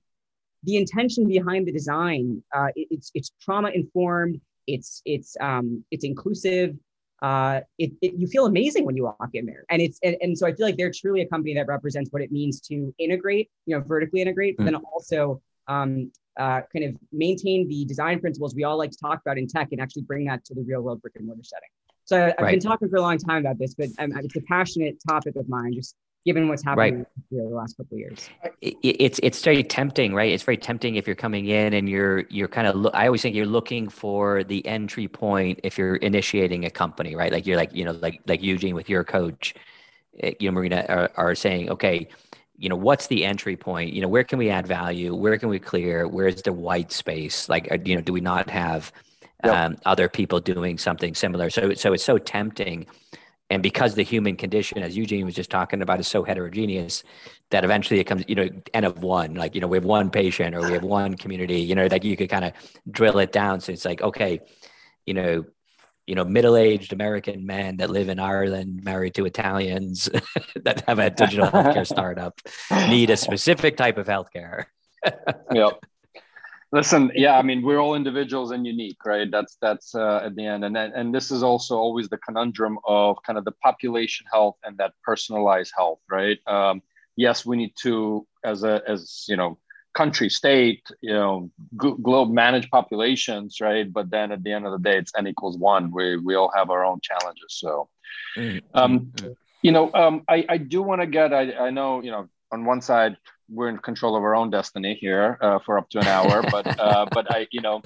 the 0.63 0.77
intention 0.77 1.27
behind 1.27 1.67
the 1.67 1.71
design 1.71 2.41
uh, 2.55 2.67
it, 2.75 2.87
it's 2.91 3.11
it's 3.13 3.31
trauma 3.41 3.69
informed 3.69 4.39
it's 4.67 5.01
it's 5.05 5.35
um, 5.41 5.83
it's 5.91 6.05
inclusive 6.05 6.75
uh, 7.21 7.61
it, 7.77 7.91
it, 8.01 8.13
you 8.17 8.27
feel 8.27 8.45
amazing 8.45 8.85
when 8.85 8.97
you 8.97 9.03
walk 9.03 9.29
in 9.33 9.45
there 9.45 9.63
and 9.69 9.81
it's 9.81 9.99
and, 10.03 10.17
and 10.21 10.37
so 10.37 10.45
i 10.45 10.53
feel 10.53 10.65
like 10.65 10.77
they're 10.77 10.91
truly 10.91 11.21
a 11.21 11.27
company 11.27 11.53
that 11.53 11.67
represents 11.67 12.11
what 12.11 12.21
it 12.21 12.31
means 12.31 12.59
to 12.59 12.93
integrate 12.97 13.49
you 13.65 13.75
know 13.75 13.81
vertically 13.81 14.21
integrate 14.21 14.57
but 14.57 14.63
mm. 14.63 14.65
then 14.67 14.75
also 14.75 15.41
um, 15.67 16.11
uh, 16.39 16.61
kind 16.71 16.85
of 16.85 16.95
maintain 17.11 17.67
the 17.67 17.85
design 17.85 18.19
principles 18.19 18.55
we 18.55 18.63
all 18.63 18.77
like 18.77 18.91
to 18.91 18.97
talk 18.97 19.21
about 19.25 19.37
in 19.37 19.47
tech 19.47 19.69
and 19.71 19.81
actually 19.81 20.01
bring 20.01 20.25
that 20.25 20.43
to 20.45 20.53
the 20.53 20.61
real 20.61 20.81
world 20.81 21.01
brick 21.01 21.15
and 21.15 21.25
mortar 21.25 21.43
setting 21.43 21.69
so 22.05 22.17
I, 22.17 22.19
have 22.19 22.35
right. 22.39 22.51
been 22.51 22.59
talking 22.59 22.89
for 22.89 22.97
a 22.97 23.01
long 23.01 23.17
time 23.17 23.45
about 23.45 23.59
this 23.59 23.73
but 23.75 23.89
um, 23.99 24.11
it's 24.17 24.35
a 24.35 24.41
passionate 24.41 24.97
topic 25.07 25.35
of 25.35 25.47
mine 25.47 25.73
just 25.73 25.95
given 26.25 26.47
what's 26.47 26.63
happened 26.63 27.05
right. 27.05 27.27
the 27.31 27.43
last 27.43 27.75
couple 27.77 27.95
of 27.95 27.99
years. 27.99 28.29
It's 28.61 29.19
it's 29.21 29.43
very 29.43 29.63
tempting, 29.63 30.13
right? 30.13 30.31
It's 30.31 30.43
very 30.43 30.57
tempting 30.57 30.95
if 30.95 31.05
you're 31.05 31.15
coming 31.15 31.47
in 31.47 31.73
and 31.73 31.89
you're 31.89 32.21
you're 32.29 32.47
kind 32.47 32.67
of. 32.67 32.75
Lo- 32.75 32.91
I 32.93 33.07
always 33.07 33.21
think 33.21 33.35
you're 33.35 33.45
looking 33.45 33.89
for 33.89 34.43
the 34.43 34.65
entry 34.65 35.07
point 35.07 35.59
if 35.63 35.77
you're 35.77 35.97
initiating 35.97 36.65
a 36.65 36.69
company, 36.69 37.15
right? 37.15 37.31
Like 37.31 37.45
you're 37.45 37.57
like 37.57 37.73
you 37.73 37.85
know 37.85 37.91
like 37.91 38.21
like 38.27 38.41
Eugene 38.41 38.75
with 38.75 38.89
your 38.89 39.03
coach, 39.03 39.53
eh, 40.19 40.33
you 40.39 40.49
know 40.49 40.53
Marina 40.53 40.85
are, 40.87 41.11
are 41.15 41.35
saying, 41.35 41.69
okay, 41.71 42.07
you 42.63 42.69
know 42.69 42.77
what's 42.77 43.07
the 43.07 43.25
entry 43.25 43.57
point? 43.57 43.93
You 43.93 44.01
know 44.01 44.07
where 44.07 44.23
can 44.23 44.39
we 44.39 44.49
add 44.49 44.65
value? 44.65 45.13
Where 45.13 45.37
can 45.37 45.49
we 45.49 45.59
clear? 45.59 46.07
Where's 46.07 46.41
the 46.41 46.53
white 46.53 46.91
space? 46.91 47.49
Like 47.49 47.69
uh, 47.71 47.77
you 47.83 47.95
know 47.95 48.01
do 48.01 48.13
we 48.13 48.21
not 48.21 48.49
have 48.49 48.91
yep. 49.43 49.53
um, 49.53 49.77
other 49.85 50.07
people 50.07 50.39
doing 50.39 50.77
something 50.77 51.13
similar? 51.13 51.49
So 51.49 51.73
so 51.73 51.93
it's 51.93 52.05
so 52.05 52.17
tempting 52.17 52.87
and 53.49 53.61
because 53.61 53.93
the 53.95 54.03
human 54.03 54.35
condition 54.35 54.79
as 54.79 54.95
eugene 54.97 55.25
was 55.25 55.35
just 55.35 55.49
talking 55.49 55.81
about 55.81 55.99
is 55.99 56.07
so 56.07 56.23
heterogeneous 56.23 57.03
that 57.51 57.63
eventually 57.63 57.99
it 57.99 58.05
comes 58.05 58.23
you 58.27 58.35
know 58.35 58.49
n 58.73 58.83
of 58.83 59.03
one 59.03 59.35
like 59.35 59.53
you 59.53 59.61
know 59.61 59.67
we 59.67 59.77
have 59.77 59.85
one 59.85 60.09
patient 60.09 60.55
or 60.55 60.61
we 60.61 60.71
have 60.71 60.83
one 60.83 61.15
community 61.15 61.59
you 61.59 61.75
know 61.75 61.87
like 61.87 62.03
you 62.03 62.17
could 62.17 62.29
kind 62.29 62.45
of 62.45 62.53
drill 62.89 63.19
it 63.19 63.31
down 63.31 63.59
so 63.59 63.71
it's 63.71 63.85
like 63.85 64.01
okay 64.01 64.39
you 65.05 65.13
know 65.13 65.45
you 66.07 66.15
know 66.15 66.23
middle-aged 66.23 66.93
american 66.93 67.45
men 67.45 67.77
that 67.77 67.89
live 67.89 68.09
in 68.09 68.19
ireland 68.19 68.83
married 68.83 69.13
to 69.13 69.25
italians 69.25 70.09
that 70.63 70.83
have 70.87 70.99
a 70.99 71.09
digital 71.09 71.47
healthcare 71.47 71.87
startup 71.95 72.39
need 72.89 73.09
a 73.09 73.17
specific 73.17 73.77
type 73.77 73.97
of 73.97 74.07
healthcare 74.07 74.65
yep 75.53 75.79
Listen, 76.73 77.11
yeah, 77.13 77.37
I 77.37 77.43
mean, 77.43 77.61
we're 77.61 77.77
all 77.77 77.93
individuals 77.93 78.49
and 78.49 78.65
unique, 78.65 78.97
right? 79.05 79.29
That's 79.29 79.57
that's 79.61 79.93
uh, 79.93 80.21
at 80.23 80.35
the 80.35 80.43
end, 80.43 80.65
and 80.65 80.75
and 80.75 81.13
this 81.13 81.29
is 81.29 81.43
also 81.43 81.77
always 81.77 82.09
the 82.09 82.17
conundrum 82.17 82.79
of 82.87 83.17
kind 83.21 83.37
of 83.37 83.45
the 83.45 83.51
population 83.51 84.25
health 84.33 84.57
and 84.63 84.75
that 84.79 84.93
personalized 85.03 85.71
health, 85.77 85.99
right? 86.09 86.39
Um, 86.47 86.81
yes, 87.15 87.45
we 87.45 87.57
need 87.57 87.73
to, 87.83 88.25
as 88.43 88.63
a 88.63 88.81
as 88.87 89.23
you 89.27 89.37
know, 89.37 89.59
country, 89.93 90.29
state, 90.29 90.83
you 91.01 91.13
know, 91.13 91.49
g- 91.81 91.95
globe 92.01 92.31
manage 92.31 92.69
populations, 92.69 93.61
right? 93.61 93.91
But 93.91 94.09
then 94.09 94.31
at 94.31 94.43
the 94.43 94.51
end 94.51 94.65
of 94.65 94.71
the 94.71 94.79
day, 94.79 94.97
it's 94.97 95.11
n 95.17 95.27
equals 95.27 95.57
one. 95.57 95.91
We 95.91 96.17
we 96.17 96.35
all 96.35 96.51
have 96.55 96.69
our 96.69 96.83
own 96.85 96.99
challenges. 97.01 97.49
So, 97.49 97.89
mm-hmm. 98.37 98.59
um, 98.73 99.11
you 99.61 99.71
know, 99.71 99.91
um, 99.93 100.23
I 100.27 100.45
I 100.49 100.57
do 100.57 100.81
want 100.81 101.01
to 101.01 101.07
get. 101.07 101.33
I 101.33 101.53
I 101.53 101.69
know 101.69 102.01
you 102.01 102.11
know 102.11 102.27
on 102.51 102.65
one 102.65 102.81
side 102.81 103.17
we're 103.49 103.69
in 103.69 103.77
control 103.77 104.15
of 104.15 104.23
our 104.23 104.35
own 104.35 104.49
destiny 104.49 104.95
here 104.99 105.37
uh, 105.41 105.59
for 105.59 105.77
up 105.77 105.89
to 105.89 105.99
an 105.99 106.07
hour. 106.07 106.43
but 106.51 106.79
uh, 106.79 107.05
but 107.11 107.31
I 107.31 107.47
you 107.51 107.61
know 107.61 107.81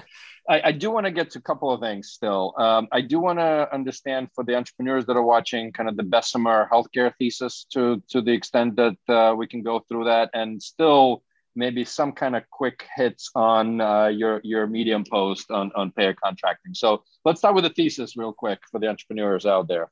I, 0.48 0.60
I 0.64 0.72
do 0.72 0.90
want 0.90 1.04
to 1.06 1.12
get 1.12 1.30
to 1.32 1.38
a 1.38 1.42
couple 1.42 1.70
of 1.70 1.80
things 1.80 2.08
still. 2.08 2.54
Um, 2.56 2.88
I 2.90 3.02
do 3.02 3.20
want 3.20 3.38
to 3.38 3.68
understand 3.72 4.28
for 4.34 4.44
the 4.44 4.56
entrepreneurs 4.56 5.04
that 5.06 5.16
are 5.16 5.22
watching 5.22 5.72
kind 5.72 5.88
of 5.88 5.96
the 5.96 6.02
Bessemer 6.02 6.68
healthcare 6.72 7.12
thesis 7.18 7.66
to 7.72 8.02
to 8.08 8.22
the 8.22 8.32
extent 8.32 8.76
that 8.76 8.98
uh, 9.08 9.34
we 9.34 9.46
can 9.46 9.62
go 9.62 9.80
through 9.80 10.04
that 10.04 10.30
and 10.32 10.62
still 10.62 11.22
maybe 11.58 11.84
some 11.84 12.12
kind 12.12 12.36
of 12.36 12.44
quick 12.50 12.86
hits 12.96 13.30
on 13.34 13.80
uh, 13.80 14.06
your 14.06 14.40
your 14.44 14.66
medium 14.66 15.04
post 15.04 15.50
on 15.50 15.70
on 15.74 15.90
payer 15.92 16.14
contracting. 16.14 16.72
So 16.72 17.02
let's 17.24 17.40
start 17.40 17.54
with 17.54 17.64
the 17.64 17.70
thesis 17.70 18.16
real 18.16 18.32
quick 18.32 18.60
for 18.70 18.78
the 18.78 18.86
entrepreneurs 18.86 19.44
out 19.44 19.68
there. 19.68 19.90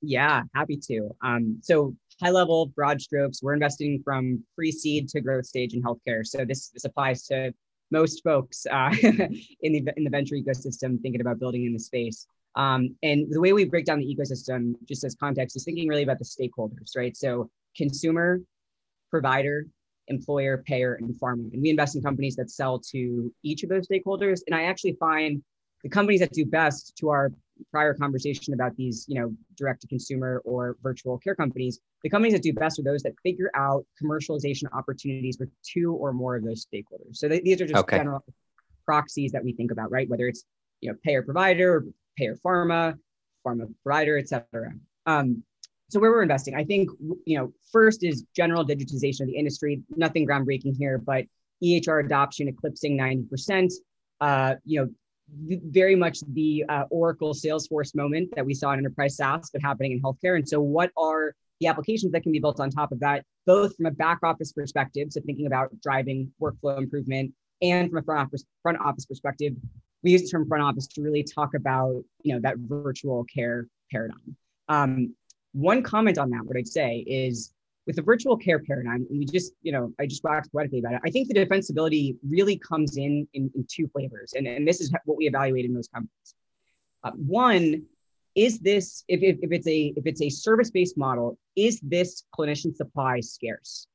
Yeah, 0.00 0.42
happy 0.54 0.78
to. 0.88 1.10
Um, 1.22 1.58
so 1.62 1.94
high 2.20 2.30
level, 2.30 2.66
broad 2.66 3.00
strokes, 3.00 3.42
we're 3.42 3.54
investing 3.54 4.00
from 4.02 4.42
pre-seed 4.54 5.08
to 5.10 5.20
growth 5.20 5.46
stage 5.46 5.74
in 5.74 5.82
healthcare. 5.82 6.26
So 6.26 6.44
this 6.44 6.70
this 6.70 6.84
applies 6.84 7.26
to 7.26 7.52
most 7.90 8.22
folks 8.24 8.66
uh, 8.70 8.90
in 9.02 9.72
the 9.72 9.92
in 9.96 10.04
the 10.04 10.10
venture 10.10 10.36
ecosystem 10.36 11.00
thinking 11.00 11.20
about 11.20 11.38
building 11.38 11.66
in 11.66 11.72
the 11.72 11.78
space. 11.78 12.26
Um, 12.56 12.96
and 13.02 13.26
the 13.30 13.40
way 13.40 13.52
we 13.52 13.66
break 13.66 13.84
down 13.84 14.00
the 14.00 14.12
ecosystem, 14.12 14.72
just 14.88 15.04
as 15.04 15.14
context, 15.14 15.54
is 15.54 15.64
thinking 15.64 15.86
really 15.86 16.02
about 16.02 16.18
the 16.18 16.24
stakeholders, 16.24 16.96
right? 16.96 17.16
So 17.16 17.50
consumer, 17.76 18.40
provider, 19.10 19.66
employer, 20.08 20.62
payer, 20.66 20.94
and 20.94 21.14
pharma. 21.20 21.52
And 21.52 21.62
we 21.62 21.70
invest 21.70 21.96
in 21.96 22.02
companies 22.02 22.36
that 22.36 22.50
sell 22.50 22.78
to 22.92 23.32
each 23.42 23.62
of 23.62 23.68
those 23.68 23.86
stakeholders. 23.88 24.40
And 24.46 24.54
I 24.54 24.64
actually 24.64 24.96
find 24.98 25.42
the 25.82 25.88
companies 25.88 26.20
that 26.20 26.32
do 26.32 26.44
best 26.44 26.96
to 26.98 27.10
our 27.10 27.32
prior 27.70 27.94
conversation 27.94 28.54
about 28.54 28.76
these, 28.76 29.04
you 29.08 29.20
know, 29.20 29.34
direct 29.56 29.80
to 29.82 29.88
consumer 29.88 30.42
or 30.44 30.76
virtual 30.82 31.18
care 31.18 31.34
companies, 31.34 31.80
the 32.02 32.10
companies 32.10 32.32
that 32.32 32.42
do 32.42 32.52
best 32.52 32.78
are 32.78 32.82
those 32.82 33.02
that 33.02 33.12
figure 33.22 33.50
out 33.54 33.84
commercialization 34.02 34.64
opportunities 34.72 35.38
with 35.38 35.50
two 35.62 35.92
or 35.94 36.12
more 36.12 36.36
of 36.36 36.44
those 36.44 36.66
stakeholders. 36.66 37.16
So 37.16 37.28
they, 37.28 37.40
these 37.40 37.60
are 37.60 37.66
just 37.66 37.80
okay. 37.80 37.98
general 37.98 38.24
proxies 38.84 39.32
that 39.32 39.44
we 39.44 39.52
think 39.52 39.70
about, 39.70 39.90
right? 39.90 40.08
Whether 40.08 40.28
it's 40.28 40.44
you 40.80 40.90
know 40.90 40.96
payer 41.04 41.22
provider, 41.22 41.84
payer 42.16 42.36
pharma, 42.36 42.96
pharma 43.46 43.72
provider, 43.82 44.18
et 44.18 44.28
cetera. 44.28 44.72
Um, 45.06 45.42
so 45.90 46.00
where 46.00 46.10
we're 46.10 46.22
investing, 46.22 46.54
I 46.54 46.64
think 46.64 46.90
you 47.24 47.38
know 47.38 47.52
first 47.72 48.04
is 48.04 48.24
general 48.36 48.64
digitization 48.64 49.22
of 49.22 49.28
the 49.28 49.36
industry. 49.36 49.82
Nothing 49.96 50.26
groundbreaking 50.26 50.76
here, 50.76 50.98
but 50.98 51.24
EHR 51.62 52.04
adoption 52.04 52.48
eclipsing 52.48 52.96
90%. 52.98 53.72
Uh, 54.20 54.54
you 54.64 54.80
know, 54.80 54.88
very 55.70 55.94
much 55.94 56.20
the 56.32 56.64
uh, 56.68 56.84
Oracle 56.90 57.34
Salesforce 57.34 57.94
moment 57.94 58.30
that 58.34 58.44
we 58.44 58.54
saw 58.54 58.72
in 58.72 58.78
enterprise 58.78 59.16
SaaS, 59.16 59.50
but 59.52 59.62
happening 59.62 59.92
in 59.92 60.02
healthcare. 60.02 60.36
And 60.36 60.48
so, 60.48 60.60
what 60.60 60.90
are 60.96 61.34
the 61.60 61.66
applications 61.66 62.12
that 62.12 62.22
can 62.22 62.32
be 62.32 62.38
built 62.38 62.60
on 62.60 62.70
top 62.70 62.92
of 62.92 63.00
that, 63.00 63.24
both 63.46 63.76
from 63.76 63.86
a 63.86 63.90
back 63.90 64.18
office 64.22 64.52
perspective, 64.52 65.08
so 65.10 65.20
thinking 65.26 65.46
about 65.46 65.70
driving 65.80 66.30
workflow 66.40 66.78
improvement, 66.78 67.32
and 67.62 67.90
from 67.90 67.98
a 67.98 68.02
front 68.02 68.26
office 68.26 68.44
front 68.62 68.78
office 68.80 69.06
perspective, 69.06 69.54
we 70.02 70.12
use 70.12 70.22
the 70.22 70.28
term 70.28 70.46
front 70.46 70.62
office 70.62 70.86
to 70.86 71.02
really 71.02 71.24
talk 71.24 71.54
about 71.54 72.02
you 72.22 72.34
know 72.34 72.40
that 72.40 72.56
virtual 72.58 73.24
care 73.24 73.66
paradigm. 73.90 74.36
Um, 74.68 75.14
one 75.52 75.82
comment 75.82 76.18
on 76.18 76.30
that, 76.30 76.44
what 76.44 76.56
I'd 76.56 76.68
say 76.68 77.04
is 77.06 77.52
with 77.86 77.96
the 77.96 78.02
virtual 78.02 78.36
care 78.36 78.58
paradigm, 78.58 79.06
and 79.08 79.18
we 79.18 79.24
just, 79.24 79.52
you 79.62 79.72
know, 79.72 79.92
I 79.98 80.06
just 80.06 80.22
waxed 80.22 80.52
poetically 80.52 80.80
about 80.80 80.94
it. 80.94 81.00
I 81.06 81.10
think 81.10 81.28
the 81.28 81.34
defensibility 81.34 82.16
really 82.28 82.58
comes 82.58 82.98
in 82.98 83.26
in, 83.32 83.50
in 83.54 83.66
two 83.68 83.88
flavors, 83.88 84.34
and, 84.36 84.46
and 84.46 84.68
this 84.68 84.80
is 84.80 84.92
what 85.06 85.16
we 85.16 85.26
evaluate 85.26 85.64
in 85.64 85.72
those 85.74 85.88
companies. 85.88 86.34
Uh, 87.02 87.12
one, 87.12 87.82
is 88.34 88.58
this 88.60 89.04
if, 89.08 89.22
if, 89.22 89.38
if 89.42 89.52
it's 89.52 89.66
a 89.66 89.94
if 89.96 90.06
it's 90.06 90.20
a 90.20 90.28
service-based 90.28 90.98
model, 90.98 91.38
is 91.56 91.80
this 91.80 92.24
clinician 92.38 92.76
supply 92.76 93.20
scarce? 93.20 93.86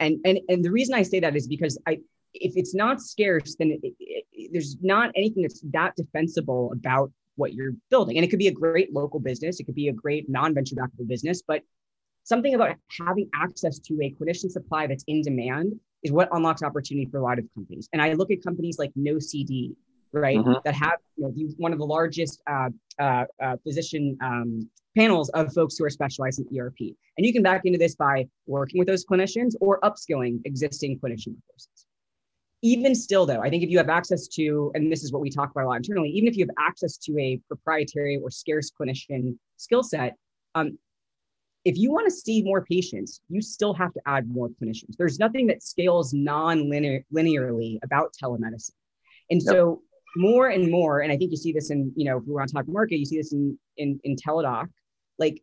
And 0.00 0.16
and 0.24 0.40
and 0.48 0.64
the 0.64 0.70
reason 0.70 0.94
I 0.94 1.02
say 1.02 1.20
that 1.20 1.36
is 1.36 1.46
because 1.46 1.78
I 1.86 1.98
if 2.34 2.54
it's 2.56 2.74
not 2.74 3.02
scarce, 3.02 3.56
then 3.58 3.78
it, 3.82 3.92
it, 4.00 4.50
there's 4.52 4.76
not 4.80 5.10
anything 5.14 5.42
that's 5.42 5.60
that 5.72 5.94
defensible 5.96 6.72
about 6.72 7.12
what 7.36 7.54
you're 7.54 7.72
building. 7.90 8.16
And 8.16 8.24
it 8.24 8.28
could 8.28 8.38
be 8.38 8.48
a 8.48 8.52
great 8.52 8.92
local 8.92 9.20
business, 9.20 9.60
it 9.60 9.64
could 9.64 9.74
be 9.74 9.88
a 9.88 9.92
great 9.92 10.28
non-venture 10.28 10.76
backable 10.76 11.06
business, 11.06 11.42
but 11.46 11.62
something 12.24 12.54
about 12.54 12.76
having 13.00 13.28
access 13.34 13.78
to 13.80 13.94
a 14.02 14.14
clinician 14.20 14.50
supply 14.50 14.86
that's 14.86 15.04
in 15.06 15.22
demand 15.22 15.78
is 16.02 16.12
what 16.12 16.28
unlocks 16.32 16.62
opportunity 16.62 17.08
for 17.10 17.18
a 17.18 17.22
lot 17.22 17.38
of 17.38 17.44
companies. 17.54 17.88
And 17.92 18.02
I 18.02 18.12
look 18.12 18.30
at 18.30 18.42
companies 18.42 18.78
like 18.78 18.90
NoCD, 18.98 19.74
right, 20.12 20.38
mm-hmm. 20.38 20.52
that 20.64 20.74
have 20.74 20.98
you 21.16 21.24
know, 21.24 21.54
one 21.56 21.72
of 21.72 21.78
the 21.78 21.86
largest 21.86 22.42
uh, 22.48 22.70
uh, 22.98 23.24
uh, 23.42 23.56
physician 23.62 24.16
um, 24.22 24.68
panels 24.96 25.30
of 25.30 25.52
folks 25.52 25.76
who 25.78 25.84
are 25.84 25.90
specialized 25.90 26.40
in 26.40 26.58
ERP. 26.58 26.78
And 27.16 27.26
you 27.26 27.32
can 27.32 27.42
back 27.42 27.62
into 27.64 27.78
this 27.78 27.94
by 27.94 28.26
working 28.46 28.78
with 28.78 28.88
those 28.88 29.04
clinicians 29.04 29.54
or 29.60 29.80
upskilling 29.80 30.40
existing 30.44 30.98
clinician 30.98 31.34
courses. 31.48 31.86
Even 32.64 32.94
still, 32.94 33.26
though, 33.26 33.40
I 33.40 33.50
think 33.50 33.64
if 33.64 33.70
you 33.70 33.78
have 33.78 33.88
access 33.88 34.28
to, 34.28 34.70
and 34.74 34.90
this 34.90 35.02
is 35.02 35.12
what 35.12 35.20
we 35.20 35.30
talk 35.30 35.50
about 35.50 35.64
a 35.64 35.68
lot 35.68 35.76
internally, 35.78 36.10
even 36.10 36.28
if 36.28 36.36
you 36.36 36.46
have 36.46 36.54
access 36.58 36.96
to 36.98 37.18
a 37.18 37.40
proprietary 37.48 38.20
or 38.22 38.30
scarce 38.30 38.70
clinician 38.70 39.36
skill 39.56 39.82
set, 39.82 40.14
um, 40.54 40.78
if 41.64 41.76
you 41.76 41.90
want 41.92 42.06
to 42.06 42.10
see 42.10 42.42
more 42.42 42.64
patients, 42.64 43.20
you 43.28 43.40
still 43.40 43.74
have 43.74 43.92
to 43.94 44.00
add 44.06 44.28
more 44.28 44.48
clinicians. 44.48 44.96
There's 44.96 45.18
nothing 45.18 45.46
that 45.48 45.62
scales 45.62 46.12
non-linearly 46.12 47.78
about 47.82 48.14
telemedicine. 48.20 48.70
And 49.30 49.40
yep. 49.40 49.52
so 49.52 49.82
more 50.16 50.48
and 50.48 50.70
more, 50.70 51.00
and 51.00 51.12
I 51.12 51.16
think 51.16 51.30
you 51.30 51.36
see 51.36 51.52
this 51.52 51.70
in, 51.70 51.92
you 51.96 52.04
know, 52.04 52.18
if 52.18 52.24
we 52.26 52.32
want 52.32 52.48
to 52.48 52.54
talk 52.54 52.68
market, 52.68 52.98
you 52.98 53.04
see 53.04 53.16
this 53.16 53.32
in, 53.32 53.58
in, 53.76 54.00
in 54.04 54.16
Teladoc, 54.16 54.68
like 55.18 55.42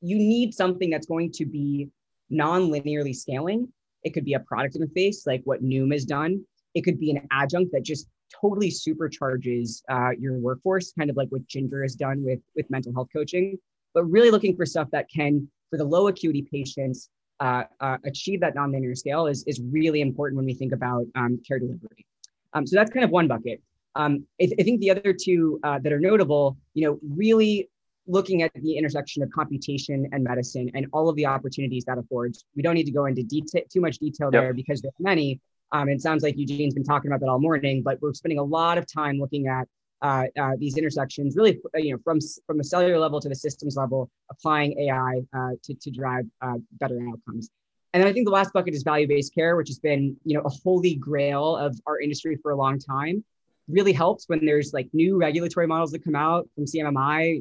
you 0.00 0.16
need 0.16 0.54
something 0.54 0.90
that's 0.90 1.06
going 1.06 1.32
to 1.32 1.46
be 1.46 1.88
non-linearly 2.30 3.14
scaling. 3.14 3.72
It 4.04 4.14
could 4.14 4.24
be 4.24 4.34
a 4.34 4.40
product 4.40 4.76
interface, 4.76 5.26
like 5.26 5.42
what 5.44 5.62
Noom 5.62 5.92
has 5.92 6.04
done. 6.04 6.44
It 6.74 6.82
could 6.82 6.98
be 6.98 7.10
an 7.10 7.26
adjunct 7.30 7.72
that 7.72 7.82
just 7.82 8.08
totally 8.40 8.70
supercharges 8.70 9.82
uh, 9.90 10.10
your 10.18 10.34
workforce, 10.38 10.92
kind 10.98 11.10
of 11.10 11.16
like 11.16 11.28
what 11.28 11.46
Ginger 11.46 11.82
has 11.82 11.94
done 11.94 12.22
with, 12.24 12.40
with 12.56 12.68
mental 12.70 12.92
health 12.92 13.08
coaching 13.12 13.58
but 13.94 14.04
really 14.04 14.30
looking 14.30 14.56
for 14.56 14.66
stuff 14.66 14.90
that 14.90 15.08
can, 15.08 15.48
for 15.70 15.78
the 15.78 15.84
low 15.84 16.08
acuity 16.08 16.42
patients, 16.42 17.08
uh, 17.40 17.62
uh, 17.80 17.96
achieve 18.04 18.40
that 18.40 18.54
nonlinear 18.54 18.96
scale 18.96 19.26
is, 19.26 19.44
is 19.46 19.60
really 19.70 20.00
important 20.00 20.36
when 20.36 20.44
we 20.44 20.54
think 20.54 20.72
about 20.72 21.06
um, 21.14 21.40
care 21.46 21.58
delivery. 21.58 22.04
Um, 22.52 22.66
so 22.66 22.76
that's 22.76 22.90
kind 22.90 23.04
of 23.04 23.10
one 23.10 23.28
bucket. 23.28 23.62
Um, 23.96 24.26
I, 24.40 24.46
th- 24.46 24.56
I, 24.58 24.62
think 24.64 24.80
the 24.80 24.90
other 24.90 25.12
two 25.12 25.60
uh, 25.62 25.78
that 25.78 25.92
are 25.92 26.00
notable, 26.00 26.56
you 26.74 26.86
know, 26.86 26.98
really 27.16 27.70
looking 28.06 28.42
at 28.42 28.52
the 28.54 28.76
intersection 28.76 29.22
of 29.22 29.30
computation 29.30 30.08
and 30.12 30.22
medicine 30.22 30.70
and 30.74 30.86
all 30.92 31.08
of 31.08 31.16
the 31.16 31.26
opportunities 31.26 31.84
that 31.84 31.98
affords. 31.98 32.44
We 32.54 32.62
don't 32.62 32.74
need 32.74 32.84
to 32.84 32.92
go 32.92 33.06
into 33.06 33.22
detail, 33.22 33.62
too 33.70 33.80
much 33.80 33.98
detail 33.98 34.30
yep. 34.32 34.42
there 34.42 34.54
because 34.54 34.82
there 34.82 34.90
are 34.90 35.02
many. 35.02 35.40
Um, 35.72 35.88
it 35.88 36.00
sounds 36.00 36.22
like 36.22 36.36
Eugene's 36.36 36.74
been 36.74 36.84
talking 36.84 37.10
about 37.10 37.20
that 37.20 37.28
all 37.28 37.40
morning, 37.40 37.82
but 37.82 38.00
we're 38.00 38.14
spending 38.14 38.38
a 38.38 38.44
lot 38.44 38.78
of 38.78 38.86
time 38.86 39.18
looking 39.18 39.48
at 39.48 39.66
uh, 40.02 40.26
uh, 40.38 40.52
these 40.58 40.76
intersections, 40.76 41.34
really, 41.34 41.58
you 41.76 41.92
know, 41.92 41.98
from 42.04 42.18
from 42.46 42.58
the 42.58 42.64
cellular 42.64 42.98
level 42.98 43.20
to 43.20 43.28
the 43.28 43.34
systems 43.34 43.76
level, 43.76 44.10
applying 44.30 44.78
AI 44.78 45.22
uh, 45.32 45.50
to 45.62 45.74
to 45.74 45.90
drive 45.90 46.26
uh, 46.42 46.58
better 46.72 46.98
outcomes. 47.08 47.48
And 47.94 48.02
then 48.02 48.08
I 48.08 48.12
think 48.12 48.26
the 48.26 48.32
last 48.32 48.52
bucket 48.52 48.74
is 48.74 48.82
value-based 48.82 49.32
care, 49.32 49.56
which 49.56 49.68
has 49.68 49.78
been, 49.78 50.16
you 50.24 50.36
know, 50.36 50.42
a 50.44 50.50
holy 50.50 50.96
grail 50.96 51.56
of 51.56 51.80
our 51.86 52.00
industry 52.00 52.36
for 52.42 52.50
a 52.50 52.56
long 52.56 52.78
time. 52.78 53.24
Really 53.68 53.92
helps 53.92 54.28
when 54.28 54.44
there's 54.44 54.72
like 54.74 54.88
new 54.92 55.16
regulatory 55.16 55.68
models 55.68 55.92
that 55.92 56.04
come 56.04 56.16
out 56.16 56.48
from 56.54 56.64
CMMI, 56.66 57.40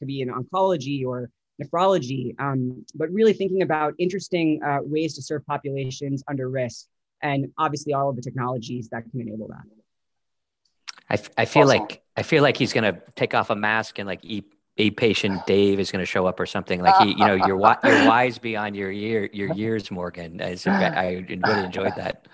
could 0.00 0.08
be 0.08 0.20
in 0.22 0.28
oncology 0.28 1.06
or 1.06 1.30
nephrology, 1.62 2.34
um, 2.40 2.84
but 2.96 3.08
really 3.10 3.32
thinking 3.32 3.62
about 3.62 3.94
interesting 3.98 4.60
uh, 4.64 4.78
ways 4.82 5.14
to 5.14 5.22
serve 5.22 5.46
populations 5.46 6.24
under 6.26 6.48
risk, 6.48 6.86
and 7.22 7.52
obviously 7.58 7.92
all 7.92 8.10
of 8.10 8.16
the 8.16 8.22
technologies 8.22 8.88
that 8.88 9.08
can 9.08 9.20
enable 9.20 9.46
that. 9.46 9.62
I, 11.08 11.14
f- 11.14 11.30
I 11.38 11.44
feel 11.44 11.68
awesome. 11.68 11.80
like 11.80 12.02
I 12.16 12.22
feel 12.22 12.42
like 12.42 12.56
he's 12.56 12.72
gonna 12.72 13.00
take 13.14 13.34
off 13.34 13.50
a 13.50 13.56
mask 13.56 13.98
and 13.98 14.08
like 14.08 14.20
eat 14.24 14.52
a 14.78 14.90
patient 14.90 15.44
Dave 15.46 15.78
is 15.78 15.90
going 15.90 16.00
to 16.00 16.06
show 16.06 16.26
up 16.26 16.40
or 16.40 16.46
something 16.46 16.80
like 16.80 16.96
he, 17.02 17.10
you 17.10 17.16
know, 17.16 17.34
you're 17.34 17.58
you're 17.84 18.06
wise 18.06 18.38
beyond 18.38 18.74
your 18.74 18.90
year 18.90 19.28
your 19.32 19.52
years, 19.52 19.90
Morgan. 19.90 20.40
I, 20.40 20.56
I 20.64 21.26
really 21.28 21.64
enjoyed 21.64 21.92
that. 21.96 22.26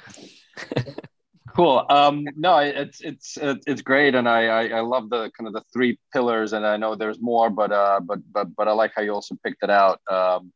cool. 1.57 1.85
Um, 1.89 2.27
no, 2.37 2.59
it's 2.59 3.01
it's 3.01 3.39
it's 3.41 3.83
great, 3.83 4.15
and 4.15 4.29
I, 4.29 4.47
I, 4.47 4.67
I 4.79 4.81
love 4.81 5.09
the 5.11 5.31
kind 5.37 5.49
of 5.49 5.55
the 5.55 5.63
three 5.73 5.99
pillars, 6.13 6.53
and 6.53 6.67
I 6.67 6.77
know 6.77 6.95
there's 6.95 7.21
more, 7.21 7.51
but 7.51 7.73
uh, 7.73 8.01
but 8.01 8.21
but 8.33 8.55
but 8.55 8.69
I 8.69 8.73
like 8.73 8.93
how 8.95 9.03
you 9.03 9.13
also 9.13 9.37
picked 9.43 9.63
it 9.63 9.71
out. 9.71 10.01
Um, 10.11 10.53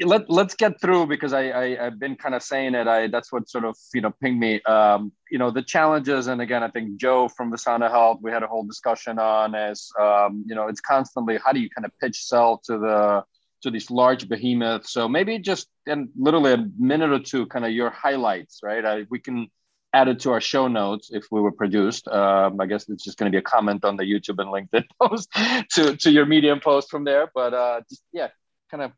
let 0.00 0.30
let's 0.30 0.54
get 0.54 0.80
through 0.80 1.06
because 1.06 1.32
I, 1.32 1.50
I 1.50 1.76
have 1.76 1.98
been 1.98 2.14
kind 2.14 2.34
of 2.34 2.42
saying 2.42 2.74
it. 2.74 2.86
I 2.86 3.08
that's 3.08 3.32
what 3.32 3.48
sort 3.48 3.64
of 3.64 3.76
you 3.94 4.00
know 4.02 4.12
pinged 4.22 4.38
me. 4.38 4.60
Um, 4.62 5.12
you 5.30 5.38
know 5.38 5.50
the 5.50 5.62
challenges, 5.62 6.26
and 6.26 6.40
again, 6.40 6.62
I 6.62 6.68
think 6.68 6.98
Joe 6.98 7.28
from 7.28 7.50
Visana 7.50 7.90
Health, 7.90 8.18
we 8.22 8.30
had 8.30 8.42
a 8.42 8.46
whole 8.46 8.64
discussion 8.64 9.18
on 9.18 9.54
as 9.54 9.88
um, 9.98 10.44
you 10.46 10.54
know 10.54 10.68
it's 10.68 10.80
constantly 10.80 11.38
how 11.44 11.52
do 11.52 11.60
you 11.60 11.70
kind 11.70 11.86
of 11.86 11.92
pitch 12.00 12.22
sell 12.22 12.60
to 12.66 12.78
the 12.78 13.24
to 13.62 13.70
these 13.70 13.90
large 13.90 14.28
behemoths. 14.28 14.92
So 14.92 15.08
maybe 15.08 15.38
just 15.38 15.68
in 15.86 16.10
literally 16.16 16.52
a 16.52 16.66
minute 16.78 17.10
or 17.10 17.18
two, 17.18 17.46
kind 17.46 17.64
of 17.64 17.72
your 17.72 17.90
highlights, 17.90 18.60
right? 18.62 18.84
I, 18.84 19.06
we 19.10 19.18
can 19.18 19.48
add 19.92 20.08
it 20.08 20.20
to 20.20 20.32
our 20.32 20.40
show 20.40 20.68
notes 20.68 21.10
if 21.12 21.24
we 21.30 21.40
were 21.40 21.52
produced. 21.52 22.08
Um, 22.08 22.60
I 22.60 22.66
guess 22.66 22.88
it's 22.88 23.04
just 23.04 23.18
going 23.18 23.30
to 23.30 23.34
be 23.34 23.38
a 23.38 23.42
comment 23.42 23.84
on 23.84 23.96
the 23.96 24.04
YouTube 24.04 24.38
and 24.38 24.50
LinkedIn 24.50 24.84
post 25.02 25.28
to 25.72 25.96
to 25.96 26.10
your 26.10 26.26
Medium 26.26 26.60
post 26.60 26.90
from 26.90 27.04
there. 27.04 27.30
But 27.34 27.54
uh, 27.54 27.80
just 27.88 28.02
yeah, 28.12 28.28
kind 28.70 28.82
of 28.82 28.92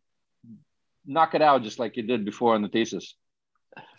knock 1.06 1.34
it 1.34 1.42
out 1.42 1.62
just 1.62 1.78
like 1.78 1.96
you 1.96 2.02
did 2.02 2.24
before 2.24 2.54
on 2.54 2.62
the 2.62 2.68
thesis. 2.68 3.14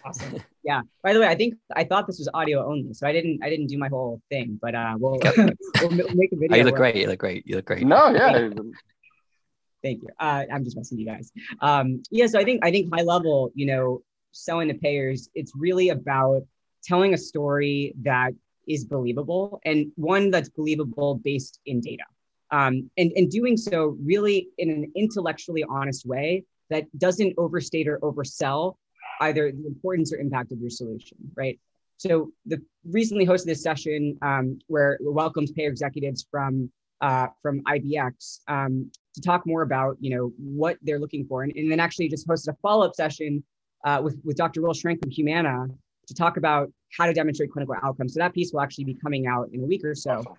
Awesome. 0.04 0.38
Yeah. 0.64 0.82
By 1.04 1.14
the 1.14 1.20
way, 1.20 1.28
I 1.28 1.36
think 1.36 1.56
I 1.76 1.84
thought 1.84 2.08
this 2.08 2.20
was 2.20 2.30
audio 2.34 2.66
only, 2.68 2.94
so 2.94 3.08
I 3.08 3.14
didn't 3.14 3.44
I 3.44 3.50
didn't 3.50 3.68
do 3.68 3.78
my 3.78 3.88
whole 3.88 4.22
thing, 4.30 4.60
but 4.62 4.76
uh, 4.76 4.96
we'll, 4.98 5.20
we'll 5.82 5.92
make 5.92 6.32
a 6.32 6.36
video. 6.36 6.50
Oh, 6.52 6.56
you 6.56 6.64
look 6.64 6.76
great. 6.76 6.96
You 6.96 7.08
look 7.08 7.20
great. 7.20 7.48
You 7.48 7.56
look 7.56 7.66
great. 7.66 7.86
No, 7.86 8.10
yeah. 8.10 8.50
Thank 9.84 10.04
you. 10.04 10.10
Uh, 10.20 10.44
I'm 10.52 10.64
just 10.64 10.78
messing 10.78 11.00
you 11.00 11.08
guys. 11.08 11.32
Um, 11.60 12.04
yeah. 12.12 12.28
So 12.28 12.40
I 12.40 12.44
think 12.44 12.64
I 12.64 12.72
think 12.72 12.94
high 12.94 13.04
level, 13.04 13.52
you 13.56 13.66
know, 13.66 14.04
selling 14.32 14.68
to 14.68 14.76
payers, 14.76 15.30
it's 15.34 15.54
really 15.56 15.90
about 15.90 16.44
telling 16.84 17.14
a 17.14 17.18
story 17.18 17.94
that 18.02 18.34
is 18.68 18.86
believable 18.86 19.60
and 19.66 19.92
one 19.96 20.32
that's 20.32 20.50
believable 20.50 21.16
based 21.16 21.60
in 21.66 21.82
data. 21.82 22.04
Um, 22.52 22.90
and, 22.98 23.12
and 23.16 23.30
doing 23.30 23.56
so 23.56 23.98
really 24.04 24.50
in 24.58 24.70
an 24.70 24.92
intellectually 24.96 25.64
honest 25.70 26.06
way 26.06 26.44
that 26.70 26.86
doesn't 26.98 27.34
overstate 27.38 27.88
or 27.88 28.00
oversell 28.00 28.76
either 29.22 29.52
the 29.52 29.68
importance 29.68 30.12
or 30.12 30.18
impact 30.18 30.52
of 30.52 30.60
your 30.60 30.70
solution, 30.70 31.18
right? 31.36 31.60
So 31.98 32.32
the 32.46 32.62
recently 32.90 33.26
hosted 33.28 33.46
this 33.46 33.62
session 33.62 34.18
um, 34.22 34.58
where 34.68 34.98
welcomes 35.02 35.52
payer 35.52 35.70
executives 35.70 36.26
from 36.30 36.72
uh, 37.00 37.28
from 37.42 37.62
IBX 37.64 38.40
um, 38.48 38.92
to 39.16 39.22
talk 39.22 39.46
more 39.46 39.62
about 39.62 39.98
you 40.00 40.16
know 40.16 40.34
what 40.38 40.78
they're 40.82 41.00
looking 41.00 41.26
for, 41.26 41.44
and, 41.44 41.54
and 41.56 41.72
then 41.72 41.80
actually 41.80 42.10
just 42.10 42.28
hosted 42.28 42.50
a 42.50 42.54
follow 42.62 42.86
up 42.86 42.96
session 42.96 43.44
uh, 43.86 44.02
with 44.04 44.20
with 44.24 44.36
Dr. 44.36 44.64
Will 44.64 44.74
Shrank 44.74 45.00
from 45.02 45.12
Humana 45.12 45.68
to 46.12 46.16
talk 46.16 46.38
about 46.38 46.72
how 46.98 47.06
to 47.06 47.14
demonstrate 47.14 47.52
clinical 47.52 47.76
outcomes. 47.82 48.14
So 48.14 48.20
that 48.20 48.34
piece 48.34 48.52
will 48.54 48.62
actually 48.62 48.86
be 48.86 48.96
coming 48.96 49.28
out 49.28 49.50
in 49.54 49.62
a 49.62 49.66
week 49.66 49.84
or 49.84 49.96
so. 49.96 50.12
Awesome. 50.12 50.34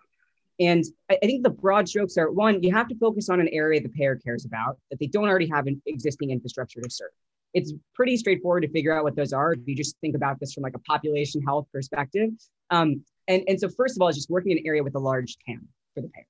And 0.60 0.84
I, 1.10 1.16
think 1.22 1.42
the 1.42 1.50
broad 1.50 1.88
strokes 1.88 2.16
are 2.18 2.30
one, 2.30 2.62
you 2.62 2.72
have 2.72 2.86
to 2.88 2.94
focus 2.96 3.28
on 3.28 3.40
an 3.40 3.48
area 3.48 3.80
the 3.80 3.88
payer 3.88 4.16
cares 4.16 4.44
about 4.44 4.76
that 4.90 5.00
they 5.00 5.06
don't 5.06 5.28
already 5.28 5.48
have 5.48 5.66
an 5.66 5.80
existing 5.86 6.30
infrastructure 6.30 6.80
to 6.80 6.90
serve. 6.90 7.10
It's 7.54 7.72
pretty 7.94 8.16
straightforward 8.16 8.62
to 8.62 8.68
figure 8.68 8.96
out 8.96 9.02
what 9.02 9.16
those 9.16 9.32
are 9.32 9.54
if 9.54 9.60
you 9.66 9.74
just 9.74 9.96
think 10.00 10.14
about 10.14 10.38
this 10.40 10.52
from 10.52 10.62
like 10.62 10.74
a 10.74 10.80
population 10.80 11.42
health 11.42 11.66
perspective. 11.72 12.30
Um, 12.70 13.02
and, 13.28 13.42
and 13.48 13.58
so 13.58 13.68
first 13.68 13.96
of 13.96 14.02
all, 14.02 14.08
is 14.08 14.16
just 14.16 14.30
working 14.30 14.52
in 14.52 14.58
an 14.58 14.64
area 14.66 14.82
with 14.82 14.94
a 14.94 14.98
large 14.98 15.36
TAM 15.46 15.66
for 15.94 16.02
the 16.02 16.08
payer 16.08 16.26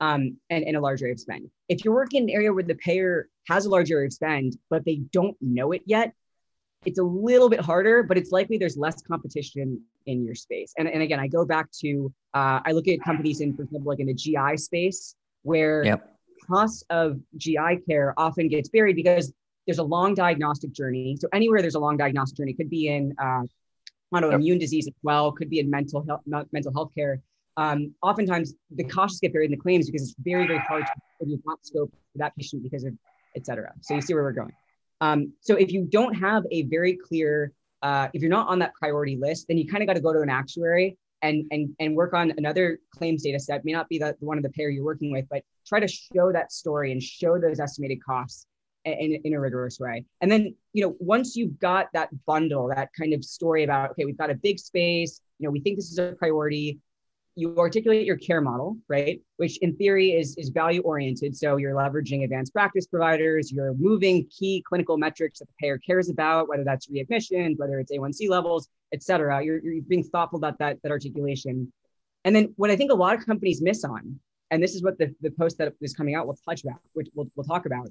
um, 0.00 0.36
and, 0.50 0.64
and 0.64 0.76
a 0.76 0.80
large 0.80 1.02
area 1.02 1.14
of 1.14 1.20
spend. 1.20 1.50
If 1.68 1.84
you're 1.84 1.94
working 1.94 2.24
in 2.24 2.30
an 2.30 2.34
area 2.34 2.52
where 2.52 2.62
the 2.62 2.74
payer 2.76 3.28
has 3.48 3.66
a 3.66 3.68
large 3.68 3.90
area 3.90 4.06
of 4.06 4.12
spend, 4.12 4.56
but 4.70 4.84
they 4.84 4.96
don't 5.12 5.36
know 5.40 5.72
it 5.72 5.82
yet, 5.86 6.12
it's 6.84 6.98
a 6.98 7.02
little 7.02 7.48
bit 7.48 7.60
harder, 7.60 8.02
but 8.02 8.16
it's 8.16 8.30
likely 8.32 8.58
there's 8.58 8.76
less 8.76 9.02
competition 9.02 9.80
in 10.06 10.24
your 10.24 10.34
space. 10.34 10.72
And, 10.78 10.88
and 10.88 11.02
again, 11.02 11.20
I 11.20 11.26
go 11.26 11.44
back 11.44 11.70
to, 11.80 12.12
uh, 12.34 12.60
I 12.64 12.72
look 12.72 12.88
at 12.88 13.02
companies 13.02 13.40
in, 13.40 13.56
for 13.56 13.62
example, 13.62 13.90
like 13.90 14.00
in 14.00 14.06
the 14.06 14.14
GI 14.14 14.56
space 14.56 15.14
where 15.42 15.84
yep. 15.84 16.16
cost 16.46 16.84
of 16.90 17.20
GI 17.36 17.80
care 17.88 18.14
often 18.16 18.48
gets 18.48 18.68
buried 18.68 18.96
because 18.96 19.32
there's 19.66 19.78
a 19.78 19.84
long 19.84 20.14
diagnostic 20.14 20.72
journey. 20.72 21.16
So 21.20 21.28
anywhere 21.32 21.60
there's 21.60 21.74
a 21.74 21.80
long 21.80 21.96
diagnostic 21.96 22.36
journey, 22.36 22.52
could 22.52 22.70
be 22.70 22.88
in 22.88 23.14
uh, 23.18 23.42
autoimmune 24.14 24.46
yep. 24.46 24.60
disease 24.60 24.86
as 24.86 24.94
well, 25.02 25.32
could 25.32 25.50
be 25.50 25.58
in 25.58 25.70
mental 25.70 26.04
health, 26.06 26.46
mental 26.52 26.72
health 26.72 26.92
care. 26.94 27.20
Um, 27.56 27.94
oftentimes 28.02 28.54
the 28.74 28.84
costs 28.84 29.20
get 29.20 29.32
buried 29.32 29.46
in 29.46 29.52
the 29.52 29.62
claims 29.62 29.88
because 29.88 30.02
it's 30.02 30.14
very, 30.18 30.46
very 30.46 30.58
hard 30.58 30.84
to 31.22 31.38
scope 31.62 31.90
for 32.12 32.18
that 32.18 32.34
patient 32.36 32.62
because 32.62 32.84
of 32.84 32.92
et 33.36 33.46
cetera. 33.46 33.72
So 33.80 33.94
you 33.94 34.00
see 34.00 34.14
where 34.14 34.22
we're 34.22 34.32
going. 34.32 34.52
Um, 35.00 35.32
so 35.40 35.56
if 35.56 35.72
you 35.72 35.86
don't 35.90 36.14
have 36.14 36.44
a 36.50 36.62
very 36.62 36.96
clear, 36.96 37.52
uh, 37.82 38.08
if 38.12 38.22
you're 38.22 38.30
not 38.30 38.48
on 38.48 38.58
that 38.60 38.74
priority 38.74 39.16
list, 39.16 39.46
then 39.48 39.58
you 39.58 39.66
kind 39.66 39.82
of 39.82 39.86
got 39.86 39.94
to 39.94 40.00
go 40.00 40.12
to 40.12 40.20
an 40.20 40.30
actuary 40.30 40.96
and, 41.22 41.46
and, 41.50 41.74
and 41.80 41.94
work 41.94 42.14
on 42.14 42.32
another 42.36 42.78
claims 42.90 43.22
data 43.22 43.38
set. 43.38 43.64
May 43.64 43.72
not 43.72 43.88
be 43.88 43.98
the, 43.98 44.16
the 44.18 44.26
one 44.26 44.36
of 44.36 44.42
the 44.42 44.50
payer 44.50 44.68
you're 44.68 44.84
working 44.84 45.12
with, 45.12 45.26
but 45.30 45.42
try 45.66 45.80
to 45.80 45.88
show 45.88 46.32
that 46.32 46.52
story 46.52 46.92
and 46.92 47.02
show 47.02 47.38
those 47.38 47.60
estimated 47.60 48.02
costs 48.04 48.46
in, 48.84 49.20
in 49.24 49.34
a 49.34 49.40
rigorous 49.40 49.80
way. 49.80 50.04
And 50.20 50.30
then, 50.30 50.54
you 50.72 50.84
know, 50.84 50.96
once 50.98 51.36
you've 51.36 51.58
got 51.58 51.88
that 51.94 52.10
bundle, 52.26 52.68
that 52.68 52.90
kind 52.98 53.14
of 53.14 53.24
story 53.24 53.64
about, 53.64 53.92
okay, 53.92 54.04
we've 54.04 54.18
got 54.18 54.30
a 54.30 54.34
big 54.34 54.58
space, 54.58 55.20
you 55.38 55.46
know, 55.46 55.50
we 55.50 55.60
think 55.60 55.76
this 55.76 55.90
is 55.90 55.98
a 55.98 56.14
priority, 56.18 56.78
you 57.36 57.56
articulate 57.58 58.06
your 58.06 58.16
care 58.16 58.40
model, 58.40 58.76
right? 58.88 59.20
Which 59.38 59.58
in 59.58 59.74
theory 59.76 60.12
is, 60.12 60.36
is 60.36 60.50
value 60.50 60.82
oriented. 60.82 61.36
So 61.36 61.56
you're 61.56 61.74
leveraging 61.74 62.22
advanced 62.22 62.52
practice 62.52 62.86
providers, 62.86 63.50
you're 63.50 63.74
moving 63.74 64.26
key 64.26 64.62
clinical 64.66 64.96
metrics 64.96 65.40
that 65.40 65.46
the 65.46 65.54
payer 65.60 65.78
cares 65.78 66.08
about, 66.08 66.48
whether 66.48 66.62
that's 66.62 66.86
readmissions, 66.86 67.58
whether 67.58 67.80
it's 67.80 67.90
A1C 67.90 68.28
levels, 68.28 68.68
et 68.92 69.02
cetera. 69.02 69.42
You're, 69.44 69.58
you're 69.64 69.82
being 69.82 70.04
thoughtful 70.04 70.36
about 70.36 70.58
that, 70.58 70.78
that 70.82 70.92
articulation. 70.92 71.72
And 72.24 72.34
then 72.36 72.54
what 72.56 72.70
I 72.70 72.76
think 72.76 72.92
a 72.92 72.94
lot 72.94 73.16
of 73.16 73.26
companies 73.26 73.60
miss 73.60 73.84
on, 73.84 74.20
and 74.50 74.62
this 74.62 74.74
is 74.76 74.82
what 74.84 74.96
the, 74.98 75.12
the 75.20 75.30
post 75.30 75.58
that 75.58 75.72
is 75.80 75.94
coming 75.94 76.14
out 76.14 76.28
will 76.28 76.38
touch 76.48 76.62
about, 76.62 76.78
which 76.92 77.08
we'll, 77.14 77.28
we'll 77.34 77.44
talk 77.44 77.66
about, 77.66 77.88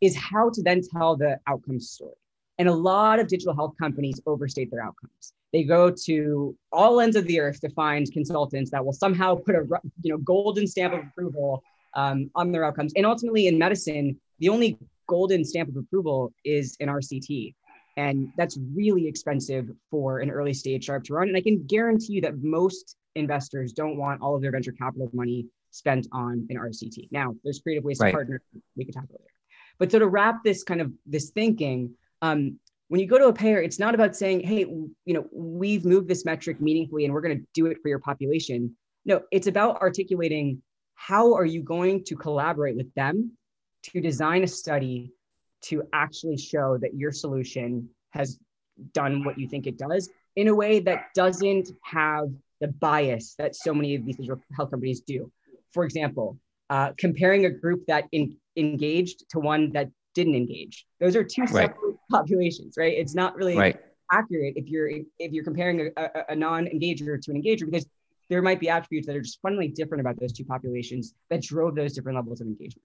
is 0.00 0.16
how 0.16 0.50
to 0.50 0.62
then 0.62 0.82
tell 0.92 1.16
the 1.16 1.40
outcomes 1.48 1.90
story. 1.90 2.14
And 2.58 2.68
a 2.68 2.74
lot 2.74 3.18
of 3.18 3.26
digital 3.26 3.54
health 3.54 3.74
companies 3.80 4.20
overstate 4.26 4.70
their 4.70 4.82
outcomes 4.82 5.32
they 5.52 5.64
go 5.64 5.90
to 5.90 6.56
all 6.72 7.00
ends 7.00 7.16
of 7.16 7.26
the 7.26 7.40
earth 7.40 7.60
to 7.60 7.70
find 7.70 8.10
consultants 8.12 8.70
that 8.70 8.84
will 8.84 8.92
somehow 8.92 9.34
put 9.34 9.54
a 9.54 9.64
you 10.02 10.12
know 10.12 10.18
golden 10.18 10.66
stamp 10.66 10.94
of 10.94 11.00
approval 11.00 11.62
um, 11.94 12.30
on 12.34 12.52
their 12.52 12.64
outcomes. 12.64 12.92
And 12.96 13.06
ultimately, 13.06 13.46
in 13.46 13.58
medicine, 13.58 14.20
the 14.38 14.48
only 14.48 14.78
golden 15.06 15.44
stamp 15.44 15.70
of 15.70 15.76
approval 15.76 16.32
is 16.44 16.76
an 16.80 16.88
RCT, 16.88 17.54
and 17.96 18.28
that's 18.36 18.58
really 18.74 19.06
expensive 19.06 19.68
for 19.90 20.20
an 20.20 20.30
early 20.30 20.54
stage 20.54 20.84
startup 20.84 21.04
to 21.04 21.14
run. 21.14 21.28
And 21.28 21.36
I 21.36 21.40
can 21.40 21.64
guarantee 21.66 22.14
you 22.14 22.20
that 22.22 22.42
most 22.42 22.96
investors 23.14 23.72
don't 23.72 23.96
want 23.96 24.20
all 24.20 24.36
of 24.36 24.42
their 24.42 24.52
venture 24.52 24.72
capital 24.72 25.10
money 25.12 25.46
spent 25.70 26.06
on 26.12 26.46
an 26.50 26.56
RCT. 26.56 27.08
Now, 27.10 27.34
there's 27.44 27.60
creative 27.60 27.84
ways 27.84 27.98
right. 28.00 28.10
to 28.10 28.14
partner. 28.14 28.42
We 28.76 28.84
could 28.84 28.94
talk 28.94 29.04
about 29.04 29.20
later. 29.20 29.32
But 29.78 29.92
so 29.92 29.98
to 29.98 30.08
wrap 30.08 30.42
this 30.44 30.62
kind 30.64 30.80
of 30.80 30.92
this 31.06 31.30
thinking, 31.30 31.94
um, 32.22 32.58
when 32.88 33.00
you 33.00 33.06
go 33.06 33.18
to 33.18 33.26
a 33.26 33.32
payer, 33.32 33.60
it's 33.60 33.78
not 33.78 33.94
about 33.94 34.16
saying, 34.16 34.40
hey, 34.40 34.60
you 34.60 35.14
know, 35.14 35.26
we've 35.32 35.84
moved 35.84 36.08
this 36.08 36.24
metric 36.24 36.60
meaningfully 36.60 37.04
and 37.04 37.12
we're 37.12 37.20
going 37.20 37.38
to 37.38 37.46
do 37.54 37.66
it 37.66 37.78
for 37.82 37.88
your 37.88 37.98
population. 37.98 38.74
No, 39.04 39.22
it's 39.30 39.46
about 39.46 39.80
articulating 39.80 40.62
how 40.94 41.34
are 41.34 41.44
you 41.44 41.62
going 41.62 42.02
to 42.04 42.16
collaborate 42.16 42.76
with 42.76 42.92
them 42.94 43.32
to 43.84 44.00
design 44.00 44.42
a 44.42 44.48
study 44.48 45.12
to 45.60 45.82
actually 45.92 46.36
show 46.36 46.78
that 46.78 46.94
your 46.94 47.12
solution 47.12 47.88
has 48.10 48.38
done 48.92 49.24
what 49.24 49.38
you 49.38 49.48
think 49.48 49.66
it 49.66 49.76
does 49.76 50.08
in 50.36 50.48
a 50.48 50.54
way 50.54 50.80
that 50.80 51.06
doesn't 51.14 51.70
have 51.82 52.28
the 52.60 52.68
bias 52.68 53.34
that 53.38 53.54
so 53.54 53.74
many 53.74 53.94
of 53.94 54.04
these 54.04 54.18
health 54.56 54.70
companies 54.70 55.00
do. 55.00 55.30
For 55.72 55.84
example, 55.84 56.38
uh, 56.70 56.92
comparing 56.96 57.44
a 57.44 57.50
group 57.50 57.84
that 57.86 58.04
in, 58.12 58.36
engaged 58.56 59.28
to 59.30 59.40
one 59.40 59.72
that 59.72 59.90
didn't 60.14 60.34
engage. 60.34 60.86
Those 61.00 61.16
are 61.16 61.24
two 61.24 61.46
separate 61.46 61.76
right. 61.82 61.87
Populations, 62.10 62.74
right? 62.76 62.92
It's 62.96 63.14
not 63.14 63.36
really 63.36 63.56
right. 63.56 63.80
accurate 64.12 64.54
if 64.56 64.68
you're 64.68 64.88
if 65.18 65.32
you're 65.32 65.44
comparing 65.44 65.92
a, 65.96 66.02
a, 66.02 66.24
a 66.30 66.36
non-engager 66.36 67.20
to 67.20 67.30
an 67.30 67.42
engager 67.42 67.64
because 67.64 67.86
there 68.28 68.42
might 68.42 68.60
be 68.60 68.68
attributes 68.68 69.06
that 69.06 69.16
are 69.16 69.22
just 69.22 69.40
fundamentally 69.40 69.72
different 69.72 70.00
about 70.00 70.18
those 70.20 70.32
two 70.32 70.44
populations 70.44 71.14
that 71.30 71.42
drove 71.42 71.74
those 71.74 71.94
different 71.94 72.16
levels 72.16 72.40
of 72.40 72.46
engagement. 72.46 72.84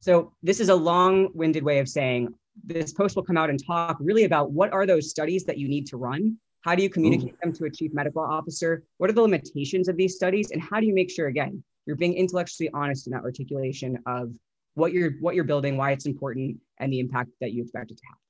So 0.00 0.32
this 0.42 0.60
is 0.60 0.68
a 0.68 0.74
long-winded 0.74 1.62
way 1.62 1.78
of 1.78 1.88
saying 1.88 2.34
this 2.64 2.92
post 2.92 3.16
will 3.16 3.22
come 3.22 3.38
out 3.38 3.48
and 3.48 3.64
talk 3.64 3.96
really 4.00 4.24
about 4.24 4.50
what 4.50 4.72
are 4.72 4.84
those 4.84 5.08
studies 5.08 5.44
that 5.44 5.56
you 5.58 5.68
need 5.68 5.86
to 5.86 5.96
run 5.96 6.36
how 6.62 6.76
do 6.76 6.82
you 6.82 6.88
communicate 6.88 7.34
Ooh. 7.34 7.38
them 7.42 7.52
to 7.54 7.64
a 7.64 7.70
chief 7.70 7.92
medical 7.92 8.22
officer? 8.22 8.84
What 8.98 9.10
are 9.10 9.12
the 9.12 9.22
limitations 9.22 9.88
of 9.88 9.96
these 9.96 10.14
studies? 10.14 10.52
And 10.52 10.62
how 10.62 10.80
do 10.80 10.86
you 10.86 10.94
make 10.94 11.10
sure, 11.10 11.26
again, 11.26 11.62
you're 11.86 11.96
being 11.96 12.14
intellectually 12.14 12.70
honest 12.72 13.06
in 13.06 13.12
that 13.12 13.24
articulation 13.24 13.98
of 14.06 14.34
what 14.74 14.92
you're 14.92 15.12
what 15.20 15.34
you're 15.34 15.44
building, 15.44 15.76
why 15.76 15.90
it's 15.90 16.06
important, 16.06 16.58
and 16.78 16.92
the 16.92 17.00
impact 17.00 17.30
that 17.40 17.52
you 17.52 17.62
expect 17.62 17.90
it 17.90 17.98
to 17.98 18.04
have. 18.08 18.21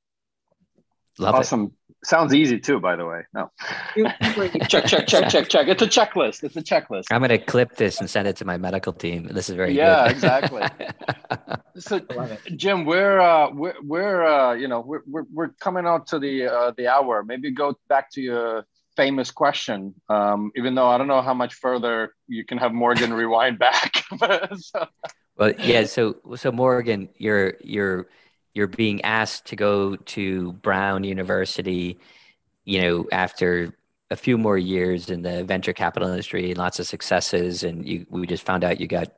Love 1.18 1.34
awesome. 1.34 1.64
It. 1.64 1.72
Sounds 2.04 2.34
easy 2.34 2.58
too, 2.58 2.80
by 2.80 2.96
the 2.96 3.06
way. 3.06 3.22
No. 3.32 3.50
check, 4.68 4.86
check, 4.86 5.06
check, 5.06 5.28
check, 5.28 5.48
check. 5.48 5.68
It's 5.68 5.82
a 5.82 5.86
checklist. 5.86 6.42
It's 6.42 6.56
a 6.56 6.62
checklist. 6.62 7.04
I'm 7.12 7.20
going 7.20 7.28
to 7.28 7.38
clip 7.38 7.76
this 7.76 8.00
and 8.00 8.10
send 8.10 8.26
it 8.26 8.34
to 8.36 8.44
my 8.44 8.56
medical 8.56 8.92
team. 8.92 9.28
This 9.30 9.48
is 9.48 9.54
very 9.54 9.68
good. 9.68 9.78
yeah, 9.78 10.08
exactly. 10.08 10.62
so, 11.78 12.00
Jim, 12.56 12.84
we're 12.86 13.20
uh, 13.20 13.50
we're 13.52 13.74
we're 13.82 14.24
uh, 14.24 14.54
you 14.54 14.66
know 14.66 14.80
we're, 14.80 15.02
we're 15.06 15.26
we're 15.32 15.48
coming 15.60 15.86
out 15.86 16.08
to 16.08 16.18
the 16.18 16.46
uh, 16.46 16.72
the 16.76 16.88
hour. 16.88 17.22
Maybe 17.22 17.52
go 17.52 17.78
back 17.88 18.10
to 18.12 18.20
your 18.20 18.66
famous 18.96 19.30
question. 19.30 19.94
Um, 20.08 20.50
even 20.56 20.74
though 20.74 20.88
I 20.88 20.98
don't 20.98 21.08
know 21.08 21.22
how 21.22 21.34
much 21.34 21.54
further 21.54 22.14
you 22.26 22.44
can 22.44 22.58
have 22.58 22.72
Morgan 22.72 23.12
rewind 23.22 23.60
back. 23.60 24.04
so. 24.56 24.86
Well, 25.36 25.52
yeah. 25.58 25.84
So 25.84 26.16
so 26.34 26.50
Morgan, 26.50 27.10
you're 27.16 27.54
you're 27.60 28.08
you're 28.54 28.66
being 28.66 29.02
asked 29.02 29.46
to 29.46 29.56
go 29.56 29.96
to 29.96 30.52
Brown 30.52 31.04
University, 31.04 31.98
you 32.64 32.82
know, 32.82 33.06
after 33.10 33.74
a 34.10 34.16
few 34.16 34.36
more 34.36 34.58
years 34.58 35.08
in 35.08 35.22
the 35.22 35.42
venture 35.44 35.72
capital 35.72 36.08
industry, 36.08 36.50
and 36.50 36.58
lots 36.58 36.78
of 36.78 36.86
successes, 36.86 37.64
and 37.64 37.88
you 37.88 38.06
we 38.10 38.26
just 38.26 38.44
found 38.44 38.62
out 38.64 38.80
you 38.80 38.86
got, 38.86 39.08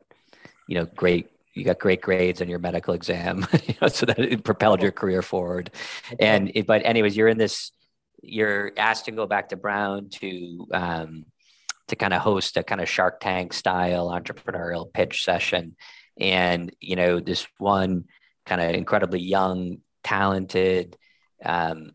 you 0.69 0.77
know, 0.77 0.85
great 0.85 1.31
you 1.55 1.65
got 1.65 1.79
great 1.79 2.01
grades 2.01 2.43
on 2.43 2.49
your 2.49 2.59
medical 2.59 2.95
exam, 2.95 3.47
you 3.67 3.75
know, 3.81 3.89
so 3.89 4.07
that 4.07 4.19
it 4.19 4.45
propelled 4.45 4.83
your 4.83 4.93
career 4.93 5.23
forward. 5.23 5.71
And 6.19 6.51
it, 6.55 6.67
but 6.67 6.85
anyways, 6.85 7.17
you're 7.17 7.29
in 7.29 7.39
this, 7.39 7.71
you're 8.23 8.73
asked 8.77 9.05
to 9.07 9.13
go 9.13 9.27
back 9.27 9.51
to 9.51 9.57
Brown 9.57 10.09
to 10.21 10.67
um, 10.73 11.27
to 11.89 11.97
kind 11.97 12.15
of 12.15 12.23
host 12.23 12.57
a 12.57 12.63
kind 12.63 12.81
of 12.81 12.89
Shark 12.89 13.21
Tank 13.21 13.53
style 13.53 14.09
entrepreneurial 14.09 14.93
pitch 14.93 15.25
session, 15.25 15.77
and 16.19 16.75
you 16.81 16.97
know 16.97 17.21
this 17.21 17.47
one 17.59 18.05
kind 18.47 18.61
of 18.61 18.75
incredibly 18.75 19.21
young, 19.21 19.79
talented 20.03 20.97
um, 21.45 21.93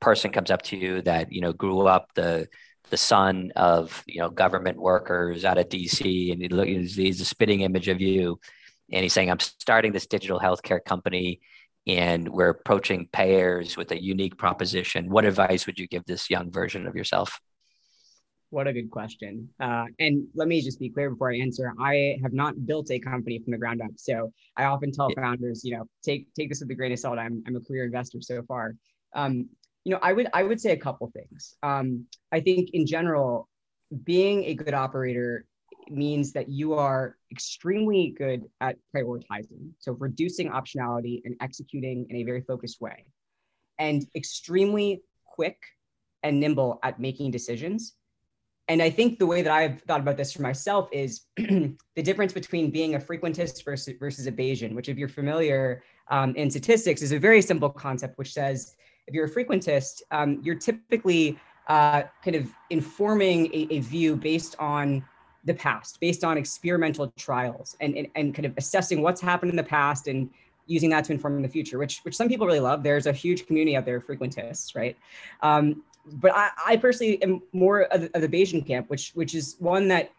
person 0.00 0.30
comes 0.30 0.50
up 0.50 0.62
to 0.62 0.76
you 0.76 1.02
that 1.02 1.32
you 1.32 1.40
know 1.40 1.52
grew 1.52 1.86
up 1.86 2.10
the 2.14 2.48
the 2.90 2.96
son 2.96 3.52
of 3.56 4.02
you 4.06 4.20
know 4.20 4.30
government 4.30 4.78
workers 4.80 5.44
out 5.44 5.58
of 5.58 5.68
DC, 5.68 6.32
and 6.32 6.42
he 6.42 6.48
look, 6.48 6.66
he's 6.66 7.20
a 7.20 7.24
spitting 7.24 7.60
image 7.62 7.88
of 7.88 8.00
you, 8.00 8.38
and 8.92 9.02
he's 9.02 9.12
saying, 9.12 9.30
"I'm 9.30 9.40
starting 9.40 9.92
this 9.92 10.06
digital 10.06 10.40
healthcare 10.40 10.84
company." 10.84 11.40
And 11.86 12.28
we're 12.28 12.50
approaching 12.50 13.08
payers 13.10 13.76
with 13.78 13.92
a 13.92 14.02
unique 14.02 14.36
proposition. 14.36 15.08
What 15.08 15.24
advice 15.24 15.66
would 15.66 15.78
you 15.78 15.86
give 15.88 16.04
this 16.04 16.28
young 16.28 16.50
version 16.50 16.86
of 16.86 16.94
yourself? 16.94 17.40
What 18.50 18.66
a 18.66 18.72
good 18.72 18.90
question. 18.90 19.48
Uh, 19.60 19.84
and 19.98 20.26
let 20.34 20.48
me 20.48 20.62
just 20.62 20.80
be 20.80 20.88
clear 20.88 21.10
before 21.10 21.32
I 21.32 21.36
answer. 21.36 21.72
I 21.78 22.16
have 22.22 22.32
not 22.32 22.66
built 22.66 22.90
a 22.90 22.98
company 22.98 23.38
from 23.40 23.50
the 23.50 23.58
ground 23.58 23.82
up. 23.82 23.90
So 23.96 24.32
I 24.56 24.64
often 24.64 24.90
tell 24.90 25.10
yeah. 25.10 25.22
founders, 25.22 25.64
you 25.64 25.76
know, 25.76 25.84
take 26.02 26.32
take 26.34 26.48
this 26.48 26.60
with 26.60 26.70
a 26.70 26.74
grain 26.74 26.92
of 26.92 26.98
salt. 26.98 27.18
I'm, 27.18 27.42
I'm 27.46 27.56
a 27.56 27.60
career 27.60 27.84
investor 27.84 28.20
so 28.22 28.42
far. 28.42 28.74
Um, 29.14 29.50
you 29.84 29.92
know, 29.92 29.98
I 30.02 30.14
would 30.14 30.28
I 30.32 30.44
would 30.44 30.60
say 30.60 30.72
a 30.72 30.78
couple 30.78 31.10
things. 31.10 31.56
Um, 31.62 32.06
I 32.32 32.40
think 32.40 32.70
in 32.72 32.86
general, 32.86 33.48
being 34.04 34.44
a 34.44 34.54
good 34.54 34.74
operator 34.74 35.44
means 35.90 36.32
that 36.32 36.48
you 36.48 36.74
are 36.74 37.16
extremely 37.30 38.14
good 38.16 38.44
at 38.62 38.76
prioritizing. 38.94 39.72
So 39.78 39.92
reducing 39.92 40.50
optionality 40.50 41.20
and 41.24 41.34
executing 41.42 42.06
in 42.08 42.16
a 42.16 42.24
very 42.24 42.40
focused 42.42 42.80
way, 42.80 43.04
and 43.78 44.06
extremely 44.16 45.02
quick 45.26 45.58
and 46.22 46.40
nimble 46.40 46.78
at 46.82 46.98
making 46.98 47.30
decisions 47.30 47.94
and 48.68 48.82
I 48.82 48.90
think 48.90 49.18
the 49.18 49.26
way 49.26 49.40
that 49.42 49.52
I've 49.52 49.80
thought 49.82 50.00
about 50.00 50.16
this 50.16 50.32
for 50.32 50.42
myself 50.42 50.88
is 50.92 51.22
the 51.36 52.02
difference 52.02 52.32
between 52.34 52.70
being 52.70 52.94
a 52.94 52.98
frequentist 52.98 53.64
versus, 53.64 53.94
versus 53.98 54.26
a 54.26 54.32
Bayesian, 54.32 54.74
which, 54.74 54.88
if 54.88 54.98
you're 54.98 55.08
familiar 55.08 55.82
um, 56.08 56.34
in 56.36 56.50
statistics, 56.50 57.00
is 57.00 57.12
a 57.12 57.18
very 57.18 57.40
simple 57.40 57.70
concept, 57.70 58.18
which 58.18 58.32
says 58.32 58.76
if 59.06 59.14
you're 59.14 59.24
a 59.24 59.30
frequentist, 59.30 60.02
um, 60.10 60.40
you're 60.42 60.54
typically 60.54 61.38
uh, 61.68 62.02
kind 62.22 62.36
of 62.36 62.50
informing 62.70 63.46
a, 63.54 63.66
a, 63.70 63.80
view 63.80 64.16
based 64.16 64.54
on 64.58 65.04
the 65.44 65.54
past, 65.54 65.98
based 66.00 66.24
on 66.24 66.36
experimental 66.38 67.12
trials, 67.16 67.76
and, 67.80 67.96
and, 67.96 68.08
and 68.16 68.34
kind 68.34 68.46
of 68.46 68.52
assessing 68.56 69.02
what's 69.02 69.20
happened 69.20 69.50
in 69.50 69.56
the 69.56 69.62
past 69.62 70.08
and 70.08 70.30
using 70.66 70.90
that 70.90 71.04
to 71.04 71.12
inform 71.12 71.40
the 71.40 71.48
future, 71.48 71.78
which 71.78 72.00
which 72.04 72.16
some 72.16 72.28
people 72.28 72.46
really 72.46 72.60
love. 72.60 72.82
There's 72.82 73.06
a 73.06 73.12
huge 73.12 73.46
community 73.46 73.76
out 73.76 73.86
there, 73.86 74.00
frequentists, 74.00 74.76
right? 74.76 74.96
Um, 75.42 75.82
but 76.14 76.32
I, 76.34 76.50
I 76.66 76.76
personally 76.76 77.22
am 77.22 77.42
more 77.52 77.82
of 77.82 78.02
the, 78.02 78.10
of 78.14 78.22
the 78.22 78.28
Bayesian 78.28 78.66
camp, 78.66 78.90
which 78.90 79.12
which 79.14 79.34
is 79.34 79.56
one 79.58 79.88
that 79.88 80.10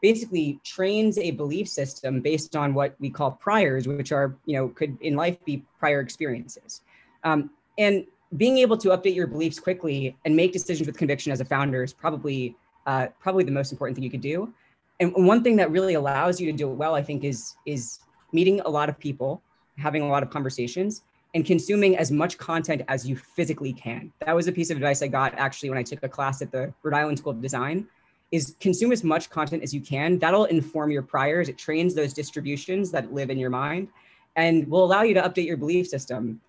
basically 0.00 0.60
trains 0.64 1.18
a 1.18 1.32
belief 1.32 1.68
system 1.68 2.20
based 2.20 2.54
on 2.54 2.74
what 2.74 2.94
we 3.00 3.10
call 3.10 3.32
priors, 3.32 3.88
which 3.88 4.12
are 4.12 4.36
you 4.46 4.56
know 4.56 4.68
could 4.68 4.96
in 5.00 5.16
life 5.16 5.36
be 5.44 5.64
prior 5.78 6.00
experiences, 6.00 6.82
um, 7.24 7.50
and 7.78 8.06
being 8.36 8.58
able 8.58 8.76
to 8.76 8.88
update 8.88 9.14
your 9.14 9.26
beliefs 9.26 9.58
quickly 9.58 10.16
and 10.24 10.36
make 10.36 10.52
decisions 10.52 10.86
with 10.86 10.98
conviction 10.98 11.32
as 11.32 11.40
a 11.40 11.44
founder 11.44 11.82
is 11.82 11.92
probably 11.92 12.56
uh, 12.86 13.08
probably 13.20 13.44
the 13.44 13.50
most 13.50 13.72
important 13.72 13.96
thing 13.96 14.04
you 14.04 14.10
could 14.10 14.20
do. 14.20 14.52
And 15.00 15.12
one 15.14 15.42
thing 15.42 15.56
that 15.56 15.70
really 15.70 15.94
allows 15.94 16.40
you 16.40 16.50
to 16.50 16.56
do 16.56 16.70
it 16.70 16.74
well, 16.74 16.94
I 16.94 17.02
think, 17.02 17.24
is 17.24 17.54
is 17.66 18.00
meeting 18.32 18.60
a 18.60 18.68
lot 18.68 18.88
of 18.88 18.98
people, 18.98 19.42
having 19.76 20.02
a 20.02 20.08
lot 20.08 20.22
of 20.22 20.30
conversations, 20.30 21.02
and 21.34 21.44
consuming 21.44 21.96
as 21.96 22.10
much 22.10 22.38
content 22.38 22.82
as 22.88 23.06
you 23.06 23.16
physically 23.16 23.72
can. 23.72 24.12
That 24.24 24.34
was 24.34 24.48
a 24.48 24.52
piece 24.52 24.70
of 24.70 24.76
advice 24.76 25.02
I 25.02 25.08
got 25.08 25.34
actually 25.34 25.68
when 25.68 25.78
I 25.78 25.82
took 25.82 26.02
a 26.02 26.08
class 26.08 26.40
at 26.42 26.50
the 26.50 26.72
Rhode 26.82 26.94
Island 26.94 27.18
School 27.18 27.32
of 27.32 27.42
Design 27.42 27.86
is 28.30 28.56
consume 28.60 28.92
as 28.92 29.04
much 29.04 29.30
content 29.30 29.62
as 29.62 29.72
you 29.72 29.80
can. 29.80 30.18
That'll 30.18 30.44
inform 30.46 30.90
your 30.90 31.02
priors. 31.02 31.48
It 31.48 31.56
trains 31.56 31.94
those 31.94 32.12
distributions 32.12 32.90
that 32.90 33.12
live 33.12 33.30
in 33.30 33.38
your 33.38 33.50
mind 33.50 33.88
and 34.36 34.68
will 34.68 34.84
allow 34.84 35.02
you 35.02 35.14
to 35.14 35.22
update 35.22 35.46
your 35.46 35.56
belief 35.56 35.88
system. 35.88 36.40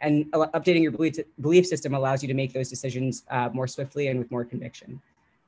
And 0.00 0.30
updating 0.32 0.82
your 0.82 0.92
belief, 0.92 1.16
belief 1.40 1.66
system 1.66 1.94
allows 1.94 2.22
you 2.22 2.28
to 2.28 2.34
make 2.34 2.52
those 2.52 2.68
decisions 2.68 3.24
uh, 3.30 3.48
more 3.52 3.66
swiftly 3.66 4.08
and 4.08 4.18
with 4.18 4.30
more 4.30 4.44
conviction. 4.44 5.00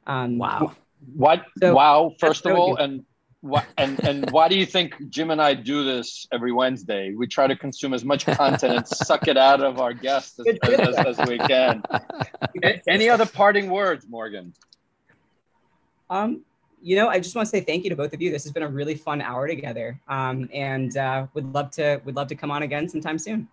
Um, 0.07 0.39
wow. 0.39 0.74
What? 1.14 1.45
So 1.59 1.74
wow, 1.74 2.14
first 2.18 2.47
of 2.47 2.57
all. 2.57 2.76
And 2.76 3.05
why, 3.41 3.64
and 3.76 4.05
and 4.05 4.30
why 4.30 4.49
do 4.49 4.59
you 4.59 4.66
think 4.66 4.95
Jim 5.11 5.30
and 5.30 5.41
I 5.41 5.55
do 5.55 5.84
this 5.84 6.26
every 6.32 6.53
Wednesday? 6.53 7.14
We 7.14 7.26
try 7.26 7.47
to 7.47 7.57
consume 7.57 7.95
as 7.95 8.05
much 8.05 8.26
content 8.26 8.76
and 8.76 8.89
suck 8.89 9.28
it 9.28 9.36
out 9.36 9.62
of 9.62 9.78
our 9.78 9.93
guests 9.93 10.41
as, 10.41 10.59
as, 10.80 11.18
as 11.18 11.28
we 11.28 11.39
can. 11.39 11.82
Any 12.89 13.09
other 13.09 13.26
parting 13.26 13.70
words, 13.70 14.07
Morgan? 14.09 14.53
Um, 16.11 16.43
you 16.82 16.97
know, 16.97 17.09
I 17.09 17.20
just 17.20 17.36
want 17.36 17.47
to 17.47 17.51
say 17.51 17.61
thank 17.61 17.84
you 17.84 17.91
to 17.91 17.97
both 17.97 18.12
of 18.12 18.20
you. 18.20 18.30
This 18.30 18.43
has 18.45 18.53
been 18.53 18.62
a 18.64 18.68
really 18.68 18.95
fun 18.95 19.20
hour 19.20 19.47
together, 19.47 20.01
um, 20.09 20.49
and 20.53 20.97
uh, 20.97 21.26
would 21.34 21.53
love 21.53 21.70
to 21.72 22.01
would 22.05 22.16
love 22.16 22.28
to 22.28 22.34
come 22.34 22.51
on 22.51 22.62
again 22.62 22.89
sometime 22.89 23.18
soon. 23.18 23.49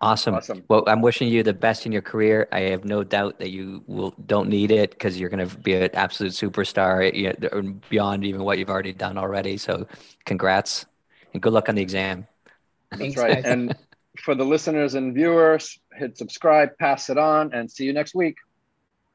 Awesome. 0.00 0.34
awesome. 0.34 0.62
Well, 0.68 0.84
I'm 0.86 1.02
wishing 1.02 1.28
you 1.28 1.42
the 1.42 1.52
best 1.52 1.84
in 1.84 1.90
your 1.90 2.02
career. 2.02 2.46
I 2.52 2.60
have 2.60 2.84
no 2.84 3.02
doubt 3.02 3.40
that 3.40 3.50
you 3.50 3.82
will 3.86 4.14
don't 4.26 4.48
need 4.48 4.70
it 4.70 4.90
because 4.90 5.18
you're 5.18 5.28
going 5.28 5.48
to 5.48 5.56
be 5.58 5.74
an 5.74 5.90
absolute 5.94 6.32
superstar 6.32 7.12
you 7.12 7.34
know, 7.40 7.74
beyond 7.90 8.24
even 8.24 8.44
what 8.44 8.58
you've 8.58 8.70
already 8.70 8.92
done 8.92 9.18
already. 9.18 9.56
So, 9.56 9.88
congrats 10.24 10.86
and 11.32 11.42
good 11.42 11.52
luck 11.52 11.68
on 11.68 11.74
the 11.74 11.82
exam. 11.82 12.26
That's 12.92 13.16
right. 13.16 13.44
And 13.44 13.74
for 14.22 14.34
the 14.34 14.44
listeners 14.44 14.94
and 14.94 15.14
viewers, 15.14 15.78
hit 15.94 16.16
subscribe, 16.16 16.76
pass 16.78 17.10
it 17.10 17.18
on, 17.18 17.52
and 17.52 17.70
see 17.70 17.84
you 17.84 17.92
next 17.92 18.14
week. 18.14 18.36